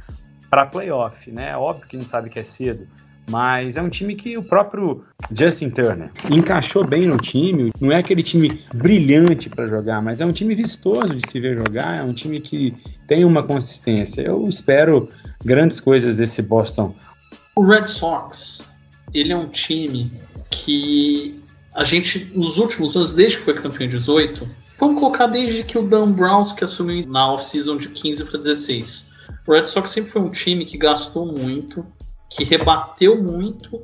para 0.49 0.65
playoff, 0.65 1.29
né? 1.29 1.55
Óbvio 1.55 1.87
que 1.87 1.97
gente 1.97 2.09
sabe 2.09 2.29
que 2.29 2.39
é 2.39 2.43
cedo, 2.43 2.87
mas 3.29 3.77
é 3.77 3.81
um 3.81 3.89
time 3.89 4.15
que 4.15 4.37
o 4.37 4.43
próprio 4.43 5.03
Justin 5.31 5.69
Turner 5.69 6.11
encaixou 6.31 6.85
bem 6.85 7.05
no 7.05 7.17
time. 7.17 7.71
Não 7.79 7.91
é 7.91 7.97
aquele 7.97 8.23
time 8.23 8.63
brilhante 8.73 9.49
para 9.49 9.67
jogar, 9.67 10.01
mas 10.01 10.19
é 10.19 10.25
um 10.25 10.31
time 10.31 10.55
vistoso 10.55 11.15
de 11.15 11.29
se 11.29 11.39
ver 11.39 11.57
jogar. 11.57 11.99
É 11.99 12.03
um 12.03 12.13
time 12.13 12.39
que 12.39 12.75
tem 13.07 13.23
uma 13.23 13.43
consistência. 13.43 14.21
Eu 14.21 14.47
espero 14.47 15.09
grandes 15.43 15.79
coisas 15.79 16.17
desse 16.17 16.41
Boston. 16.41 16.95
O 17.55 17.63
Red 17.63 17.85
Sox, 17.85 18.61
ele 19.13 19.31
é 19.31 19.37
um 19.37 19.47
time 19.47 20.11
que 20.49 21.39
a 21.73 21.83
gente, 21.83 22.31
nos 22.35 22.57
últimos 22.57 22.95
anos, 22.95 23.13
desde 23.13 23.37
que 23.37 23.43
foi 23.43 23.53
campeão 23.53 23.87
em 23.87 23.89
18, 23.89 24.47
vamos 24.79 24.99
colocar 24.99 25.27
desde 25.27 25.63
que 25.63 25.77
o 25.77 25.87
Dan 25.87 26.11
Browns 26.11 26.51
que 26.51 26.63
assumiu 26.63 27.07
na 27.07 27.33
off-season 27.33 27.77
de 27.77 27.89
15 27.89 28.25
para 28.25 28.37
16. 28.37 29.09
O 29.45 29.53
Red 29.53 29.65
Sox 29.65 29.89
sempre 29.91 30.11
foi 30.11 30.21
um 30.21 30.29
time 30.29 30.65
que 30.65 30.77
gastou 30.77 31.25
muito, 31.25 31.85
que 32.29 32.43
rebateu 32.43 33.21
muito, 33.21 33.81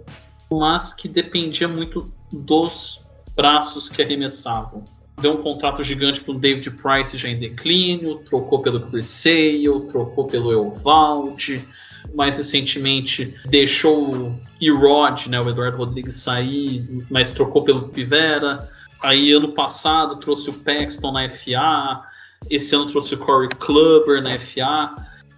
mas 0.52 0.94
que 0.94 1.08
dependia 1.08 1.68
muito 1.68 2.12
dos 2.32 3.02
braços 3.36 3.90
que 3.90 4.02
arremessavam. 4.02 4.84
Deu 5.20 5.34
um 5.34 5.42
contrato 5.42 5.82
gigante 5.82 6.22
para 6.22 6.34
o 6.34 6.40
David 6.40 6.72
Price 6.72 7.18
já 7.18 7.30
em 7.30 7.40
declínio, 7.40 8.20
trocou 8.26 8.62
pelo 8.62 8.82
Chris 8.82 9.08
Sale, 9.08 9.88
trocou 9.88 10.26
pelo 10.26 10.52
Eovaldi, 10.52 11.66
mais 12.14 12.38
recentemente 12.38 13.34
deixou 13.46 14.14
o 14.14 14.40
Erod, 14.62 15.30
né, 15.30 15.40
o 15.40 15.50
Eduardo 15.50 15.78
Rodrigues 15.78 16.16
sair, 16.18 17.06
mas 17.10 17.32
trocou 17.32 17.64
pelo 17.64 17.90
Pivera. 17.90 18.70
Aí 19.02 19.32
ano 19.32 19.54
passado 19.54 20.18
trouxe 20.18 20.50
o 20.50 20.54
Paxton 20.54 21.12
na 21.12 21.30
FA, 21.30 22.04
esse 22.50 22.76
ano 22.76 22.88
trouxe 22.88 23.16
o 23.16 23.18
Corey 23.18 23.50
Clubber 23.50 24.22
na 24.22 24.38
FA. 24.38 24.96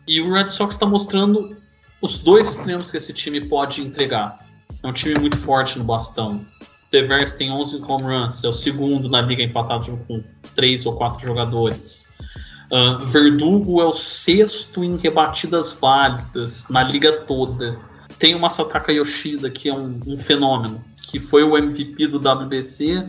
E 0.07 0.21
o 0.21 0.31
Red 0.31 0.47
Sox 0.47 0.75
está 0.75 0.85
mostrando 0.85 1.55
os 2.01 2.17
dois 2.17 2.49
extremos 2.49 2.91
que 2.91 2.97
esse 2.97 3.13
time 3.13 3.41
pode 3.47 3.81
entregar. 3.81 4.45
É 4.83 4.87
um 4.87 4.93
time 4.93 5.19
muito 5.19 5.37
forte 5.37 5.77
no 5.77 5.85
bastão. 5.85 6.41
Devers 6.91 7.33
tem 7.33 7.51
11 7.51 7.81
home 7.87 8.03
runs, 8.03 8.43
é 8.43 8.47
o 8.47 8.53
segundo 8.53 9.09
na 9.09 9.21
liga 9.21 9.43
empatado 9.43 9.99
com 10.07 10.23
três 10.55 10.85
ou 10.85 10.95
quatro 10.95 11.25
jogadores. 11.25 12.07
Uh, 12.71 12.99
Verdugo 13.05 13.81
é 13.81 13.85
o 13.85 13.93
sexto 13.93 14.83
em 14.83 14.97
rebatidas 14.97 15.71
válidas 15.71 16.69
na 16.69 16.83
liga 16.83 17.21
toda. 17.21 17.79
Tem 18.19 18.35
o 18.35 18.39
Masataka 18.39 18.91
Yoshida, 18.91 19.49
que 19.49 19.69
é 19.69 19.73
um, 19.73 19.99
um 20.05 20.17
fenômeno, 20.17 20.83
que 21.01 21.19
foi 21.19 21.43
o 21.43 21.57
MVP 21.57 22.07
do 22.07 22.17
WBC. 22.17 23.05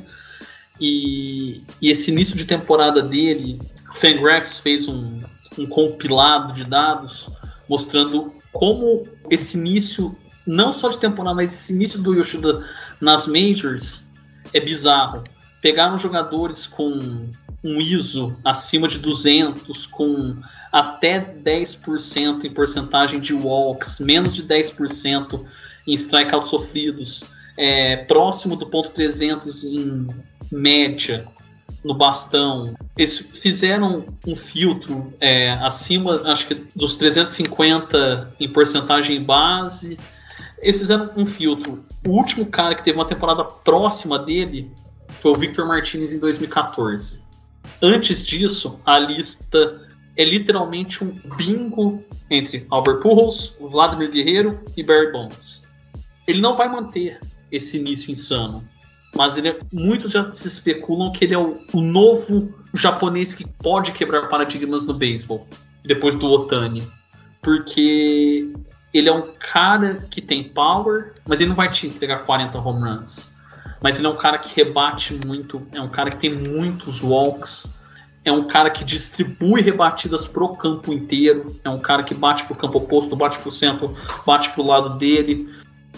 E, 0.81 1.63
e, 1.83 1.91
esse 1.91 2.11
início 2.11 2.37
de 2.37 2.45
temporada 2.45 3.03
dele, 3.03 3.61
o 3.91 3.95
Fangraphs 3.95 4.61
fez 4.61 4.87
um, 4.87 5.21
um 5.59 5.67
compilado 5.67 6.53
de 6.53 6.65
dados 6.65 7.31
mostrando 7.69 8.33
como 8.59 9.07
esse 9.31 9.57
início, 9.57 10.17
não 10.45 10.73
só 10.73 10.89
de 10.89 10.99
temporada, 10.99 11.37
mas 11.37 11.55
esse 11.55 11.73
início 11.73 12.03
do 12.03 12.13
Yoshida 12.13 12.67
nas 13.01 13.29
Majors 13.29 14.05
é 14.53 14.59
bizarro. 14.59 15.23
Pegaram 15.63 15.97
jogadores 15.97 16.67
com 16.67 17.31
um 17.63 17.81
ISO 17.81 18.37
acima 18.45 18.89
de 18.89 18.99
200, 18.99 19.87
com 19.87 20.37
até 20.73 21.21
10% 21.21 22.45
em 22.45 22.51
porcentagem 22.51 23.21
de 23.21 23.33
walks, 23.33 24.01
menos 24.01 24.35
de 24.35 24.43
10% 24.43 25.41
em 25.87 25.95
strikeouts 25.95 26.49
sofridos, 26.49 27.23
é, 27.57 27.99
próximo 27.99 28.57
do 28.57 28.67
ponto 28.67 28.91
300 28.91 29.63
em 29.63 30.05
média 30.51 31.25
no 31.89 31.95
bastão. 31.95 32.75
Eles 32.99 33.19
fizeram 33.19 34.05
um 34.27 34.37
filtro 34.37 35.11
é, 35.19 35.53
acima, 35.53 36.21
acho 36.31 36.47
que 36.47 36.55
dos 36.77 36.97
350 36.97 38.35
em 38.39 38.47
porcentagem 38.53 39.25
base. 39.25 39.99
Eles 40.61 40.79
fizeram 40.79 41.11
um 41.17 41.25
filtro. 41.25 41.83
O 42.07 42.11
último 42.11 42.45
cara 42.45 42.75
que 42.75 42.85
teve 42.85 42.99
uma 42.99 43.07
temporada 43.07 43.43
próxima 43.43 44.19
dele 44.19 44.71
foi 45.09 45.33
o 45.33 45.37
Victor 45.37 45.67
Martinez 45.67 46.13
em 46.13 46.19
2014. 46.19 47.23
Antes 47.81 48.25
disso, 48.25 48.79
a 48.85 48.99
lista 48.99 49.81
é 50.15 50.25
literalmente 50.25 51.03
um 51.03 51.19
bingo 51.37 52.05
entre 52.29 52.67
Albert 52.69 53.01
Pujols, 53.01 53.57
Vladimir 53.59 54.11
Guerreiro 54.11 54.61
e 54.77 54.83
Barry 54.83 55.11
Bonds. 55.11 55.63
Ele 56.27 56.43
não 56.43 56.55
vai 56.55 56.69
manter 56.69 57.19
esse 57.51 57.79
início 57.79 58.13
insano, 58.13 58.63
mas 59.19 59.37
ele 59.37 59.49
é, 59.49 59.59
muitos 59.73 60.13
já 60.13 60.33
se 60.33 60.47
especulam 60.47 61.11
que 61.11 61.25
ele 61.25 61.35
é 61.35 61.39
o, 61.39 61.61
o 61.73 61.81
novo 61.81 62.55
japonês 62.73 63.35
que 63.35 63.45
pode 63.45 63.91
quebrar 63.91 64.29
paradigmas 64.29 64.87
no 64.87 64.95
beisebol 64.95 65.45
depois 65.85 66.15
do 66.15 66.27
Otani, 66.27 66.87
porque 67.43 68.53
ele 68.95 69.09
é 69.09 69.13
um 69.13 69.29
cara 69.41 70.07
que 70.09 70.23
tem 70.23 70.45
power, 70.45 71.15
mas 71.27 71.41
ele 71.41 71.49
não 71.49 71.57
vai 71.57 71.69
te 71.69 71.89
entregar 71.89 72.25
40 72.25 72.59
home 72.59 72.89
runs. 72.89 73.33
Mas 73.83 73.99
ele 73.99 74.07
é 74.07 74.11
um 74.11 74.17
cara 74.17 74.39
que 74.39 74.55
rebate 74.55 75.15
muito, 75.15 75.67
é 75.73 75.81
um 75.81 75.89
cara 75.89 76.11
que 76.11 76.19
tem 76.19 76.33
muitos 76.33 77.03
walks, 77.03 77.77
é 78.25 78.31
um 78.31 78.47
cara 78.47 78.71
que 78.71 78.85
distribui 78.85 79.63
rebatidas 79.63 80.29
pro 80.29 80.55
campo 80.57 80.93
inteiro, 80.93 81.59
é 81.65 81.69
um 81.69 81.81
cara 81.81 82.05
que 82.05 82.15
bate 82.15 82.45
pro 82.45 82.55
campo 82.55 82.79
oposto, 82.79 83.17
bate 83.17 83.39
pro 83.41 83.51
centro, 83.51 83.97
bate 84.25 84.51
pro 84.51 84.65
lado 84.65 84.97
dele, 84.97 85.49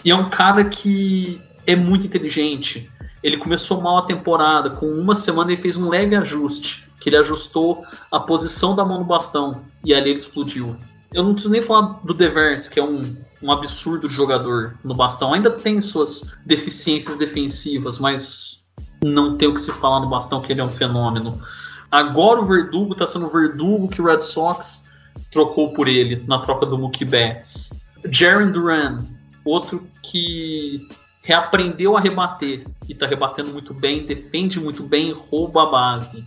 e 0.03 0.09
é 0.09 0.15
um 0.15 0.29
cara 0.29 0.65
que 0.65 1.39
é 1.67 1.75
muito 1.75 2.05
inteligente. 2.05 2.89
Ele 3.23 3.37
começou 3.37 3.81
mal 3.81 3.99
a 3.99 4.05
temporada, 4.05 4.71
com 4.71 4.87
uma 4.87 5.15
semana 5.15 5.51
ele 5.51 5.61
fez 5.61 5.77
um 5.77 5.89
leve 5.89 6.15
ajuste, 6.15 6.87
que 6.99 7.09
ele 7.09 7.17
ajustou 7.17 7.85
a 8.11 8.19
posição 8.19 8.75
da 8.75 8.83
mão 8.85 8.99
no 8.99 9.05
bastão, 9.05 9.61
e 9.83 9.93
ali 9.93 10.09
ele 10.09 10.19
explodiu. 10.19 10.75
Eu 11.13 11.23
não 11.23 11.33
preciso 11.33 11.51
nem 11.51 11.61
falar 11.61 11.99
do 12.03 12.13
Devers, 12.13 12.67
que 12.67 12.79
é 12.79 12.83
um 12.83 13.03
um 13.41 13.51
absurdo 13.51 14.09
jogador 14.09 14.77
no 14.83 14.93
bastão. 14.93 15.33
Ainda 15.33 15.49
tem 15.49 15.81
suas 15.81 16.33
deficiências 16.45 17.15
defensivas, 17.15 17.97
mas 17.97 18.61
não 19.03 19.37
tem 19.37 19.47
o 19.47 19.53
que 19.53 19.61
se 19.61 19.71
falar 19.71 19.99
no 20.01 20.09
bastão 20.09 20.41
que 20.41 20.51
ele 20.51 20.61
é 20.61 20.63
um 20.63 20.69
fenômeno. 20.69 21.41
Agora 21.89 22.39
o 22.39 22.45
Verdugo 22.45 22.93
está 22.93 23.07
sendo 23.07 23.25
o 23.25 23.29
Verdugo 23.29 23.87
que 23.87 24.01
o 24.01 24.05
Red 24.05 24.21
Sox 24.21 24.89
trocou 25.31 25.73
por 25.73 25.87
ele 25.87 26.23
na 26.27 26.39
troca 26.39 26.65
do 26.65 26.77
Mookie 26.77 27.03
Betts. 27.03 27.71
Jaren 28.09 28.51
Duran, 28.51 29.03
outro 29.43 29.85
que 30.01 30.87
reaprendeu 31.21 31.95
a 31.95 32.01
rebater 32.01 32.65
e 32.87 32.93
está 32.93 33.05
rebatendo 33.05 33.51
muito 33.51 33.73
bem, 33.73 34.05
defende 34.05 34.59
muito 34.59 34.83
bem, 34.83 35.13
rouba 35.13 35.63
a 35.63 35.65
base. 35.67 36.25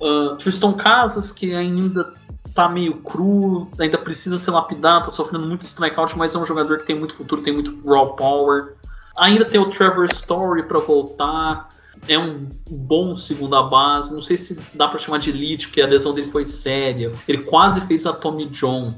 Uh, 0.00 0.36
Tristan 0.36 0.74
Casas, 0.74 1.32
que 1.32 1.54
ainda 1.54 2.14
tá 2.54 2.68
meio 2.68 2.96
cru, 2.98 3.68
ainda 3.78 3.98
precisa 3.98 4.38
ser 4.38 4.50
lapidado, 4.50 5.04
tá 5.04 5.10
sofrendo 5.10 5.46
muito 5.46 5.62
strikeout, 5.62 6.16
mas 6.16 6.34
é 6.34 6.38
um 6.38 6.46
jogador 6.46 6.78
que 6.78 6.86
tem 6.86 6.98
muito 6.98 7.14
futuro, 7.14 7.42
tem 7.42 7.52
muito 7.52 7.78
raw 7.86 8.14
power. 8.14 8.74
Ainda 9.18 9.44
tem 9.44 9.60
o 9.60 9.68
Trevor 9.68 10.04
Story 10.04 10.62
para 10.62 10.78
voltar, 10.78 11.68
é 12.08 12.18
um 12.18 12.48
bom 12.70 13.16
segunda 13.16 13.62
base. 13.62 14.14
Não 14.14 14.22
sei 14.22 14.36
se 14.36 14.60
dá 14.74 14.88
para 14.88 14.98
chamar 14.98 15.18
de 15.18 15.30
elite, 15.30 15.68
porque 15.68 15.82
a 15.82 15.86
lesão 15.86 16.14
dele 16.14 16.30
foi 16.30 16.44
séria. 16.44 17.12
Ele 17.26 17.42
quase 17.42 17.80
fez 17.82 18.06
a 18.06 18.12
Tommy 18.12 18.46
John, 18.46 18.94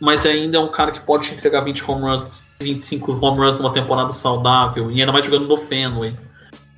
mas 0.00 0.26
ainda 0.26 0.58
é 0.58 0.60
um 0.60 0.70
cara 0.70 0.92
que 0.92 1.00
pode 1.00 1.28
te 1.28 1.34
entregar 1.34 1.62
20 1.62 1.90
home 1.90 2.02
runs, 2.02 2.46
25 2.62 3.12
home 3.12 3.38
runs 3.38 3.58
numa 3.58 3.72
temporada 3.72 4.12
saudável, 4.12 4.90
e 4.90 5.00
ainda 5.00 5.12
mais 5.12 5.24
jogando 5.24 5.46
no 5.46 5.56
Fenway. 5.56 6.16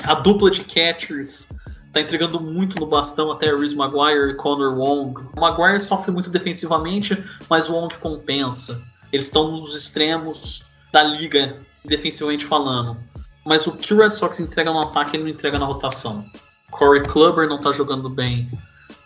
A 0.03 0.14
dupla 0.14 0.51
de 0.51 0.64
catchers 0.64 1.49
tá 1.93 2.01
entregando 2.01 2.41
muito 2.41 2.78
no 2.80 2.87
bastão 2.87 3.30
até 3.30 3.55
Reese 3.55 3.76
Maguire 3.76 4.30
e 4.30 4.35
Connor 4.35 4.76
Wong. 4.76 5.20
O 5.37 5.41
Maguire 5.41 5.80
sofre 5.80 6.11
muito 6.11 6.28
defensivamente, 6.28 7.22
mas 7.49 7.68
o 7.68 7.74
Wong 7.74 7.95
compensa. 7.99 8.82
Eles 9.12 9.26
estão 9.26 9.53
nos 9.53 9.76
extremos 9.76 10.64
da 10.93 11.03
liga, 11.03 11.57
defensivamente 11.85 12.45
falando. 12.45 12.97
Mas 13.45 13.66
o 13.66 13.72
que 13.72 13.95
o 13.95 13.99
Red 13.99 14.12
Sox 14.12 14.41
entrega 14.41 14.72
no 14.72 14.80
ataque, 14.80 15.16
ele 15.16 15.24
não 15.24 15.30
entrega 15.30 15.59
na 15.59 15.66
rotação. 15.66 16.24
Corey 16.70 17.07
Clubber 17.07 17.49
não 17.49 17.61
tá 17.61 17.70
jogando 17.70 18.09
bem. 18.09 18.51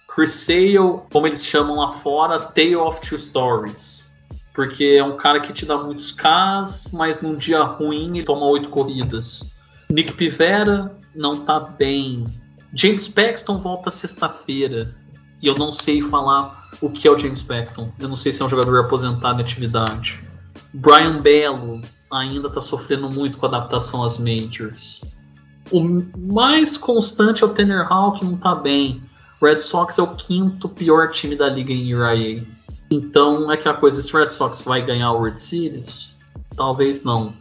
Chris 0.07 0.31
Sale, 0.33 1.01
como 1.13 1.27
eles 1.27 1.45
chamam 1.45 1.77
lá 1.77 1.91
fora, 1.91 2.41
Tale 2.41 2.77
of 2.77 3.01
Two 3.01 3.19
Stories. 3.19 4.08
Porque 4.59 4.97
é 4.99 5.05
um 5.05 5.17
cara 5.17 5.39
que 5.39 5.53
te 5.53 5.65
dá 5.65 5.79
muitos 5.79 6.11
Ks, 6.11 6.91
mas 6.93 7.23
num 7.23 7.37
dia 7.37 7.63
ruim 7.63 8.25
toma 8.25 8.45
oito 8.47 8.71
corridas. 8.71 9.49
Nick 9.89 10.15
Pivera 10.15 10.99
não 11.15 11.45
tá 11.45 11.61
bem. 11.61 12.25
James 12.75 13.07
Paxton 13.07 13.57
volta 13.57 13.89
sexta-feira. 13.89 14.93
E 15.41 15.47
eu 15.47 15.57
não 15.57 15.71
sei 15.71 16.03
falar 16.03 16.71
o 16.81 16.91
que 16.91 17.07
é 17.07 17.11
o 17.13 17.17
James 17.17 17.41
Paxton. 17.41 17.93
Eu 18.01 18.09
não 18.09 18.17
sei 18.17 18.33
se 18.33 18.43
é 18.43 18.47
um 18.47 18.49
jogador 18.49 18.81
aposentado 18.81 19.39
em 19.39 19.45
atividade. 19.45 20.19
Brian 20.75 21.21
Bello 21.21 21.81
ainda 22.13 22.49
está 22.49 22.61
sofrendo 22.61 23.09
muito 23.09 23.39
com 23.39 23.47
a 23.47 23.51
adaptação 23.51 24.03
às 24.03 24.19
majors. 24.19 25.05
O 25.71 26.03
mais 26.19 26.77
constante 26.77 27.45
é 27.45 27.47
o 27.47 27.51
Tanner 27.51 27.87
Hall, 27.87 28.15
que 28.15 28.25
não 28.25 28.35
está 28.35 28.57
bem. 28.57 29.01
Red 29.41 29.61
Sox 29.61 30.01
é 30.01 30.03
o 30.03 30.17
quinto 30.17 30.69
pior 30.69 31.13
time 31.13 31.37
da 31.37 31.49
liga 31.49 31.73
em 31.73 31.95
URA. 31.95 32.58
Então 32.91 33.51
é 33.51 33.55
aquela 33.55 33.75
coisa, 33.75 34.01
se 34.01 34.15
o 34.15 34.19
Red 34.19 34.29
Sox 34.29 34.63
vai 34.63 34.85
ganhar 34.85 35.13
o 35.13 35.17
World 35.17 35.39
Series? 35.39 36.19
Talvez 36.57 37.05
não. 37.05 37.33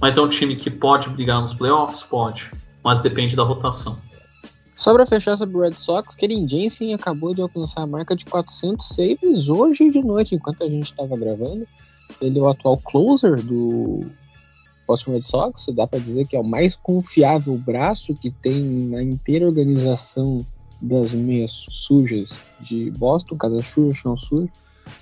Mas 0.00 0.16
é 0.16 0.20
um 0.20 0.28
time 0.28 0.56
que 0.56 0.70
pode 0.70 1.08
brigar 1.10 1.40
nos 1.40 1.54
playoffs? 1.54 2.02
Pode. 2.02 2.50
Mas 2.82 3.00
depende 3.00 3.36
da 3.36 3.42
rotação. 3.42 3.98
Só 4.74 4.92
para 4.92 5.06
fechar 5.06 5.38
sobre 5.38 5.56
o 5.56 5.60
Red 5.60 5.72
Sox, 5.72 6.14
Kevin 6.14 6.46
Jensen 6.46 6.92
acabou 6.92 7.34
de 7.34 7.40
alcançar 7.40 7.82
a 7.82 7.86
marca 7.86 8.14
de 8.14 8.26
400 8.26 8.86
saves 8.86 9.48
hoje 9.48 9.90
de 9.90 10.02
noite, 10.02 10.34
enquanto 10.34 10.62
a 10.62 10.68
gente 10.68 10.90
estava 10.90 11.16
gravando. 11.16 11.66
Ele 12.20 12.38
é 12.38 12.42
o 12.42 12.48
atual 12.48 12.76
closer 12.76 13.42
do 13.42 14.04
Boston 14.86 15.12
Red 15.12 15.24
Sox, 15.24 15.66
dá 15.74 15.86
para 15.86 15.98
dizer 15.98 16.26
que 16.26 16.36
é 16.36 16.40
o 16.40 16.44
mais 16.44 16.76
confiável 16.76 17.56
braço 17.56 18.14
que 18.14 18.30
tem 18.30 18.62
na 18.90 19.02
inteira 19.02 19.46
organização 19.46 20.44
das 20.80 21.14
meias 21.14 21.64
sujas 21.70 22.34
de 22.60 22.90
Boston, 22.92 23.36
casa 23.36 23.62
suja, 23.62 23.96
chão 23.96 24.16
sujo. 24.16 24.50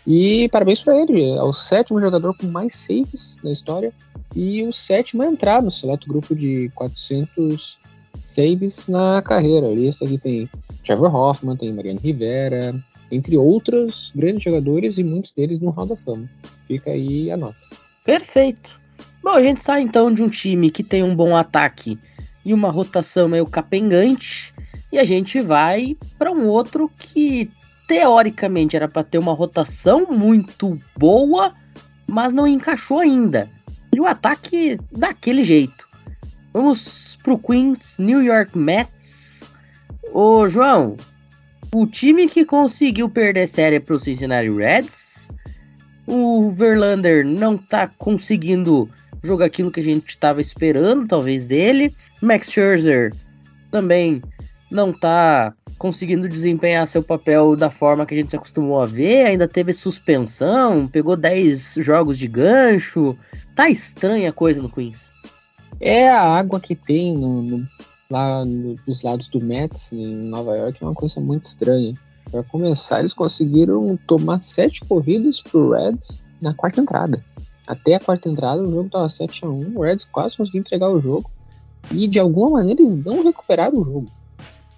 E 0.06 0.48
parabéns 0.50 0.80
para 0.80 0.96
ele, 0.96 1.22
é 1.22 1.42
o 1.42 1.52
sétimo 1.52 2.00
jogador 2.00 2.36
com 2.36 2.46
mais 2.46 2.76
saves 2.76 3.36
na 3.42 3.50
história 3.50 3.92
e 4.34 4.62
o 4.62 4.72
sétimo 4.72 5.22
a 5.22 5.26
entrar 5.26 5.62
no 5.62 5.70
seleto 5.70 6.08
grupo 6.08 6.34
de 6.34 6.70
400 6.74 7.78
saves 8.20 8.86
na 8.86 9.22
carreira. 9.22 9.66
A 9.66 9.74
lista 9.74 10.04
aqui 10.04 10.18
tem 10.18 10.50
Trevor 10.84 11.14
Hoffman, 11.14 11.56
tem 11.56 11.72
Mariano 11.72 12.00
Rivera, 12.00 12.74
entre 13.10 13.36
outros 13.36 14.12
grandes 14.14 14.42
jogadores 14.42 14.98
e 14.98 15.04
muitos 15.04 15.32
deles 15.32 15.60
no 15.60 15.70
Hall 15.70 15.86
da 15.86 15.96
Fama. 15.96 16.28
Fica 16.66 16.90
aí 16.90 17.30
a 17.30 17.36
nota. 17.36 17.56
Perfeito. 18.04 18.80
Bom, 19.22 19.30
a 19.30 19.42
gente 19.42 19.62
sai 19.62 19.82
então 19.82 20.12
de 20.12 20.22
um 20.22 20.28
time 20.28 20.70
que 20.70 20.82
tem 20.82 21.02
um 21.02 21.14
bom 21.14 21.34
ataque 21.34 21.98
e 22.44 22.52
uma 22.52 22.70
rotação 22.70 23.28
meio 23.28 23.46
capengante 23.46 24.52
e 24.92 24.98
a 24.98 25.04
gente 25.04 25.40
vai 25.40 25.96
para 26.18 26.30
um 26.30 26.46
outro 26.46 26.90
que 26.98 27.50
teoricamente 27.86 28.76
era 28.76 28.88
para 28.88 29.04
ter 29.04 29.18
uma 29.18 29.32
rotação 29.32 30.06
muito 30.10 30.78
boa, 30.96 31.54
mas 32.06 32.32
não 32.32 32.46
encaixou 32.46 33.00
ainda. 33.00 33.50
E 33.92 34.00
o 34.00 34.06
ataque 34.06 34.78
daquele 34.90 35.44
jeito. 35.44 35.88
Vamos 36.52 37.18
pro 37.22 37.38
Queens 37.38 37.98
New 37.98 38.22
York 38.22 38.56
Mets. 38.56 39.52
Ô, 40.12 40.48
João, 40.48 40.96
o 41.74 41.86
time 41.86 42.28
que 42.28 42.44
conseguiu 42.44 43.08
perder 43.08 43.48
série 43.48 43.80
pro 43.80 43.98
Cincinnati 43.98 44.50
Reds. 44.50 45.28
O 46.06 46.50
Verlander 46.50 47.26
não 47.26 47.56
tá 47.56 47.88
conseguindo 47.98 48.88
jogar 49.24 49.46
aquilo 49.46 49.72
que 49.72 49.80
a 49.80 49.84
gente 49.84 50.10
estava 50.10 50.40
esperando, 50.40 51.08
talvez, 51.08 51.46
dele. 51.46 51.94
Max 52.20 52.52
Scherzer 52.52 53.12
também 53.70 54.22
não 54.70 54.92
tá 54.92 55.52
conseguindo 55.78 56.28
desempenhar 56.28 56.86
seu 56.86 57.02
papel 57.02 57.56
da 57.56 57.70
forma 57.70 58.06
que 58.06 58.14
a 58.14 58.16
gente 58.16 58.30
se 58.30 58.36
acostumou 58.36 58.80
a 58.80 58.86
ver. 58.86 59.26
Ainda 59.26 59.48
teve 59.48 59.72
suspensão, 59.72 60.86
pegou 60.86 61.16
10 61.16 61.74
jogos 61.78 62.18
de 62.18 62.28
gancho. 62.28 63.16
Tá 63.54 63.68
estranha 63.68 64.30
a 64.30 64.32
coisa 64.32 64.62
no 64.62 64.68
Queens. 64.68 65.12
É 65.80 66.08
a 66.08 66.22
água 66.22 66.60
que 66.60 66.74
tem 66.74 67.16
no, 67.16 67.42
no, 67.42 67.66
lá 68.10 68.44
no, 68.44 68.76
dos 68.86 69.02
lados 69.02 69.28
do 69.28 69.40
Mets, 69.40 69.92
em 69.92 70.28
Nova 70.28 70.56
York, 70.56 70.78
é 70.80 70.86
uma 70.86 70.94
coisa 70.94 71.20
muito 71.20 71.46
estranha. 71.46 71.94
Para 72.30 72.42
começar, 72.42 73.00
eles 73.00 73.12
conseguiram 73.12 73.98
tomar 74.06 74.40
sete 74.40 74.80
corridas 74.84 75.40
pro 75.40 75.70
Reds 75.70 76.22
na 76.40 76.54
quarta 76.54 76.80
entrada. 76.80 77.22
Até 77.66 77.94
a 77.94 78.00
quarta 78.00 78.28
entrada, 78.28 78.62
o 78.62 78.70
jogo 78.70 78.90
tava 78.90 79.08
7 79.08 79.44
a 79.44 79.48
1 79.48 79.72
O 79.74 79.82
Reds 79.82 80.04
quase 80.04 80.36
conseguiu 80.36 80.60
entregar 80.60 80.90
o 80.90 81.00
jogo. 81.00 81.30
E 81.90 82.06
de 82.06 82.18
alguma 82.18 82.50
maneira 82.50 82.82
eles 82.82 83.04
não 83.04 83.22
recuperaram 83.22 83.78
o 83.78 83.84
jogo. 83.84 84.06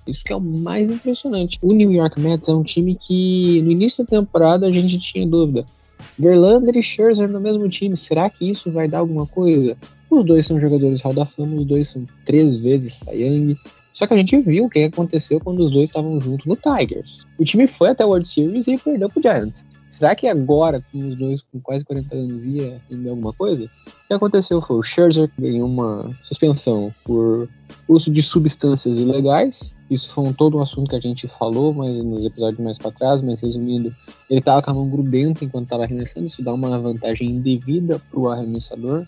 Isso 0.07 0.23
que 0.25 0.33
é 0.33 0.37
o 0.37 0.41
mais 0.41 0.91
impressionante. 0.91 1.59
O 1.63 1.73
New 1.73 1.91
York 1.91 2.21
Mets 2.21 2.49
é 2.49 2.53
um 2.53 2.63
time 2.63 2.95
que 2.95 3.61
no 3.63 3.71
início 3.71 4.05
da 4.05 4.11
temporada 4.11 4.67
a 4.67 4.71
gente 4.71 4.99
tinha 4.99 5.27
dúvida. 5.27 5.65
Verlander 6.19 6.77
e 6.77 6.83
Scherzer 6.83 7.29
no 7.29 7.41
mesmo 7.41 7.69
time, 7.69 7.97
será 7.97 8.31
que 8.31 8.49
isso 8.51 8.71
vai 8.71 8.89
dar 8.89 8.99
alguma 8.99 9.27
coisa? 9.27 9.77
Os 10.11 10.25
dois 10.25 10.47
são 10.47 10.61
jogadores 10.61 11.01
Hall 11.01 11.13
da 11.13 11.27
Fama, 11.27 11.57
os 11.57 11.67
dois 11.67 11.89
são 11.89 12.07
três 12.25 12.59
vezes 12.61 13.03
Young. 13.13 13.57
Só 13.93 14.07
que 14.07 14.15
a 14.15 14.17
gente 14.17 14.41
viu 14.43 14.67
o 14.67 14.71
que 14.71 14.85
aconteceu 14.85 15.41
quando 15.41 15.61
os 15.61 15.73
dois 15.73 15.89
estavam 15.89 16.21
juntos 16.21 16.47
no 16.47 16.57
Tigers. 16.57 17.27
O 17.39 17.45
time 17.45 17.67
foi 17.67 17.91
até 17.91 18.05
a 18.05 18.07
World 18.07 18.29
Series 18.29 18.69
e 18.69 18.77
perdeu 18.79 19.09
pro 19.09 19.23
Giants. 19.23 19.65
Será 19.89 20.15
que 20.15 20.27
agora, 20.27 20.85
com 20.93 20.99
os 21.09 21.17
dois 21.17 21.41
com 21.51 21.59
quase 21.59 21.83
40 21.83 22.15
anos, 22.15 22.45
ia 22.45 22.81
render 22.91 23.09
alguma 23.09 23.33
coisa? 23.33 23.65
O 23.65 24.09
que 24.09 24.13
aconteceu 24.13 24.61
foi 24.61 24.77
o 24.77 24.83
Scherzer 24.83 25.31
ganhou 25.39 25.67
uma 25.67 26.15
suspensão 26.23 26.93
por 27.03 27.49
uso 27.89 28.11
de 28.11 28.23
substâncias 28.23 28.99
ilegais. 28.99 29.73
Isso 29.91 30.11
foi 30.11 30.25
um, 30.25 30.33
todo 30.33 30.59
um 30.59 30.63
assunto 30.63 30.91
que 30.91 30.97
a 30.97 31.01
gente 31.01 31.29
falou 31.29 31.73
mas 31.73 31.95
nos 32.05 32.25
episódios 32.25 32.61
mais 32.61 32.79
para 32.79 32.91
trás, 32.91 33.23
mas 33.23 33.41
resumindo, 33.41 33.95
ele 34.29 34.41
estava 34.41 34.61
com 34.61 34.71
a 34.71 34.75
mão 34.75 34.89
grudenta 34.89 35.45
enquanto 35.45 35.65
estava 35.65 35.85
arremessando, 35.85 36.27
isso 36.27 36.43
dá 36.43 36.53
uma 36.53 36.79
vantagem 36.79 37.31
indevida 37.31 38.01
para 38.11 38.19
o 38.19 38.29
arremessador. 38.29 39.07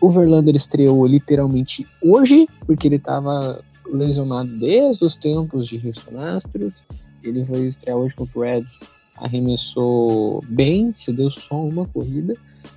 O 0.00 0.10
Verlander 0.10 0.54
estreou 0.54 1.06
literalmente 1.06 1.86
hoje, 2.02 2.48
porque 2.66 2.88
ele 2.88 2.96
estava 2.96 3.62
lesionado 3.86 4.48
desde 4.58 5.04
os 5.04 5.16
tempos 5.16 5.68
de 5.68 5.80
Houston 5.86 6.18
Astros. 6.20 6.74
Ele 7.22 7.44
foi 7.46 7.66
estrear 7.66 7.96
hoje 7.96 8.14
contra 8.14 8.38
o 8.38 8.42
Reds 8.42 8.78
arremessou 9.16 10.44
bem, 10.48 10.92
se 10.94 11.12
deu 11.12 11.30
só 11.30 11.56
uma 11.56 11.86
corrida. 11.86 12.34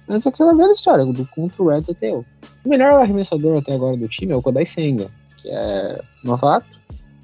Mas 0.08 0.26
aquela 0.26 0.54
velha 0.54 0.72
história, 0.72 1.06
do 1.06 1.26
contra 1.28 1.62
o 1.62 1.68
Reds 1.68 1.89
até 1.89 2.12
eu. 2.12 2.26
O 2.64 2.70
melhor 2.70 2.93
arremessador 2.93 3.58
até 3.58 3.74
agora 3.74 3.97
do 3.97 4.08
time 4.08 4.32
é 4.32 4.36
o 4.36 4.41
Kodai 4.41 4.66
Senga, 4.66 5.10
que 5.38 5.50
é 5.50 6.02
novato, 6.24 6.79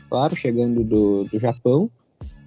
claro, 0.10 0.36
chegando 0.36 0.84
do, 0.84 1.24
do 1.26 1.40
Japão. 1.40 1.90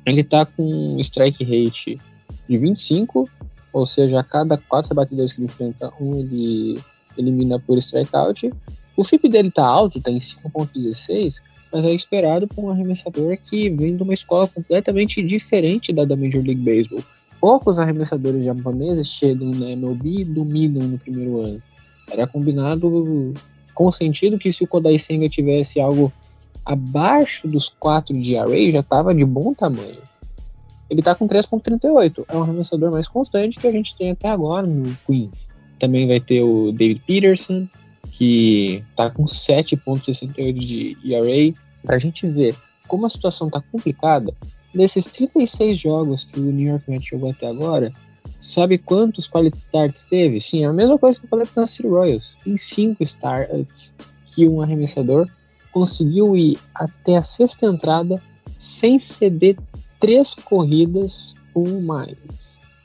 Ele 0.07 0.25
tá 0.25 0.47
com 0.47 0.97
strike 1.01 1.45
rate 1.45 2.01
de 2.49 2.59
25, 2.59 3.29
ou 3.73 3.87
seja, 3.87 4.21
a 4.21 4.25
cada 4.25 4.57
quatro 4.57 4.95
batedores 4.95 5.33
que 5.33 5.41
ele 5.41 5.47
enfrenta, 5.47 5.93
um 6.01 6.19
ele 6.19 6.81
elimina 7.17 7.59
por 7.59 7.77
strikeout. 7.79 8.53
O 8.97 9.05
FIP 9.05 9.29
dele 9.29 9.51
tá 9.51 9.65
alto, 9.65 10.01
tá 10.01 10.11
em 10.11 10.19
5.16, 10.19 11.35
mas 11.73 11.85
é 11.85 11.93
esperado 11.93 12.49
por 12.49 12.65
um 12.65 12.71
arremessador 12.71 13.37
que 13.39 13.69
vem 13.71 13.97
de 13.97 14.03
uma 14.03 14.15
escola 14.15 14.49
completamente 14.49 15.23
diferente 15.23 15.93
da 15.93 16.05
da 16.05 16.17
Major 16.17 16.43
League 16.43 16.63
Baseball. 16.63 17.05
Poucos 17.41 17.79
arremessadores 17.79 18.45
japoneses 18.45 19.09
chegam 19.09 19.51
na 19.51 19.71
MLB 19.71 20.21
e 20.21 20.25
dominam 20.25 20.89
no 20.89 20.99
primeiro 20.99 21.41
ano. 21.41 21.63
Era 22.11 22.27
combinado 22.27 23.35
com 23.75 23.93
sentido 23.93 24.39
que 24.39 24.53
se 24.53 24.65
o 24.65 24.67
Kodai 24.67 24.99
Senga 24.99 25.29
tivesse 25.29 25.79
algo 25.79 26.13
abaixo 26.69 27.49
dos 27.49 27.71
4 27.81 28.15
de 28.21 28.37
array, 28.37 28.73
já 28.73 28.81
estava 28.81 29.15
de 29.15 29.25
bom 29.25 29.55
tamanho. 29.55 30.03
Ele 30.91 31.01
está 31.01 31.15
com 31.15 31.27
3.38, 31.27 32.27
é 32.29 32.37
um 32.37 32.43
arremessador 32.43 32.91
mais 32.91 33.09
constante 33.09 33.59
que 33.59 33.67
a 33.67 33.73
gente 33.73 33.97
tem 33.97 34.11
até 34.11 34.29
agora 34.29 34.67
no 34.67 34.95
Queens. 35.07 35.49
Também 35.81 36.07
vai 36.07 36.21
ter 36.21 36.43
o 36.43 36.71
David 36.71 37.03
Peterson, 37.07 37.67
que 38.13 38.85
está 38.91 39.11
com 39.11 39.25
7,68 39.25 40.53
de 40.53 40.97
ERA. 41.05 41.55
Para 41.83 41.97
a 41.97 41.99
gente 41.99 42.27
ver 42.27 42.55
como 42.87 43.07
a 43.07 43.11
situação 43.11 43.47
está 43.47 43.63
complicada, 43.63 44.35
nesses 44.75 45.07
36 45.07 45.79
jogos 45.79 46.25
que 46.25 46.39
o 46.39 46.53
New 46.53 46.69
York 46.69 46.85
Mets 46.91 47.09
jogou 47.09 47.31
até 47.31 47.47
agora, 47.47 47.91
sabe 48.41 48.77
quantos 48.77 49.27
quality 49.27 49.57
starts 49.57 50.03
teve? 50.03 50.41
Sim, 50.41 50.65
é 50.65 50.67
a 50.67 50.73
mesma 50.73 50.99
coisa 50.99 51.19
que 51.19 51.25
eu 51.25 51.31
falei 51.31 51.47
para 51.47 51.65
o 51.65 51.89
Royals. 51.89 52.37
Em 52.47 52.59
5 52.59 53.03
starts 53.05 53.93
que 54.35 54.47
um 54.47 54.61
arremessador 54.61 55.29
conseguiu 55.73 56.37
ir 56.37 56.59
até 56.75 57.17
a 57.17 57.23
sexta 57.23 57.67
entrada 57.67 58.23
sem 58.59 58.99
ceder 58.99 59.57
três 60.01 60.35
corridas 60.35 61.35
ou 61.55 61.81
mais. 61.81 62.17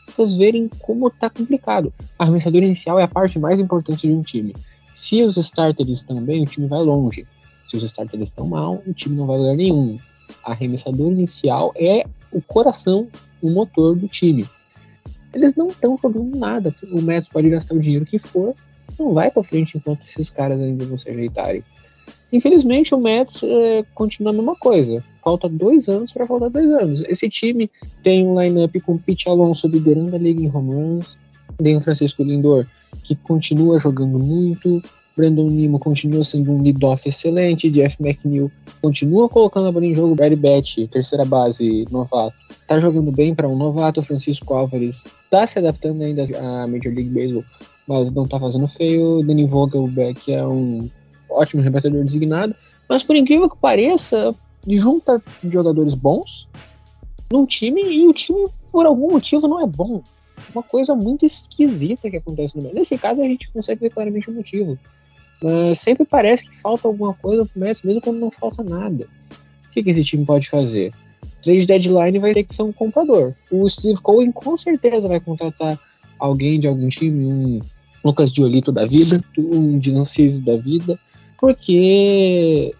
Vocês 0.07 0.33
verem 0.33 0.69
como 0.79 1.09
tá 1.09 1.29
complicado. 1.29 1.91
A 2.17 2.23
arremessador 2.23 2.61
inicial 2.61 2.99
é 2.99 3.03
a 3.03 3.07
parte 3.07 3.39
mais 3.39 3.59
importante 3.59 4.07
de 4.07 4.13
um 4.13 4.21
time. 4.21 4.55
Se 4.93 5.23
os 5.23 5.37
starters 5.37 5.89
estão 5.89 6.21
bem, 6.21 6.43
o 6.43 6.45
time 6.45 6.67
vai 6.67 6.81
longe. 6.81 7.25
Se 7.65 7.75
os 7.75 7.83
starters 7.83 8.23
estão 8.23 8.47
mal, 8.47 8.83
o 8.85 8.93
time 8.93 9.15
não 9.15 9.25
vai 9.25 9.37
lugar 9.37 9.55
nenhum. 9.55 9.97
Arremessador 10.43 11.11
inicial 11.11 11.73
é 11.75 12.05
o 12.31 12.41
coração, 12.41 13.07
o 13.41 13.49
motor 13.49 13.95
do 13.95 14.07
time. 14.07 14.45
Eles 15.33 15.55
não 15.55 15.67
estão 15.69 15.97
jogando 15.97 16.37
nada. 16.37 16.73
O 16.91 17.01
Mets 17.01 17.27
pode 17.27 17.49
gastar 17.49 17.73
o 17.73 17.79
dinheiro 17.79 18.05
que 18.05 18.19
for, 18.19 18.53
não 18.99 19.13
vai 19.13 19.31
para 19.31 19.43
frente 19.43 19.77
enquanto 19.77 20.03
esses 20.03 20.29
caras 20.29 20.61
ainda 20.61 20.85
não 20.85 20.97
se 20.97 21.09
ajeitarem. 21.09 21.63
Infelizmente, 22.31 22.95
o 22.95 22.99
Mets 22.99 23.41
é, 23.43 23.85
continua 23.93 24.31
a 24.31 24.33
mesma 24.33 24.55
coisa. 24.55 25.03
Falta 25.23 25.47
dois 25.47 25.87
anos 25.87 26.11
para 26.11 26.25
faltar 26.25 26.49
dois 26.49 26.65
anos. 26.65 27.03
Esse 27.07 27.29
time 27.29 27.69
tem 28.01 28.27
um 28.27 28.41
lineup 28.41 28.75
com 28.81 28.97
Pete 28.97 29.29
Alonso 29.29 29.67
liderando 29.67 30.15
a 30.15 30.19
liga 30.19 30.41
em 30.41 30.49
home 30.49 30.73
runs, 30.73 31.17
tem 31.61 31.77
o 31.77 31.81
Francisco 31.81 32.23
Lindor 32.23 32.65
que 33.03 33.15
continua 33.15 33.79
jogando 33.79 34.17
muito. 34.19 34.81
Brandon 35.15 35.47
Nimo 35.47 35.77
continua 35.77 36.23
sendo 36.23 36.51
um 36.51 36.61
lead-off 36.61 37.07
excelente. 37.07 37.69
Jeff 37.69 37.95
McNeil 37.99 38.51
continua 38.81 39.29
colocando 39.29 39.67
a 39.67 39.71
bola 39.71 39.85
em 39.85 39.93
jogo. 39.93 40.15
Barry 40.15 40.35
Betty, 40.35 40.87
terceira 40.87 41.23
base, 41.23 41.85
novato, 41.91 42.35
tá 42.67 42.79
jogando 42.79 43.11
bem 43.11 43.35
para 43.35 43.47
um 43.47 43.55
novato. 43.55 44.01
Francisco 44.01 44.53
Álvares 44.53 45.03
tá 45.29 45.45
se 45.45 45.59
adaptando 45.59 46.01
ainda 46.01 46.23
à 46.39 46.67
Major 46.67 46.93
League 46.93 47.09
Baseball, 47.09 47.43
mas 47.87 48.11
não 48.11 48.27
tá 48.27 48.39
fazendo 48.39 48.67
feio. 48.69 49.21
Danny 49.23 49.45
Vogelbeck 49.45 50.33
é 50.33 50.45
um 50.45 50.89
ótimo 51.29 51.61
rebatedor 51.61 52.03
designado. 52.03 52.55
Mas 52.89 53.03
por 53.03 53.15
incrível 53.15 53.49
que 53.49 53.57
pareça, 53.57 54.35
junta 54.67 55.21
jogadores 55.43 55.93
bons 55.93 56.47
num 57.31 57.45
time 57.45 57.81
e 57.81 58.05
o 58.05 58.13
time, 58.13 58.47
por 58.71 58.85
algum 58.85 59.11
motivo, 59.11 59.47
não 59.47 59.61
é 59.61 59.65
bom 59.65 60.03
uma 60.53 60.63
coisa 60.63 60.95
muito 60.95 61.25
esquisita 61.25 62.09
que 62.09 62.17
acontece 62.17 62.55
no 62.55 62.63
Mets. 62.63 62.75
Nesse 62.75 62.97
caso, 62.97 63.21
a 63.21 63.25
gente 63.25 63.51
consegue 63.51 63.81
ver 63.81 63.89
claramente 63.89 64.29
o 64.29 64.33
motivo. 64.33 64.77
Mas 65.41 65.79
sempre 65.79 66.05
parece 66.05 66.43
que 66.43 66.61
falta 66.61 66.87
alguma 66.87 67.13
coisa 67.13 67.45
pro 67.45 67.59
Mets, 67.59 67.83
mesmo 67.83 68.01
quando 68.01 68.19
não 68.19 68.31
falta 68.31 68.63
nada. 68.63 69.07
O 69.67 69.71
que, 69.71 69.83
que 69.83 69.89
esse 69.89 70.03
time 70.03 70.25
pode 70.25 70.49
fazer? 70.49 70.93
Trade 71.43 71.65
deadline 71.65 72.19
vai 72.19 72.33
ter 72.33 72.43
que 72.43 72.55
ser 72.55 72.61
um 72.61 72.71
comprador. 72.71 73.33
O 73.51 73.69
Steve 73.69 73.99
Cohen 73.99 74.31
com 74.31 74.55
certeza 74.55 75.07
vai 75.07 75.19
contratar 75.19 75.77
alguém 76.19 76.59
de 76.59 76.67
algum 76.67 76.87
time, 76.87 77.25
um 77.25 77.59
Lucas 78.03 78.31
Diolito 78.31 78.71
da 78.71 78.85
vida, 78.85 79.21
um 79.37 79.79
Dylan 79.79 80.03
da 80.43 80.55
vida, 80.55 80.99
porque 81.43 82.73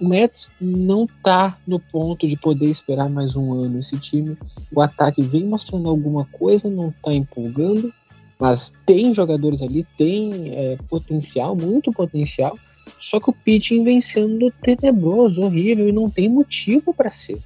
o 0.00 0.08
Mets 0.08 0.50
não 0.60 1.06
tá 1.22 1.56
no 1.64 1.78
ponto 1.78 2.26
de 2.26 2.36
poder 2.36 2.66
esperar 2.66 3.08
mais 3.08 3.36
um 3.36 3.52
ano. 3.52 3.78
Esse 3.78 3.96
time, 3.96 4.36
o 4.74 4.80
ataque 4.80 5.22
vem 5.22 5.44
mostrando 5.44 5.88
alguma 5.88 6.24
coisa, 6.24 6.68
não 6.68 6.92
tá 7.00 7.14
empolgando, 7.14 7.94
mas 8.36 8.72
tem 8.84 9.14
jogadores 9.14 9.62
ali, 9.62 9.86
tem 9.96 10.50
é, 10.50 10.76
potencial, 10.90 11.54
muito 11.54 11.92
potencial. 11.92 12.58
Só 13.00 13.20
que 13.20 13.30
o 13.30 13.32
pitching 13.32 13.84
vem 13.84 14.00
sendo 14.00 14.52
tenebroso, 14.64 15.40
horrível 15.40 15.88
e 15.88 15.92
não 15.92 16.10
tem 16.10 16.28
motivo 16.28 16.92
para 16.92 17.12
ser. 17.12 17.38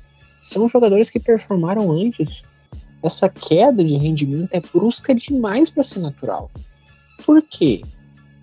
São 0.42 0.66
jogadores 0.70 1.10
que 1.10 1.20
performaram 1.20 1.92
antes. 1.92 2.42
Essa 3.02 3.28
queda 3.28 3.84
de 3.84 3.98
rendimento 3.98 4.48
é 4.54 4.60
brusca 4.60 5.14
demais 5.14 5.68
para 5.68 5.84
ser 5.84 6.00
natural. 6.00 6.50
Por 7.26 7.42
quê? 7.42 7.82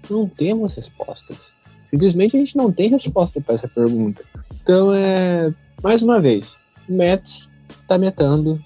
Não 0.07 0.27
temos 0.27 0.75
respostas. 0.75 1.57
Simplesmente 1.89 2.35
a 2.35 2.39
gente 2.39 2.55
não 2.55 2.71
tem 2.71 2.89
resposta 2.89 3.41
para 3.41 3.55
essa 3.55 3.67
pergunta. 3.67 4.23
Então, 4.61 4.93
é, 4.93 5.53
mais 5.81 6.01
uma 6.01 6.21
vez, 6.21 6.55
o 6.87 6.93
Mets 6.93 7.49
está 7.69 7.97
metando, 7.97 8.59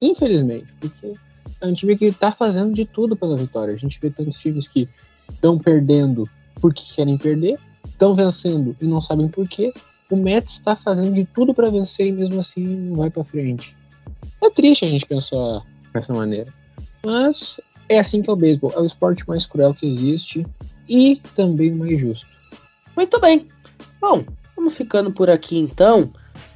infelizmente, 0.00 0.72
porque 0.80 1.14
é 1.60 1.66
um 1.66 1.74
time 1.74 1.96
que 1.96 2.04
está 2.04 2.30
fazendo 2.30 2.72
de 2.72 2.84
tudo 2.84 3.16
pela 3.16 3.36
vitória. 3.36 3.74
A 3.74 3.78
gente 3.78 3.98
vê 4.00 4.10
tantos 4.10 4.38
times 4.38 4.68
que 4.68 4.88
estão 5.30 5.58
perdendo 5.58 6.28
porque 6.60 6.82
querem 6.94 7.18
perder, 7.18 7.58
estão 7.86 8.14
vencendo 8.14 8.76
e 8.80 8.86
não 8.86 9.00
sabem 9.00 9.28
por 9.28 9.48
quê. 9.48 9.72
O 10.10 10.16
Mets 10.16 10.54
está 10.54 10.76
fazendo 10.76 11.12
de 11.12 11.24
tudo 11.24 11.52
para 11.52 11.70
vencer 11.70 12.06
e 12.06 12.12
mesmo 12.12 12.40
assim 12.40 12.64
não 12.64 12.96
vai 12.96 13.10
para 13.10 13.24
frente. 13.24 13.74
É 14.42 14.50
triste 14.50 14.84
a 14.84 14.88
gente 14.88 15.06
pensar 15.06 15.62
dessa 15.92 16.12
maneira. 16.12 16.52
Mas 17.04 17.58
é 17.88 17.98
assim 17.98 18.22
que 18.22 18.30
é 18.30 18.32
o 18.32 18.36
beisebol. 18.36 18.72
É 18.74 18.80
o 18.80 18.86
esporte 18.86 19.26
mais 19.26 19.46
cruel 19.46 19.74
que 19.74 19.86
existe 19.86 20.46
e 20.88 21.20
também 21.34 21.72
mais 21.72 21.98
justo. 21.98 22.35
Muito 22.96 23.20
bem. 23.20 23.48
Bom, 24.00 24.24
vamos 24.56 24.74
ficando 24.74 25.12
por 25.12 25.28
aqui 25.28 25.58
então. 25.58 26.10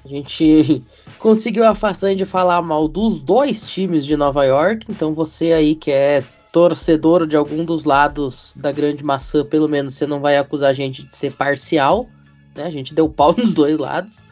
A 0.04 0.08
gente 0.08 0.82
conseguiu 1.20 1.66
a 1.66 1.74
façanha 1.74 2.16
de 2.16 2.24
falar 2.24 2.62
mal 2.62 2.88
dos 2.88 3.20
dois 3.20 3.68
times 3.68 4.06
de 4.06 4.16
Nova 4.16 4.44
York. 4.44 4.86
Então 4.88 5.12
você 5.12 5.52
aí 5.52 5.74
que 5.74 5.90
é 5.90 6.24
torcedor 6.50 7.26
de 7.26 7.36
algum 7.36 7.64
dos 7.64 7.84
lados 7.84 8.54
da 8.56 8.72
grande 8.72 9.04
maçã, 9.04 9.44
pelo 9.44 9.68
menos 9.68 9.94
você 9.94 10.06
não 10.06 10.18
vai 10.18 10.36
acusar 10.36 10.70
a 10.70 10.74
gente 10.74 11.02
de 11.02 11.14
ser 11.14 11.32
parcial. 11.32 12.08
Né? 12.56 12.64
A 12.64 12.70
gente 12.70 12.94
deu 12.94 13.08
pau 13.08 13.34
nos 13.38 13.52
dois 13.52 13.78
lados. 13.78 14.24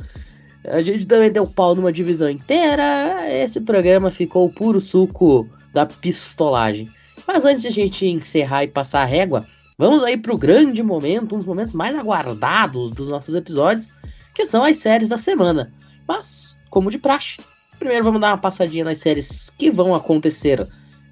A 0.64 0.80
gente 0.80 1.06
também 1.06 1.30
deu 1.30 1.46
pau 1.46 1.74
numa 1.74 1.92
divisão 1.92 2.28
inteira. 2.28 2.82
Esse 3.30 3.60
programa 3.60 4.10
ficou 4.10 4.50
puro 4.50 4.80
suco 4.80 5.48
da 5.72 5.86
pistolagem. 5.86 6.90
Mas 7.26 7.44
antes 7.44 7.62
de 7.62 7.68
a 7.68 7.72
gente 7.72 8.06
encerrar 8.06 8.64
e 8.64 8.68
passar 8.68 9.02
a 9.02 9.04
régua, 9.04 9.46
vamos 9.78 10.02
aí 10.02 10.16
pro 10.16 10.36
grande 10.36 10.82
momento, 10.82 11.36
um 11.36 11.38
dos 11.38 11.46
momentos 11.46 11.72
mais 11.72 11.96
aguardados 11.96 12.90
dos 12.90 13.08
nossos 13.08 13.34
episódios, 13.34 13.88
que 14.34 14.44
são 14.44 14.64
as 14.64 14.76
séries 14.78 15.08
da 15.08 15.16
semana. 15.16 15.72
Mas, 16.06 16.58
como 16.68 16.90
de 16.90 16.98
praxe, 16.98 17.38
primeiro 17.78 18.04
vamos 18.04 18.20
dar 18.20 18.32
uma 18.32 18.38
passadinha 18.38 18.84
nas 18.84 18.98
séries 18.98 19.50
que 19.50 19.70
vão 19.70 19.94
acontecer 19.94 20.66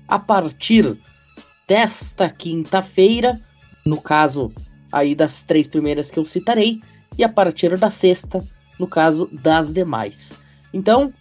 a 0.08 0.18
partir 0.18 0.98
desta 1.66 2.28
quinta-feira, 2.28 3.40
no 3.84 4.00
caso 4.00 4.52
aí 4.90 5.14
das 5.14 5.44
três 5.44 5.66
primeiras 5.66 6.10
que 6.10 6.18
eu 6.18 6.24
citarei, 6.24 6.80
e 7.16 7.22
a 7.24 7.28
partir 7.28 7.76
da 7.78 7.90
sexta, 7.90 8.44
no 8.78 8.86
caso 8.86 9.28
das 9.32 9.72
demais. 9.72 10.38
Então, 10.72 11.12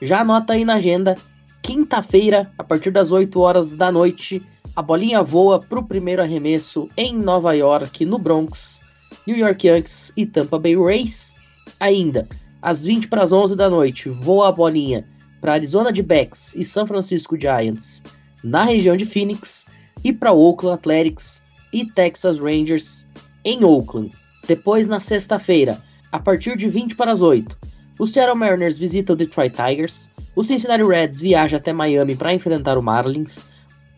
já 0.00 0.20
anota 0.20 0.54
aí 0.54 0.64
na 0.64 0.74
agenda, 0.74 1.16
quinta-feira, 1.62 2.50
a 2.58 2.64
partir 2.64 2.90
das 2.90 3.12
8 3.12 3.38
horas 3.40 3.76
da 3.76 3.92
noite, 3.92 4.42
a 4.76 4.82
bolinha 4.82 5.22
voa 5.22 5.58
para 5.58 5.78
o 5.78 5.86
primeiro 5.86 6.20
arremesso 6.20 6.86
em 6.98 7.16
Nova 7.16 7.54
York, 7.54 8.04
no 8.04 8.18
Bronx, 8.18 8.82
New 9.26 9.34
York 9.34 9.66
Yankees 9.66 10.12
e 10.14 10.26
Tampa 10.26 10.58
Bay 10.58 10.76
Rays. 10.76 11.34
Ainda, 11.80 12.28
às 12.60 12.84
20 12.84 13.08
para 13.08 13.22
as 13.22 13.32
11 13.32 13.56
da 13.56 13.70
noite, 13.70 14.10
voa 14.10 14.50
a 14.50 14.52
bolinha 14.52 15.08
para 15.40 15.54
Arizona 15.54 15.90
de 15.90 16.02
Becks 16.02 16.54
e 16.54 16.62
San 16.62 16.86
Francisco 16.86 17.40
Giants, 17.40 18.02
na 18.44 18.64
região 18.64 18.98
de 18.98 19.06
Phoenix, 19.06 19.66
e 20.04 20.12
para 20.12 20.32
Oakland 20.32 20.74
Athletics 20.74 21.42
e 21.72 21.86
Texas 21.86 22.38
Rangers 22.38 23.08
em 23.44 23.64
Oakland. 23.64 24.12
Depois, 24.46 24.86
na 24.86 25.00
sexta-feira, 25.00 25.82
a 26.12 26.18
partir 26.18 26.54
de 26.54 26.68
20 26.68 26.96
para 26.96 27.12
as 27.12 27.22
8, 27.22 27.56
o 27.98 28.06
Seattle 28.06 28.36
Mariners 28.36 28.76
visita 28.76 29.14
o 29.14 29.16
Detroit 29.16 29.54
Tigers, 29.54 30.10
o 30.34 30.42
Cincinnati 30.42 30.84
Reds 30.84 31.18
viaja 31.18 31.56
até 31.56 31.72
Miami 31.72 32.14
para 32.14 32.34
enfrentar 32.34 32.76
o 32.76 32.82
Marlins. 32.82 33.42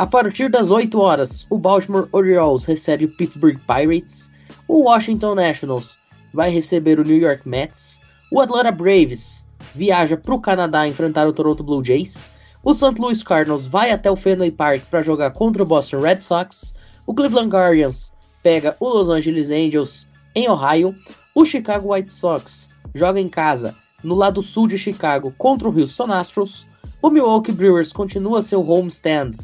A 0.01 0.07
partir 0.07 0.49
das 0.49 0.71
8 0.71 0.97
horas, 0.97 1.45
o 1.51 1.59
Baltimore 1.59 2.09
Orioles 2.13 2.65
recebe 2.65 3.07
o 3.07 3.09
Pittsburgh 3.09 3.59
Pirates, 3.67 4.31
o 4.69 4.85
Washington 4.85 5.35
Nationals 5.35 5.99
vai 6.33 6.51
receber 6.51 7.01
o 7.01 7.03
New 7.03 7.17
York 7.17 7.49
Mets, 7.49 8.01
o 8.31 8.41
Atlanta 8.41 8.71
Braves 8.71 9.49
viaja 9.75 10.17
para 10.17 10.37
o 10.37 10.41
Canadá 10.41 10.87
enfrentar 10.87 11.27
o 11.27 11.33
Toronto 11.33 11.65
Blue 11.65 11.83
Jays, 11.83 12.31
o 12.63 12.73
St. 12.73 12.95
Louis 12.97 13.25
Cardinals 13.25 13.67
vai 13.67 13.91
até 13.91 14.09
o 14.09 14.15
Fenway 14.15 14.53
Park 14.53 14.85
para 14.89 15.03
jogar 15.03 15.33
contra 15.33 15.65
o 15.65 15.67
Boston 15.67 16.01
Red 16.01 16.21
Sox, 16.21 16.77
o 17.05 17.13
Cleveland 17.13 17.49
Guardians 17.49 18.15
pega 18.45 18.77
o 18.79 18.89
Los 18.89 19.09
Angeles 19.09 19.51
Angels 19.51 20.09
em 20.37 20.49
Ohio, 20.49 20.95
o 21.35 21.45
Chicago 21.45 21.93
White 21.93 22.13
Sox 22.13 22.71
joga 22.95 23.19
em 23.19 23.29
casa 23.29 23.75
no 24.05 24.15
lado 24.15 24.45
sul 24.45 24.69
de 24.69 24.79
Chicago 24.79 25.35
contra 25.39 25.69
o 25.69 25.77
Houston 25.77 26.13
Astros, 26.13 26.69
o 27.03 27.11
Milwaukee 27.11 27.51
Brewers 27.51 27.93
continua 27.93 28.43
seu 28.43 28.65
homestand 28.65 29.35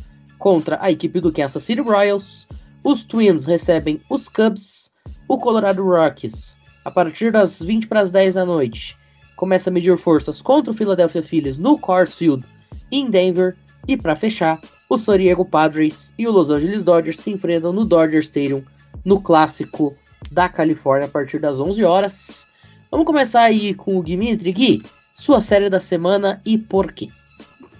contra 0.44 0.76
a 0.78 0.90
equipe 0.90 1.22
do 1.22 1.32
Kansas 1.32 1.62
City 1.62 1.80
Royals, 1.80 2.46
os 2.84 3.02
Twins 3.02 3.46
recebem 3.46 3.98
os 4.10 4.28
Cubs, 4.28 4.92
o 5.26 5.38
Colorado 5.38 5.82
Rockies, 5.82 6.58
a 6.84 6.90
partir 6.90 7.32
das 7.32 7.62
20 7.62 7.86
para 7.86 8.00
as 8.00 8.10
10 8.10 8.34
da 8.34 8.44
noite, 8.44 8.94
começa 9.36 9.70
a 9.70 9.72
medir 9.72 9.96
forças 9.96 10.42
contra 10.42 10.70
o 10.70 10.74
Philadelphia 10.74 11.22
Phillies 11.22 11.56
no 11.56 11.78
Coors 11.78 12.14
Field 12.14 12.44
em 12.92 13.08
Denver, 13.08 13.56
e 13.88 13.96
para 13.96 14.14
fechar, 14.14 14.60
o 14.86 14.98
San 14.98 15.16
Diego 15.16 15.46
Padres 15.46 16.12
e 16.18 16.28
o 16.28 16.30
Los 16.30 16.50
Angeles 16.50 16.82
Dodgers 16.82 17.20
se 17.20 17.30
enfrentam 17.30 17.72
no 17.72 17.86
Dodger 17.86 18.20
Stadium 18.20 18.62
no 19.02 19.22
clássico 19.22 19.96
da 20.30 20.46
Califórnia 20.46 21.06
a 21.06 21.10
partir 21.10 21.38
das 21.38 21.58
11 21.58 21.82
horas. 21.84 22.48
Vamos 22.90 23.06
começar 23.06 23.44
aí 23.44 23.72
com 23.72 23.98
o 23.98 24.04
Dimitri 24.04 24.52
Gui, 24.52 24.82
sua 25.14 25.40
série 25.40 25.70
da 25.70 25.80
semana 25.80 26.42
e 26.44 26.58
por 26.58 26.92
quê? 26.92 27.08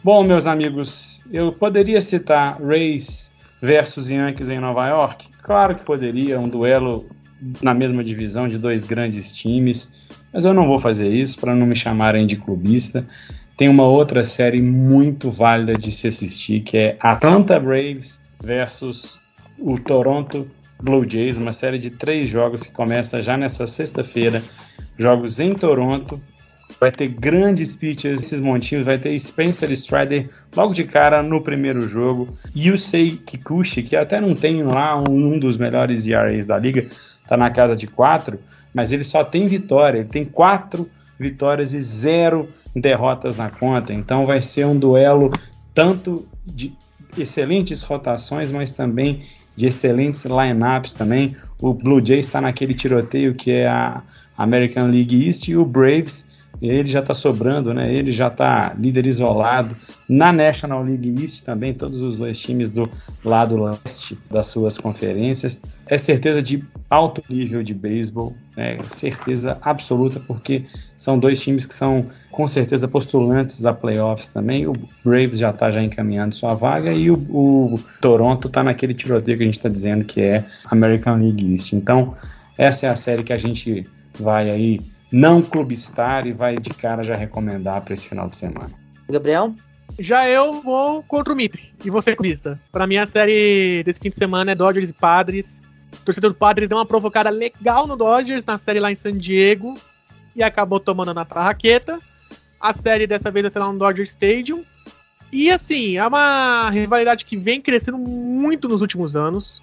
Bom, 0.05 0.22
meus 0.22 0.46
amigos, 0.46 1.22
eu 1.32 1.50
poderia 1.50 1.98
citar 1.98 2.61
Rays 2.62 3.32
versus 3.62 4.11
Yankees 4.11 4.50
em 4.50 4.61
Nova 4.61 4.86
York? 4.86 5.28
Claro 5.42 5.76
que 5.76 5.82
poderia, 5.82 6.38
um 6.38 6.46
duelo 6.46 7.07
na 7.62 7.72
mesma 7.72 8.05
divisão 8.05 8.46
de 8.46 8.59
dois 8.59 8.84
grandes 8.84 9.32
times, 9.32 9.94
mas 10.30 10.44
eu 10.44 10.52
não 10.52 10.66
vou 10.66 10.78
fazer 10.78 11.09
isso 11.09 11.40
para 11.40 11.55
não 11.55 11.66
me 11.66 11.74
chamarem 11.74 12.26
de 12.26 12.36
clubista. 12.36 13.07
Tem 13.57 13.66
uma 13.66 13.84
outra 13.84 14.24
série 14.24 14.61
muito 14.61 15.30
válida 15.30 15.74
de 15.74 15.90
se 15.90 16.07
assistir, 16.07 16.61
que 16.61 16.76
é 16.76 16.96
Atlanta 17.00 17.59
Braves 17.59 18.20
versus 18.42 19.18
o 19.59 19.78
Toronto 19.78 20.46
Blue 20.82 21.09
Jays, 21.09 21.38
uma 21.38 21.55
série 21.55 21.78
de 21.78 21.88
três 21.88 22.28
jogos 22.28 22.62
que 22.62 22.72
começa 22.72 23.22
já 23.22 23.38
nessa 23.38 23.66
sexta-feira. 23.66 24.42
Jogos 24.98 25.40
em 25.40 25.55
Toronto. 25.55 26.20
Vai 26.81 26.91
ter 26.91 27.09
grandes 27.09 27.75
pitchers, 27.75 28.20
esses 28.20 28.41
montinhos. 28.41 28.87
Vai 28.87 28.99
ter 28.99 29.18
Spencer 29.18 29.70
Strider 29.72 30.29
logo 30.55 30.75
de 30.75 30.85
cara 30.85 31.22
no 31.22 31.41
primeiro 31.41 31.89
jogo. 31.89 32.37
Yusei 32.55 33.16
Kikuchi, 33.16 33.83
que 33.83 33.97
até 33.97 34.20
não 34.20 34.35
tem 34.35 34.62
lá 34.62 34.97
um, 34.99 35.39
dos 35.39 35.57
melhores 35.57 36.07
ERAs 36.07 36.47
da 36.47 36.59
liga, 36.59 36.87
tá 37.29 37.37
na 37.37 37.51
casa 37.51 37.77
de 37.77 37.87
quatro, 37.87 38.39
mas 38.72 38.93
ele 38.93 39.05
só 39.05 39.25
tem 39.25 39.47
vitória. 39.47 39.99
Ele 39.99 40.09
tem 40.09 40.25
quatro 40.25 40.91
vitórias 41.18 41.72
e 41.72 41.81
zero 41.81 42.49
derrotas 42.75 43.37
na 43.37 43.51
conta. 43.51 43.93
Então 43.93 44.27
vai 44.27 44.43
ser 44.43 44.66
um 44.66 44.79
duelo 44.79 45.33
tanto 45.72 46.29
de 46.45 46.72
excelentes 47.16 47.83
rotações, 47.83 48.51
mas 48.51 48.72
também 48.72 49.25
de 49.57 49.66
excelentes 49.66 50.25
lineups 50.25 50.95
também. 50.95 51.37
O 51.61 51.72
Blue 51.72 52.05
Jays 52.05 52.27
está 52.27 52.41
naquele 52.41 52.75
tiroteio 52.75 53.35
que 53.35 53.53
é 53.53 53.68
a 53.68 54.03
American 54.37 54.91
League 54.91 55.27
East 55.27 55.49
e 55.49 55.57
o 55.57 55.64
Braves 55.64 56.31
ele 56.62 56.88
já 56.88 57.00
está 57.00 57.14
sobrando, 57.14 57.74
né? 57.74 57.92
Ele 57.92 58.12
já 58.12 58.28
está 58.28 58.74
líder 58.78 59.07
isolado. 59.07 59.76
Na 60.09 60.32
National 60.32 60.82
League 60.82 61.22
East 61.22 61.44
também, 61.44 61.72
todos 61.72 62.02
os 62.02 62.18
dois 62.18 62.38
times 62.38 62.70
do 62.70 62.88
lado 63.24 63.57
leste 63.62 64.18
das 64.30 64.48
suas 64.48 64.76
conferências. 64.76 65.59
É 65.86 65.96
certeza 65.96 66.42
de 66.42 66.62
alto 66.90 67.22
nível 67.28 67.62
de 67.62 67.72
beisebol, 67.72 68.34
é 68.57 68.78
certeza 68.88 69.59
absoluta, 69.62 70.20
porque 70.20 70.64
são 70.96 71.18
dois 71.18 71.40
times 71.42 71.64
que 71.64 71.74
são 71.74 72.07
com 72.30 72.46
certeza 72.46 72.86
postulantes 72.86 73.64
a 73.64 73.72
playoffs 73.72 74.28
também. 74.28 74.66
O 74.66 74.74
Braves 75.05 75.38
já 75.38 75.50
está 75.50 75.70
já 75.70 75.82
encaminhando 75.82 76.34
sua 76.34 76.55
vaga 76.55 76.92
e 76.92 77.11
o, 77.11 77.14
o 77.14 77.80
Toronto 78.00 78.48
está 78.48 78.62
naquele 78.62 78.92
tiroteio 78.92 79.38
que 79.38 79.42
a 79.44 79.46
gente 79.46 79.57
está 79.57 79.68
dizendo 79.68 80.05
que 80.05 80.20
é 80.20 80.44
American 80.66 81.16
League 81.16 81.52
East. 81.52 81.72
Então, 81.72 82.14
essa 82.59 82.86
é 82.86 82.90
a 82.90 82.96
série 82.96 83.22
que 83.22 83.32
a 83.32 83.38
gente 83.38 83.86
vai 84.18 84.50
aí 84.50 84.80
não 85.14 85.40
clubistar 85.40 86.26
e 86.26 86.32
vai 86.32 86.56
de 86.56 86.70
cara 86.70 87.04
já 87.04 87.14
recomendar 87.14 87.80
para 87.82 87.94
esse 87.94 88.08
final 88.08 88.28
de 88.28 88.36
semana. 88.36 88.70
Gabriel? 89.08 89.54
Já 89.96 90.28
eu 90.28 90.60
vou 90.60 91.04
contra 91.04 91.32
o 91.32 91.36
Mitre. 91.36 91.72
E 91.84 91.88
você, 91.88 92.16
clubista? 92.16 92.60
Para 92.72 92.84
mim, 92.84 92.96
a 92.96 93.06
série 93.06 93.84
desse 93.84 94.00
fim 94.00 94.10
de 94.10 94.16
semana 94.16 94.50
é 94.50 94.54
Dodgers 94.56 94.90
e 94.90 94.92
Padres. 94.92 95.62
O 95.92 96.04
torcedor 96.04 96.32
do 96.32 96.36
Padres 96.36 96.68
deu 96.68 96.76
uma 96.76 96.84
provocada 96.84 97.30
legal 97.30 97.86
no 97.86 97.94
Dodgers 97.94 98.44
na 98.44 98.58
série 98.58 98.80
lá 98.80 98.90
em 98.90 98.96
San 98.96 99.16
Diego 99.16 99.78
e 100.34 100.42
acabou 100.42 100.80
tomando 100.80 101.14
na 101.14 101.24
tarraqueta. 101.24 102.00
A 102.60 102.72
série 102.72 103.06
dessa 103.06 103.30
vez 103.30 103.44
vai 103.44 103.50
ser 103.52 103.60
lá 103.60 103.72
no 103.72 103.78
Dodger 103.78 104.04
Stadium. 104.04 104.64
E 105.32 105.48
assim, 105.48 105.96
é 105.96 106.04
uma 106.04 106.70
rivalidade 106.70 107.24
que 107.24 107.36
vem 107.36 107.60
crescendo 107.60 107.98
muito 107.98 108.68
nos 108.68 108.82
últimos 108.82 109.14
anos. 109.14 109.62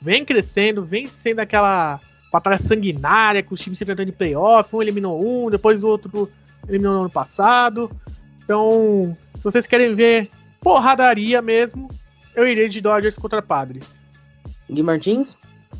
Vem 0.00 0.24
crescendo, 0.24 0.84
vem 0.84 1.08
sendo 1.08 1.40
aquela 1.40 2.00
batalha 2.34 2.56
sanguinária, 2.56 3.44
com 3.44 3.54
os 3.54 3.60
times 3.60 3.78
se 3.78 3.84
enfrentando 3.84 4.10
em 4.10 4.12
playoff, 4.12 4.74
um 4.74 4.82
eliminou 4.82 5.46
um, 5.46 5.48
depois 5.48 5.84
o 5.84 5.86
outro 5.86 6.28
eliminou 6.68 6.94
no 6.94 7.00
ano 7.02 7.10
passado. 7.10 7.88
Então, 8.42 9.16
se 9.38 9.44
vocês 9.44 9.68
querem 9.68 9.94
ver 9.94 10.28
porradaria 10.60 11.40
mesmo, 11.40 11.88
eu 12.34 12.44
irei 12.44 12.68
de 12.68 12.80
Dodgers 12.80 13.16
contra 13.16 13.40
Padres. 13.40 14.02
Gui 14.68 14.82
Martins? 14.82 15.36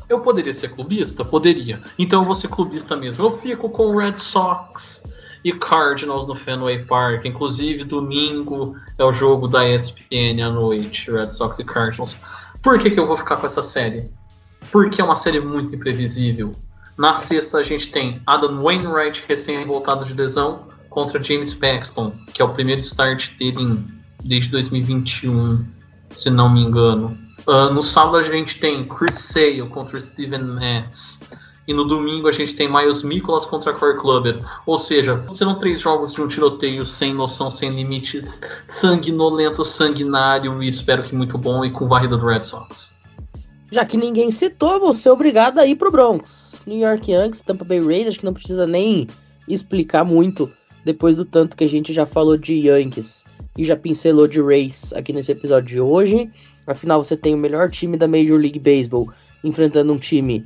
Eu 0.07 0.21
poderia 0.21 0.53
ser 0.53 0.69
clubista? 0.69 1.25
Poderia. 1.25 1.81
Então 1.99 2.21
eu 2.21 2.25
vou 2.25 2.35
ser 2.35 2.47
clubista 2.47 2.95
mesmo. 2.95 3.25
Eu 3.25 3.31
fico 3.31 3.67
com 3.69 3.97
Red 3.97 4.17
Sox 4.17 5.11
e 5.43 5.51
Cardinals 5.51 6.25
no 6.25 6.35
Fenway 6.35 6.85
Park. 6.85 7.25
Inclusive, 7.25 7.83
domingo 7.83 8.77
é 8.97 9.03
o 9.03 9.11
jogo 9.11 9.49
da 9.49 9.67
ESPN 9.67 10.41
à 10.41 10.49
noite, 10.49 11.11
Red 11.11 11.31
Sox 11.31 11.59
e 11.59 11.65
Cardinals. 11.65 12.15
Por 12.63 12.79
que, 12.79 12.91
que 12.91 12.99
eu 12.99 13.05
vou 13.05 13.17
ficar 13.17 13.35
com 13.35 13.45
essa 13.45 13.61
série? 13.61 14.09
Porque 14.71 15.01
é 15.01 15.03
uma 15.03 15.15
série 15.15 15.39
muito 15.39 15.73
imprevisível. 15.75 16.53
Na 16.97 17.13
sexta 17.13 17.57
a 17.57 17.63
gente 17.63 17.91
tem 17.91 18.21
Adam 18.25 18.63
Wainwright, 18.63 19.25
recém-voltado 19.27 20.05
de 20.05 20.13
lesão, 20.13 20.67
contra 20.95 21.21
James 21.21 21.53
Paxton, 21.53 22.13
que 22.33 22.41
é 22.41 22.45
o 22.45 22.53
primeiro 22.53 22.79
start 22.79 23.37
dele 23.37 23.61
em, 23.61 23.85
desde 24.23 24.49
2021, 24.51 25.65
se 26.09 26.29
não 26.29 26.49
me 26.49 26.61
engano. 26.61 27.17
Uh, 27.45 27.69
no 27.71 27.81
sábado 27.81 28.17
a 28.17 28.21
gente 28.21 28.59
tem 28.59 28.87
Chris 28.87 29.19
Sale 29.19 29.67
contra 29.69 29.99
Steven 29.99 30.41
Matz. 30.41 31.19
E 31.67 31.73
no 31.73 31.83
domingo 31.83 32.27
a 32.27 32.31
gente 32.31 32.55
tem 32.55 32.71
Miles 32.71 33.03
Nicholas 33.03 33.45
contra 33.45 33.73
Corey 33.73 33.97
Clubber. 33.97 34.39
Ou 34.65 34.77
seja, 34.77 35.21
serão 35.31 35.55
três 35.55 35.81
jogos 35.81 36.13
de 36.13 36.21
um 36.21 36.27
tiroteio 36.27 36.85
sem 36.85 37.13
noção, 37.13 37.51
sem 37.51 37.71
limites, 37.71 38.39
sanguinolento, 38.65 39.65
sanguinário 39.65 40.63
e 40.63 40.67
espero 40.67 41.03
que 41.03 41.13
muito 41.13 41.37
bom 41.37 41.65
e 41.65 41.71
com 41.71 41.87
varrida 41.87 42.15
do 42.15 42.25
Red 42.25 42.43
Sox. 42.43 42.94
Já 43.71 43.83
que 43.83 43.97
ninguém 43.97 44.29
citou, 44.31 44.79
vou 44.79 44.93
ser 44.93 45.09
obrigado 45.09 45.59
a 45.59 45.65
ir 45.65 45.75
pro 45.75 45.91
Bronx. 45.91 46.63
New 46.67 46.77
York 46.77 47.11
Yankees, 47.11 47.41
Tampa 47.41 47.65
Bay 47.65 47.79
Rays, 47.79 48.07
acho 48.07 48.19
que 48.19 48.25
não 48.25 48.33
precisa 48.33 48.67
nem 48.67 49.07
explicar 49.47 50.03
muito 50.03 50.51
depois 50.83 51.15
do 51.15 51.25
tanto 51.25 51.57
que 51.57 51.63
a 51.63 51.69
gente 51.69 51.91
já 51.91 52.05
falou 52.05 52.37
de 52.37 52.53
Yankees 52.67 53.25
e 53.57 53.65
já 53.65 53.75
pincelou 53.75 54.27
de 54.27 54.41
Rays 54.41 54.93
aqui 54.93 55.11
nesse 55.11 55.31
episódio 55.31 55.67
de 55.67 55.81
hoje. 55.81 56.29
Afinal, 56.67 57.03
você 57.03 57.17
tem 57.17 57.33
o 57.33 57.37
melhor 57.37 57.69
time 57.69 57.97
da 57.97 58.07
Major 58.07 58.39
League 58.39 58.59
Baseball 58.59 59.09
enfrentando 59.43 59.91
um 59.91 59.97
time 59.97 60.45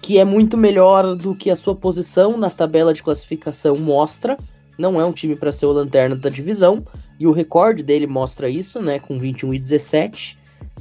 que 0.00 0.18
é 0.18 0.24
muito 0.24 0.56
melhor 0.56 1.16
do 1.16 1.34
que 1.34 1.50
a 1.50 1.56
sua 1.56 1.74
posição 1.74 2.36
na 2.36 2.48
tabela 2.48 2.94
de 2.94 3.02
classificação 3.02 3.76
mostra. 3.76 4.36
Não 4.78 5.00
é 5.00 5.04
um 5.04 5.12
time 5.12 5.34
para 5.34 5.52
ser 5.52 5.66
o 5.66 5.72
lanterna 5.72 6.14
da 6.14 6.30
divisão, 6.30 6.86
e 7.18 7.26
o 7.26 7.32
recorde 7.32 7.82
dele 7.82 8.06
mostra 8.06 8.48
isso, 8.48 8.80
né, 8.80 8.98
com 8.98 9.18
21 9.18 9.52
e 9.52 9.58
17. 9.58 10.38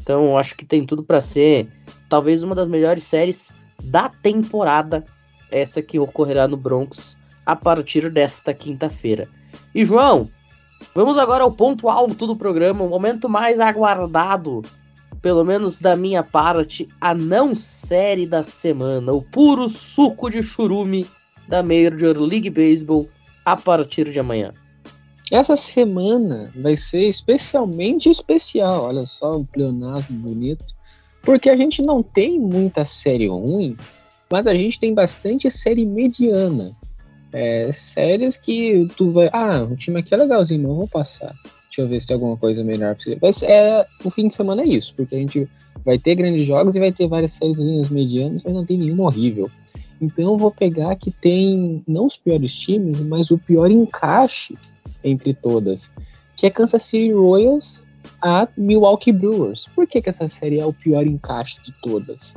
Então, 0.09 0.35
acho 0.35 0.55
que 0.55 0.65
tem 0.65 0.87
tudo 0.87 1.03
para 1.03 1.21
ser 1.21 1.69
talvez 2.09 2.41
uma 2.41 2.55
das 2.55 2.67
melhores 2.67 3.03
séries 3.03 3.53
da 3.83 4.09
temporada, 4.09 5.05
essa 5.51 5.83
que 5.83 5.99
ocorrerá 5.99 6.47
no 6.47 6.57
Bronx 6.57 7.15
a 7.45 7.55
partir 7.55 8.09
desta 8.09 8.51
quinta-feira. 8.51 9.29
E 9.73 9.85
João, 9.85 10.27
vamos 10.95 11.15
agora 11.15 11.43
ao 11.43 11.51
ponto 11.51 11.87
alto 11.87 12.25
do 12.25 12.35
programa, 12.35 12.83
o 12.83 12.89
momento 12.89 13.29
mais 13.29 13.59
aguardado, 13.59 14.63
pelo 15.21 15.43
menos 15.43 15.77
da 15.77 15.95
minha 15.95 16.23
parte, 16.23 16.89
a 16.99 17.13
não 17.13 17.53
série 17.53 18.25
da 18.25 18.41
semana, 18.41 19.13
o 19.13 19.21
puro 19.21 19.69
suco 19.69 20.27
de 20.27 20.41
churume 20.41 21.05
da 21.47 21.61
Major 21.61 22.17
League 22.17 22.49
Baseball 22.49 23.07
a 23.45 23.55
partir 23.55 24.09
de 24.09 24.19
amanhã. 24.19 24.55
Essa 25.31 25.55
semana 25.55 26.51
vai 26.55 26.75
ser 26.75 27.07
especialmente 27.07 28.09
especial, 28.09 28.85
olha 28.85 29.05
só 29.05 29.37
o 29.37 29.45
pleonasmo 29.45 30.17
bonito, 30.17 30.65
porque 31.21 31.49
a 31.49 31.55
gente 31.55 31.83
não 31.83 32.01
tem 32.01 32.39
muita 32.39 32.83
série 32.83 33.27
ruim, 33.27 33.77
mas 34.31 34.47
a 34.47 34.53
gente 34.55 34.79
tem 34.79 34.93
bastante 34.93 35.49
série 35.51 35.85
mediana. 35.85 36.75
É, 37.31 37.71
séries 37.71 38.37
que 38.37 38.87
tu 38.97 39.11
vai. 39.11 39.29
Ah, 39.31 39.67
o 39.69 39.75
time 39.75 39.99
aqui 39.99 40.15
é 40.15 40.17
legalzinho, 40.17 40.67
não 40.67 40.75
vou 40.75 40.87
passar. 40.87 41.35
Deixa 41.65 41.81
eu 41.81 41.87
ver 41.87 42.01
se 42.01 42.07
tem 42.07 42.15
alguma 42.15 42.35
coisa 42.35 42.63
melhor 42.63 42.95
pra 42.95 43.03
você. 43.03 43.17
Mas 43.21 43.43
é, 43.43 43.85
o 44.03 44.09
fim 44.09 44.27
de 44.27 44.33
semana 44.33 44.63
é 44.63 44.67
isso, 44.67 44.95
porque 44.95 45.15
a 45.15 45.19
gente 45.19 45.47
vai 45.85 45.99
ter 45.99 46.15
grandes 46.15 46.47
jogos 46.47 46.75
e 46.75 46.79
vai 46.79 46.91
ter 46.91 47.07
várias 47.07 47.33
séries 47.33 47.89
medianas, 47.91 48.43
mas 48.43 48.53
não 48.53 48.65
tem 48.65 48.79
nenhuma 48.79 49.03
horrível. 49.03 49.49
Então 50.01 50.25
eu 50.25 50.37
vou 50.37 50.49
pegar 50.49 50.95
que 50.95 51.11
tem 51.11 51.83
não 51.87 52.07
os 52.07 52.17
piores 52.17 52.53
times, 52.53 52.99
mas 53.01 53.29
o 53.29 53.37
pior 53.37 53.69
encaixe 53.69 54.57
entre 55.03 55.33
todas, 55.33 55.91
que 56.35 56.45
é 56.45 56.49
Kansas 56.49 56.83
City 56.83 57.11
Royals 57.11 57.83
a 58.21 58.47
Milwaukee 58.57 59.11
Brewers. 59.11 59.67
Por 59.75 59.85
que, 59.87 60.01
que 60.01 60.09
essa 60.09 60.27
série 60.29 60.59
é 60.59 60.65
o 60.65 60.73
pior 60.73 61.05
encaixe 61.05 61.57
de 61.63 61.73
todas? 61.81 62.33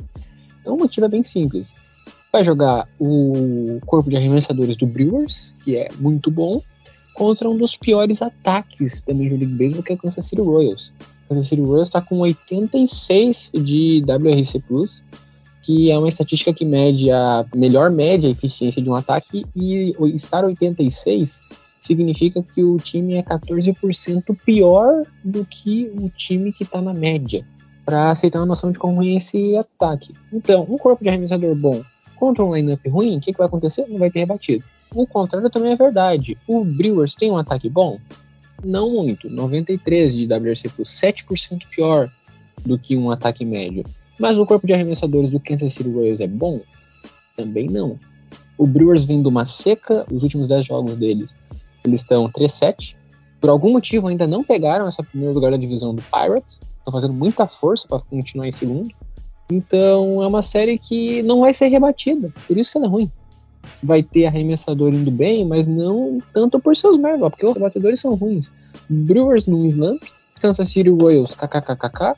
Então 0.61 0.75
o 0.75 0.77
motivo 0.77 1.05
é 1.05 1.09
bem 1.09 1.23
simples 1.23 1.73
vai 2.33 2.43
jogar 2.43 2.89
o 2.99 3.79
corpo 3.85 4.09
de 4.09 4.17
arremessadores 4.17 4.75
do 4.75 4.87
Brewers, 4.87 5.53
que 5.63 5.77
é 5.77 5.87
muito 5.99 6.31
bom, 6.31 6.59
contra 7.13 7.47
um 7.47 7.55
dos 7.55 7.77
piores 7.77 8.23
ataques 8.23 9.03
da 9.03 9.13
Major 9.13 9.37
League 9.37 9.53
Baseball, 9.53 9.83
que 9.83 9.91
é 9.91 9.95
o 9.95 9.97
Kansas 9.99 10.25
City 10.25 10.41
Royals. 10.41 10.91
O 11.25 11.29
Kansas 11.29 11.47
City 11.47 11.61
Royals 11.61 11.89
está 11.89 12.01
com 12.01 12.17
86 12.21 13.51
de 13.53 14.03
WRC+, 14.07 14.63
que 15.61 15.91
é 15.91 15.97
uma 15.97 16.09
estatística 16.09 16.51
que 16.51 16.65
mede 16.65 17.11
a 17.11 17.45
melhor 17.53 17.91
média 17.91 18.27
eficiência 18.27 18.81
de 18.81 18.89
um 18.89 18.95
ataque, 18.95 19.45
e 19.55 19.95
estar 20.15 20.43
86 20.43 21.39
significa 21.83 22.41
que 22.41 22.63
o 22.63 22.77
time 22.77 23.15
é 23.15 23.23
14% 23.23 24.37
pior 24.45 25.03
do 25.23 25.45
que 25.45 25.91
o 25.95 26.09
time 26.09 26.53
que 26.53 26.63
está 26.63 26.81
na 26.81 26.93
média, 26.93 27.45
para 27.85 28.11
aceitar 28.11 28.39
uma 28.39 28.45
noção 28.45 28.71
de 28.71 28.79
como 28.79 29.03
é 29.03 29.17
esse 29.17 29.57
ataque. 29.57 30.15
Então, 30.31 30.65
um 30.69 30.77
corpo 30.77 31.03
de 31.03 31.09
arremessador 31.09 31.53
bom 31.55 31.83
contra 32.15 32.43
um 32.43 32.55
lineup 32.55 32.79
ruim, 32.87 33.17
o 33.17 33.19
que, 33.19 33.33
que 33.33 33.37
vai 33.37 33.47
acontecer? 33.47 33.85
Não 33.89 33.99
vai 33.99 34.09
ter 34.09 34.19
rebatido. 34.19 34.63
O 34.95 35.05
contrário 35.05 35.49
também 35.49 35.73
é 35.73 35.75
verdade. 35.75 36.37
O 36.47 36.63
Brewers 36.63 37.15
tem 37.15 37.29
um 37.29 37.37
ataque 37.37 37.69
bom? 37.69 37.99
Não 38.63 38.89
muito. 38.91 39.29
93 39.29 40.13
de 40.13 40.25
WRC 40.25 40.69
plus, 40.69 40.89
7% 40.89 41.67
pior 41.69 42.09
do 42.65 42.79
que 42.79 42.95
um 42.95 43.11
ataque 43.11 43.43
médio. 43.43 43.83
Mas 44.17 44.37
o 44.37 44.45
corpo 44.45 44.65
de 44.65 44.71
arremessadores 44.71 45.31
do 45.31 45.39
Kansas 45.39 45.73
City 45.73 45.89
Royals 45.89 46.21
é 46.21 46.27
bom? 46.27 46.61
Também 47.35 47.67
não. 47.67 47.99
O 48.57 48.67
Brewers 48.67 49.03
vem 49.03 49.21
de 49.21 49.27
uma 49.27 49.45
seca, 49.45 50.05
os 50.09 50.21
últimos 50.23 50.47
10 50.47 50.67
jogos 50.67 50.95
deles, 50.95 51.35
eles 51.83 52.01
estão 52.01 52.29
3-7. 52.29 52.95
Por 53.39 53.49
algum 53.49 53.71
motivo 53.71 54.07
ainda 54.07 54.25
não 54.25 54.43
pegaram 54.43 54.87
essa 54.87 55.03
primeiro 55.03 55.33
lugar 55.33 55.51
da 55.51 55.57
divisão 55.57 55.93
do 55.93 56.01
Pirates. 56.01 56.59
Estão 56.79 56.93
fazendo 56.93 57.13
muita 57.13 57.47
força 57.47 57.87
para 57.87 57.99
continuar 57.99 58.47
em 58.47 58.51
segundo. 58.51 58.89
Então 59.51 60.23
é 60.23 60.27
uma 60.27 60.41
série 60.41 60.77
que 60.77 61.21
não 61.23 61.41
vai 61.41 61.53
ser 61.53 61.67
rebatida, 61.67 62.31
por 62.47 62.57
isso 62.57 62.71
que 62.71 62.77
ela 62.77 62.87
é 62.87 62.89
ruim. 62.89 63.11
Vai 63.81 64.01
ter 64.01 64.25
arremessador 64.25 64.93
indo 64.93 65.11
bem, 65.11 65.45
mas 65.45 65.67
não 65.67 66.21
tanto 66.33 66.59
por 66.59 66.75
seus 66.75 66.97
merda, 66.97 67.29
porque 67.29 67.45
os 67.45 67.53
rebatedores 67.53 67.99
são 67.99 68.15
ruins. 68.15 68.51
Brewers 68.89 69.45
no 69.45 69.65
slump, 69.65 70.01
Kansas 70.41 70.69
City 70.69 70.89
Royals 70.89 71.35
kkkk, 71.35 72.15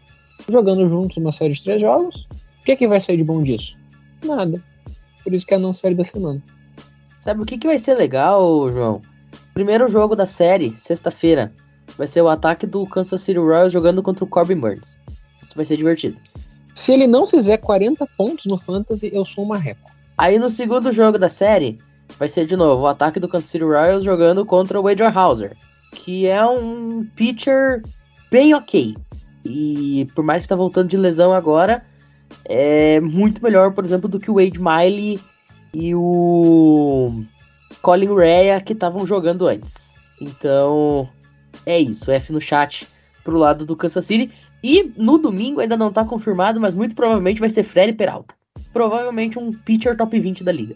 jogando 0.49 0.87
juntos 0.87 1.17
uma 1.17 1.31
série 1.31 1.53
de 1.53 1.63
três 1.63 1.81
jogos. 1.81 2.27
O 2.61 2.65
que, 2.65 2.71
é 2.71 2.75
que 2.75 2.87
vai 2.87 2.99
sair 2.99 3.17
de 3.17 3.23
bom 3.23 3.43
disso? 3.43 3.75
Nada. 4.23 4.61
Por 5.23 5.33
isso 5.33 5.45
que 5.45 5.53
é 5.53 5.57
a 5.57 5.59
não 5.59 5.73
série 5.73 5.95
da 5.95 6.03
semana. 6.03 6.41
Sabe 7.19 7.41
o 7.41 7.45
que, 7.45 7.57
que 7.57 7.67
vai 7.67 7.79
ser 7.79 7.95
legal, 7.95 8.71
João? 8.71 9.01
Primeiro 9.55 9.87
jogo 9.87 10.17
da 10.17 10.25
série, 10.25 10.75
sexta-feira, 10.77 11.53
vai 11.97 12.09
ser 12.09 12.21
o 12.21 12.27
ataque 12.27 12.67
do 12.67 12.85
Kansas 12.85 13.21
City 13.21 13.39
Royals 13.39 13.71
jogando 13.71 14.03
contra 14.03 14.25
o 14.25 14.27
Corbin 14.27 14.57
Burns. 14.57 14.99
Isso 15.41 15.55
vai 15.55 15.63
ser 15.63 15.77
divertido. 15.77 16.19
Se 16.75 16.91
ele 16.91 17.07
não 17.07 17.25
fizer 17.25 17.55
40 17.55 18.05
pontos 18.17 18.43
no 18.47 18.59
Fantasy, 18.59 19.09
eu 19.13 19.23
sou 19.23 19.45
uma 19.45 19.57
repa. 19.57 19.89
Aí 20.17 20.37
no 20.37 20.49
segundo 20.49 20.91
jogo 20.91 21.17
da 21.17 21.29
série, 21.29 21.79
vai 22.19 22.27
ser 22.27 22.45
de 22.45 22.57
novo 22.57 22.83
o 22.83 22.87
ataque 22.87 23.17
do 23.17 23.29
Kansas 23.29 23.49
City 23.49 23.63
Royals 23.63 24.03
jogando 24.03 24.45
contra 24.45 24.77
o 24.77 24.83
Wade 24.83 25.03
Hauser, 25.03 25.55
que 25.93 26.27
é 26.27 26.45
um 26.45 27.07
pitcher 27.15 27.81
bem 28.29 28.53
ok. 28.53 28.97
E 29.45 30.05
por 30.13 30.25
mais 30.25 30.43
que 30.43 30.49
tá 30.49 30.55
voltando 30.57 30.89
de 30.89 30.97
lesão 30.97 31.31
agora, 31.31 31.81
é 32.43 32.99
muito 32.99 33.41
melhor, 33.41 33.71
por 33.71 33.85
exemplo, 33.85 34.09
do 34.09 34.19
que 34.19 34.29
o 34.29 34.35
Wade 34.35 34.59
Miley 34.59 35.17
e 35.73 35.95
o 35.95 37.23
Colin 37.85 38.15
Rea 38.15 38.59
que 38.59 38.73
estavam 38.73 39.05
jogando 39.05 39.47
antes. 39.47 39.93
Então, 40.19 41.07
é 41.67 41.77
isso. 41.77 42.09
F 42.09 42.33
no 42.33 42.41
chat 42.41 42.87
pro 43.23 43.37
lado 43.37 43.63
do 43.63 43.75
Kansas 43.75 44.07
City. 44.07 44.31
E 44.63 44.91
no 44.97 45.19
domingo 45.19 45.59
ainda 45.59 45.77
não 45.77 45.93
tá 45.93 46.03
confirmado, 46.03 46.59
mas 46.59 46.73
muito 46.73 46.95
provavelmente 46.95 47.39
vai 47.39 47.49
ser 47.51 47.61
Fred 47.61 47.93
Peralta. 47.93 48.33
Provavelmente 48.73 49.37
um 49.37 49.53
pitcher 49.53 49.95
top 49.95 50.19
20 50.19 50.43
da 50.43 50.51
liga. 50.51 50.75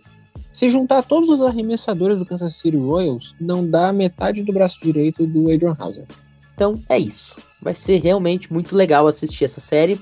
Se 0.54 0.70
juntar 0.70 1.02
todos 1.02 1.32
os 1.32 1.42
arremessadores 1.42 2.20
do 2.20 2.28
Kansas 2.28 2.58
City 2.58 2.78
Royals, 2.78 3.34
não 3.42 3.68
dá 3.68 3.92
metade 3.92 4.44
do 4.44 4.54
braço 4.54 4.78
direito 4.80 5.26
do 5.26 5.52
Adrian 5.52 5.76
Hauser. 5.80 6.06
Então 6.54 6.80
é 6.88 7.00
isso. 7.00 7.38
Vai 7.60 7.74
ser 7.74 8.04
realmente 8.04 8.54
muito 8.54 8.76
legal 8.76 9.08
assistir 9.08 9.46
essa 9.46 9.60
série. 9.60 10.00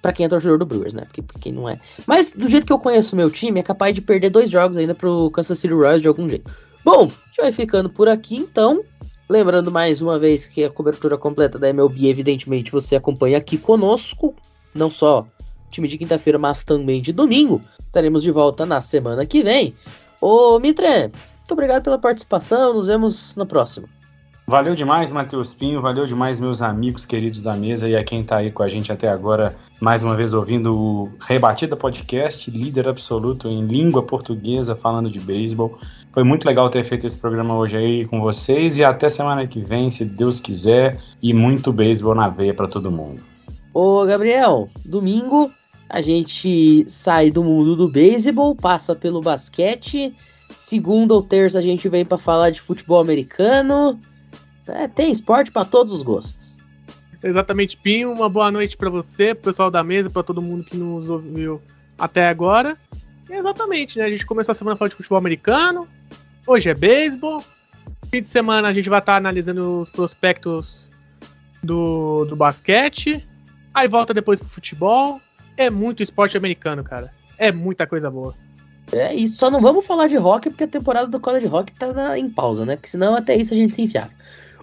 Para 0.00 0.12
quem 0.12 0.26
é 0.26 0.28
torcedor 0.28 0.58
do 0.58 0.66
Brewers, 0.66 0.94
né? 0.94 1.04
Porque 1.04 1.22
quem 1.38 1.52
não 1.52 1.68
é. 1.68 1.78
Mas 2.06 2.32
do 2.32 2.48
jeito 2.48 2.66
que 2.66 2.72
eu 2.72 2.78
conheço 2.78 3.16
meu 3.16 3.30
time, 3.30 3.60
é 3.60 3.62
capaz 3.62 3.94
de 3.94 4.00
perder 4.00 4.30
dois 4.30 4.50
jogos 4.50 4.76
ainda 4.76 4.94
pro 4.94 5.30
Kansas 5.30 5.58
City 5.58 5.74
Royals 5.74 6.02
de 6.02 6.08
algum 6.08 6.28
jeito. 6.28 6.50
Bom, 6.84 7.04
a 7.04 7.26
gente 7.28 7.40
vai 7.40 7.52
ficando 7.52 7.90
por 7.90 8.08
aqui 8.08 8.36
então. 8.36 8.82
Lembrando 9.28 9.70
mais 9.70 10.02
uma 10.02 10.18
vez 10.18 10.46
que 10.46 10.64
a 10.64 10.70
cobertura 10.70 11.16
completa 11.16 11.58
da 11.58 11.68
MLB, 11.68 12.08
evidentemente, 12.08 12.72
você 12.72 12.96
acompanha 12.96 13.38
aqui 13.38 13.56
conosco, 13.56 14.34
não 14.74 14.90
só 14.90 15.26
time 15.70 15.86
de 15.86 15.96
quinta-feira, 15.96 16.38
mas 16.38 16.64
também 16.64 17.00
de 17.00 17.12
domingo. 17.12 17.62
Estaremos 17.78 18.22
de 18.22 18.30
volta 18.30 18.66
na 18.66 18.80
semana 18.80 19.24
que 19.24 19.42
vem. 19.42 19.74
Ô 20.20 20.58
Mitre, 20.58 20.86
muito 21.08 21.52
obrigado 21.52 21.84
pela 21.84 21.98
participação, 21.98 22.74
nos 22.74 22.86
vemos 22.88 23.34
na 23.36 23.46
próxima. 23.46 23.88
Valeu 24.50 24.74
demais, 24.74 25.12
Matheus 25.12 25.54
Pinho, 25.54 25.80
valeu 25.80 26.06
demais, 26.06 26.40
meus 26.40 26.60
amigos 26.60 27.06
queridos 27.06 27.40
da 27.40 27.54
mesa 27.54 27.88
e 27.88 27.94
a 27.94 28.02
quem 28.02 28.22
está 28.22 28.38
aí 28.38 28.50
com 28.50 28.64
a 28.64 28.68
gente 28.68 28.90
até 28.90 29.08
agora, 29.08 29.54
mais 29.80 30.02
uma 30.02 30.16
vez 30.16 30.32
ouvindo 30.32 30.76
o 30.76 31.08
Rebatida 31.20 31.76
Podcast, 31.76 32.50
líder 32.50 32.88
absoluto 32.88 33.46
em 33.46 33.64
língua 33.64 34.02
portuguesa, 34.02 34.74
falando 34.74 35.08
de 35.08 35.20
beisebol. 35.20 35.78
Foi 36.12 36.24
muito 36.24 36.44
legal 36.44 36.68
ter 36.68 36.82
feito 36.82 37.06
esse 37.06 37.16
programa 37.16 37.56
hoje 37.56 37.76
aí 37.76 38.06
com 38.06 38.20
vocês 38.20 38.76
e 38.76 38.82
até 38.82 39.08
semana 39.08 39.46
que 39.46 39.60
vem, 39.60 39.88
se 39.88 40.04
Deus 40.04 40.40
quiser, 40.40 40.98
e 41.22 41.32
muito 41.32 41.72
beisebol 41.72 42.16
na 42.16 42.28
veia 42.28 42.52
para 42.52 42.66
todo 42.66 42.90
mundo. 42.90 43.22
Ô, 43.72 44.04
Gabriel, 44.04 44.68
domingo 44.84 45.48
a 45.88 46.00
gente 46.00 46.84
sai 46.88 47.30
do 47.30 47.44
mundo 47.44 47.76
do 47.76 47.88
beisebol, 47.88 48.56
passa 48.56 48.96
pelo 48.96 49.20
basquete. 49.20 50.12
Segunda 50.50 51.14
ou 51.14 51.22
terça 51.22 51.60
a 51.60 51.62
gente 51.62 51.88
vem 51.88 52.04
para 52.04 52.18
falar 52.18 52.50
de 52.50 52.60
futebol 52.60 53.00
americano. 53.00 53.96
É, 54.74 54.88
tem 54.88 55.10
esporte 55.10 55.50
para 55.50 55.64
todos 55.64 55.92
os 55.92 56.02
gostos. 56.02 56.58
Exatamente, 57.22 57.76
Pinho. 57.76 58.12
Uma 58.12 58.28
boa 58.28 58.50
noite 58.50 58.76
para 58.76 58.88
você, 58.88 59.34
pro 59.34 59.44
pessoal 59.44 59.70
da 59.70 59.84
mesa, 59.84 60.08
para 60.08 60.22
todo 60.22 60.40
mundo 60.40 60.64
que 60.64 60.76
nos 60.76 61.10
ouviu 61.10 61.60
até 61.98 62.28
agora. 62.28 62.76
exatamente, 63.28 63.98
né? 63.98 64.04
A 64.04 64.10
gente 64.10 64.24
começou 64.24 64.52
a 64.52 64.54
semana 64.54 64.76
falando 64.76 64.90
de 64.90 64.96
futebol 64.96 65.18
americano. 65.18 65.86
Hoje 66.46 66.70
é 66.70 66.74
beisebol. 66.74 67.44
Fim 68.10 68.20
de 68.20 68.26
semana 68.26 68.68
a 68.68 68.72
gente 68.72 68.88
vai 68.88 68.98
estar 68.98 69.12
tá 69.12 69.18
analisando 69.18 69.80
os 69.80 69.90
prospectos 69.90 70.90
do, 71.62 72.24
do 72.24 72.34
basquete. 72.34 73.26
Aí 73.72 73.86
volta 73.86 74.14
depois 74.14 74.40
pro 74.40 74.48
futebol. 74.48 75.20
É 75.56 75.68
muito 75.68 76.02
esporte 76.02 76.36
americano, 76.36 76.82
cara. 76.82 77.12
É 77.38 77.52
muita 77.52 77.86
coisa 77.86 78.10
boa. 78.10 78.34
É, 78.92 79.14
e 79.14 79.28
só 79.28 79.50
não 79.50 79.60
vamos 79.60 79.86
falar 79.86 80.08
de 80.08 80.16
rock 80.16 80.50
porque 80.50 80.64
a 80.64 80.68
temporada 80.68 81.06
do 81.06 81.20
College 81.20 81.46
Rock 81.46 81.72
tá 81.74 81.92
na, 81.92 82.18
em 82.18 82.28
pausa, 82.28 82.66
né? 82.66 82.76
Porque 82.76 82.88
senão 82.88 83.14
até 83.14 83.36
isso 83.36 83.54
a 83.54 83.56
gente 83.56 83.74
se 83.74 83.82
enfiava. 83.82 84.10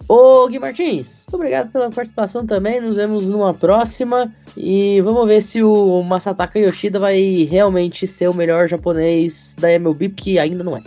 Ô 0.06 0.46
Gui 0.48 0.58
Martins, 0.58 1.26
muito 1.26 1.34
obrigado 1.34 1.72
pela 1.72 1.90
participação 1.90 2.46
também. 2.46 2.80
Nos 2.80 2.96
vemos 2.96 3.28
numa 3.28 3.52
próxima. 3.52 4.32
E 4.56 5.00
vamos 5.00 5.26
ver 5.26 5.40
se 5.40 5.62
o 5.62 6.02
Masataka 6.02 6.58
Yoshida 6.58 7.00
vai 7.00 7.48
realmente 7.50 8.06
ser 8.06 8.28
o 8.28 8.34
melhor 8.34 8.68
japonês 8.68 9.56
da 9.58 9.72
MLB, 9.72 10.10
que 10.10 10.38
ainda 10.38 10.62
não 10.62 10.76
é. 10.76 10.82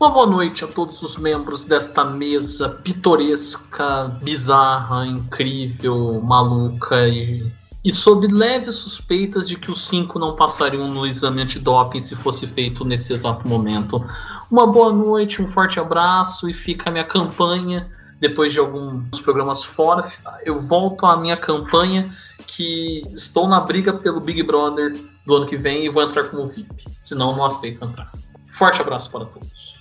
Uma 0.00 0.10
boa 0.10 0.26
noite 0.26 0.64
a 0.64 0.66
todos 0.66 1.02
os 1.02 1.16
membros 1.16 1.64
desta 1.64 2.04
mesa 2.04 2.68
pitoresca, 2.68 4.08
bizarra, 4.22 5.06
incrível, 5.06 6.20
maluca 6.20 7.08
e, 7.08 7.46
e 7.84 7.92
sob 7.92 8.26
leves 8.26 8.74
suspeitas 8.74 9.48
de 9.48 9.56
que 9.56 9.70
os 9.70 9.86
cinco 9.86 10.18
não 10.18 10.34
passariam 10.34 10.88
no 10.88 11.06
exame 11.06 11.42
antidoping 11.42 12.00
se 12.00 12.16
fosse 12.16 12.46
feito 12.46 12.84
nesse 12.84 13.12
exato 13.12 13.46
momento. 13.46 14.04
Uma 14.50 14.66
boa 14.66 14.92
noite, 14.92 15.40
um 15.40 15.46
forte 15.46 15.78
abraço 15.78 16.50
e 16.50 16.52
fica 16.52 16.90
a 16.90 16.92
minha 16.92 17.04
campanha 17.04 17.88
depois 18.20 18.52
de 18.52 18.58
alguns 18.58 19.20
programas 19.20 19.64
fora, 19.64 20.10
eu 20.44 20.58
volto 20.58 21.06
à 21.06 21.16
minha 21.16 21.36
campanha 21.36 22.14
que 22.46 23.02
estou 23.14 23.48
na 23.48 23.60
briga 23.60 23.92
pelo 23.92 24.20
Big 24.20 24.42
Brother 24.42 24.96
do 25.26 25.34
ano 25.34 25.46
que 25.46 25.56
vem 25.56 25.84
e 25.84 25.88
vou 25.88 26.02
entrar 26.02 26.24
como 26.24 26.46
VIP. 26.46 26.84
Senão, 27.00 27.36
não 27.36 27.44
aceito 27.44 27.84
entrar. 27.84 28.12
Forte 28.50 28.80
abraço 28.80 29.10
para 29.10 29.24
todos. 29.24 29.74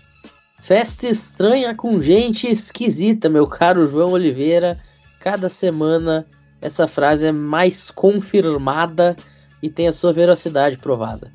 Festa 0.60 1.08
estranha 1.08 1.76
com 1.76 2.00
gente 2.00 2.48
esquisita, 2.48 3.30
meu 3.30 3.46
caro 3.46 3.86
João 3.86 4.12
Oliveira. 4.12 4.80
Cada 5.20 5.50
semana 5.50 6.26
essa 6.62 6.88
frase 6.88 7.28
é 7.28 7.32
mais 7.32 7.92
confirmada 7.92 9.18
e 9.62 9.70
tem 9.70 9.88
a 9.88 9.94
sua 9.94 10.14
veracidade 10.14 10.78
provada. 10.78 11.30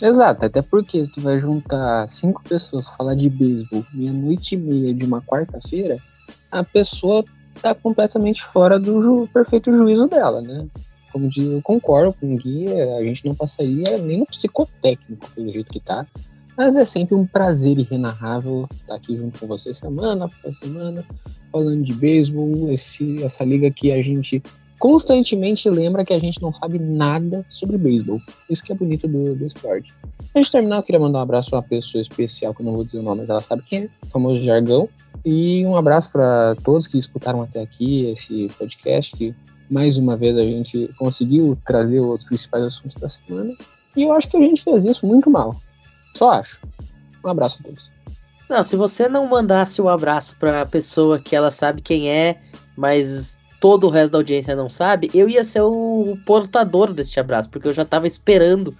Exato, 0.00 0.46
até 0.46 0.62
porque 0.62 1.04
se 1.04 1.12
tu 1.12 1.20
vai 1.20 1.38
juntar 1.38 2.10
cinco 2.10 2.42
pessoas 2.42 2.86
falar 2.96 3.14
de 3.14 3.28
beisebol 3.28 3.84
meia-noite 3.92 4.54
e 4.54 4.58
meia 4.58 4.94
de 4.94 5.04
uma 5.04 5.20
quarta-feira, 5.20 5.98
a 6.50 6.64
pessoa 6.64 7.24
tá 7.60 7.74
completamente 7.74 8.44
fora 8.44 8.78
do 8.78 9.02
ju 9.02 9.28
perfeito 9.32 9.76
juízo 9.76 10.06
dela, 10.06 10.40
né? 10.40 10.66
Como 11.12 11.28
diz, 11.28 11.44
eu 11.44 11.60
concordo 11.62 12.12
com 12.12 12.32
o 12.32 12.36
Gui, 12.36 12.68
a 12.68 13.02
gente 13.02 13.26
não 13.26 13.34
passaria 13.34 13.98
nem 13.98 14.18
no 14.18 14.26
psicotécnico 14.26 15.28
pelo 15.30 15.52
jeito 15.52 15.70
que 15.70 15.80
tá. 15.80 16.06
Mas 16.56 16.76
é 16.76 16.84
sempre 16.84 17.14
um 17.14 17.26
prazer 17.26 17.78
inenarrável 17.78 18.68
estar 18.74 18.94
aqui 18.94 19.16
junto 19.16 19.38
com 19.38 19.46
você 19.46 19.74
semana 19.74 20.26
após 20.26 20.58
semana, 20.58 21.04
falando 21.50 21.82
de 21.82 21.92
beisebol, 21.94 22.70
esse, 22.70 23.22
essa 23.24 23.44
liga 23.44 23.70
que 23.70 23.90
a 23.90 24.02
gente 24.02 24.42
constantemente 24.78 25.68
lembra 25.68 26.04
que 26.04 26.12
a 26.12 26.18
gente 26.18 26.40
não 26.40 26.52
sabe 26.52 26.78
nada 26.78 27.44
sobre 27.50 27.76
beisebol. 27.76 28.20
Isso 28.48 28.62
que 28.62 28.72
é 28.72 28.74
bonito 28.74 29.06
do, 29.06 29.34
do 29.34 29.46
esporte. 29.46 29.92
Antes 30.34 30.46
de 30.46 30.52
terminar, 30.52 30.76
eu 30.76 30.82
queria 30.82 31.00
mandar 31.00 31.18
um 31.18 31.22
abraço 31.22 31.54
a 31.54 31.58
uma 31.58 31.62
pessoa 31.62 32.00
especial, 32.00 32.54
que 32.54 32.62
eu 32.62 32.66
não 32.66 32.72
vou 32.72 32.84
dizer 32.84 32.98
o 32.98 33.02
nome, 33.02 33.20
mas 33.20 33.30
ela 33.30 33.40
sabe 33.40 33.62
quem 33.62 33.84
é, 33.84 33.88
o 34.06 34.06
famoso 34.06 34.42
Jargão. 34.42 34.88
E 35.24 35.64
um 35.66 35.76
abraço 35.76 36.10
para 36.10 36.56
todos 36.64 36.86
que 36.86 36.98
escutaram 36.98 37.42
até 37.42 37.62
aqui 37.62 38.06
esse 38.06 38.50
podcast, 38.58 39.12
que 39.16 39.34
mais 39.70 39.96
uma 39.96 40.16
vez 40.16 40.36
a 40.36 40.42
gente 40.42 40.88
conseguiu 40.98 41.56
trazer 41.66 42.00
os 42.00 42.24
principais 42.24 42.64
assuntos 42.64 43.00
da 43.00 43.08
semana. 43.08 43.54
E 43.96 44.02
eu 44.02 44.12
acho 44.12 44.28
que 44.28 44.36
a 44.36 44.40
gente 44.40 44.62
fez 44.64 44.84
isso 44.84 45.06
muito 45.06 45.30
mal. 45.30 45.56
Só 46.16 46.32
acho. 46.32 46.58
Um 47.24 47.28
abraço 47.28 47.58
a 47.60 47.64
todos. 47.64 47.90
Não, 48.48 48.64
se 48.64 48.74
você 48.74 49.08
não 49.08 49.28
mandasse 49.28 49.80
o 49.80 49.84
um 49.84 49.88
abraço 49.88 50.36
para 50.38 50.62
a 50.62 50.66
pessoa 50.66 51.20
que 51.20 51.36
ela 51.36 51.50
sabe 51.50 51.80
quem 51.80 52.10
é, 52.10 52.40
mas 52.76 53.38
todo 53.60 53.86
o 53.86 53.90
resto 53.90 54.12
da 54.12 54.18
audiência 54.18 54.56
não 54.56 54.68
sabe, 54.68 55.10
eu 55.14 55.28
ia 55.28 55.44
ser 55.44 55.60
o 55.60 56.16
portador 56.26 56.92
deste 56.92 57.20
abraço, 57.20 57.48
porque 57.48 57.68
eu 57.68 57.72
já 57.72 57.82
estava 57.82 58.06
esperando 58.06 58.74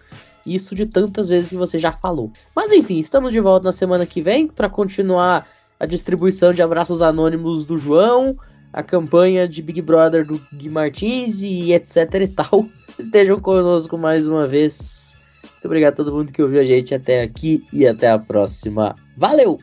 isso 0.45 0.75
de 0.75 0.87
tantas 0.87 1.29
vezes 1.29 1.51
que 1.51 1.57
você 1.57 1.79
já 1.79 1.93
falou. 1.93 2.33
Mas 2.57 2.73
enfim, 2.73 2.99
estamos 2.99 3.33
de 3.33 3.39
volta 3.41 3.65
na 3.65 3.73
semana 3.73 4.07
que 4.07 4.23
vem 4.23 4.49
para 4.49 4.69
continuar 4.69 5.47
a 5.81 5.87
distribuição 5.87 6.53
de 6.53 6.61
abraços 6.61 7.01
anônimos 7.01 7.65
do 7.65 7.79
João, 7.79 8.37
a 8.71 8.83
campanha 8.83 9.49
de 9.49 9.63
Big 9.63 9.81
Brother 9.81 10.27
do 10.27 10.39
Gui 10.53 10.69
Martins 10.69 11.41
e 11.41 11.73
etc 11.73 11.97
e 12.21 12.29
tal. 12.29 12.67
Estejam 12.99 13.41
conosco 13.41 13.97
mais 13.97 14.29
uma 14.29 14.47
vez. 14.47 15.17
Muito 15.43 15.65
obrigado 15.65 15.95
a 15.95 15.97
todo 15.97 16.13
mundo 16.13 16.33
que 16.33 16.43
ouviu 16.43 16.61
a 16.61 16.65
gente 16.65 16.95
até 16.95 17.23
aqui 17.23 17.67
e 17.73 17.87
até 17.87 18.11
a 18.11 18.19
próxima. 18.19 18.95
Valeu! 19.17 19.59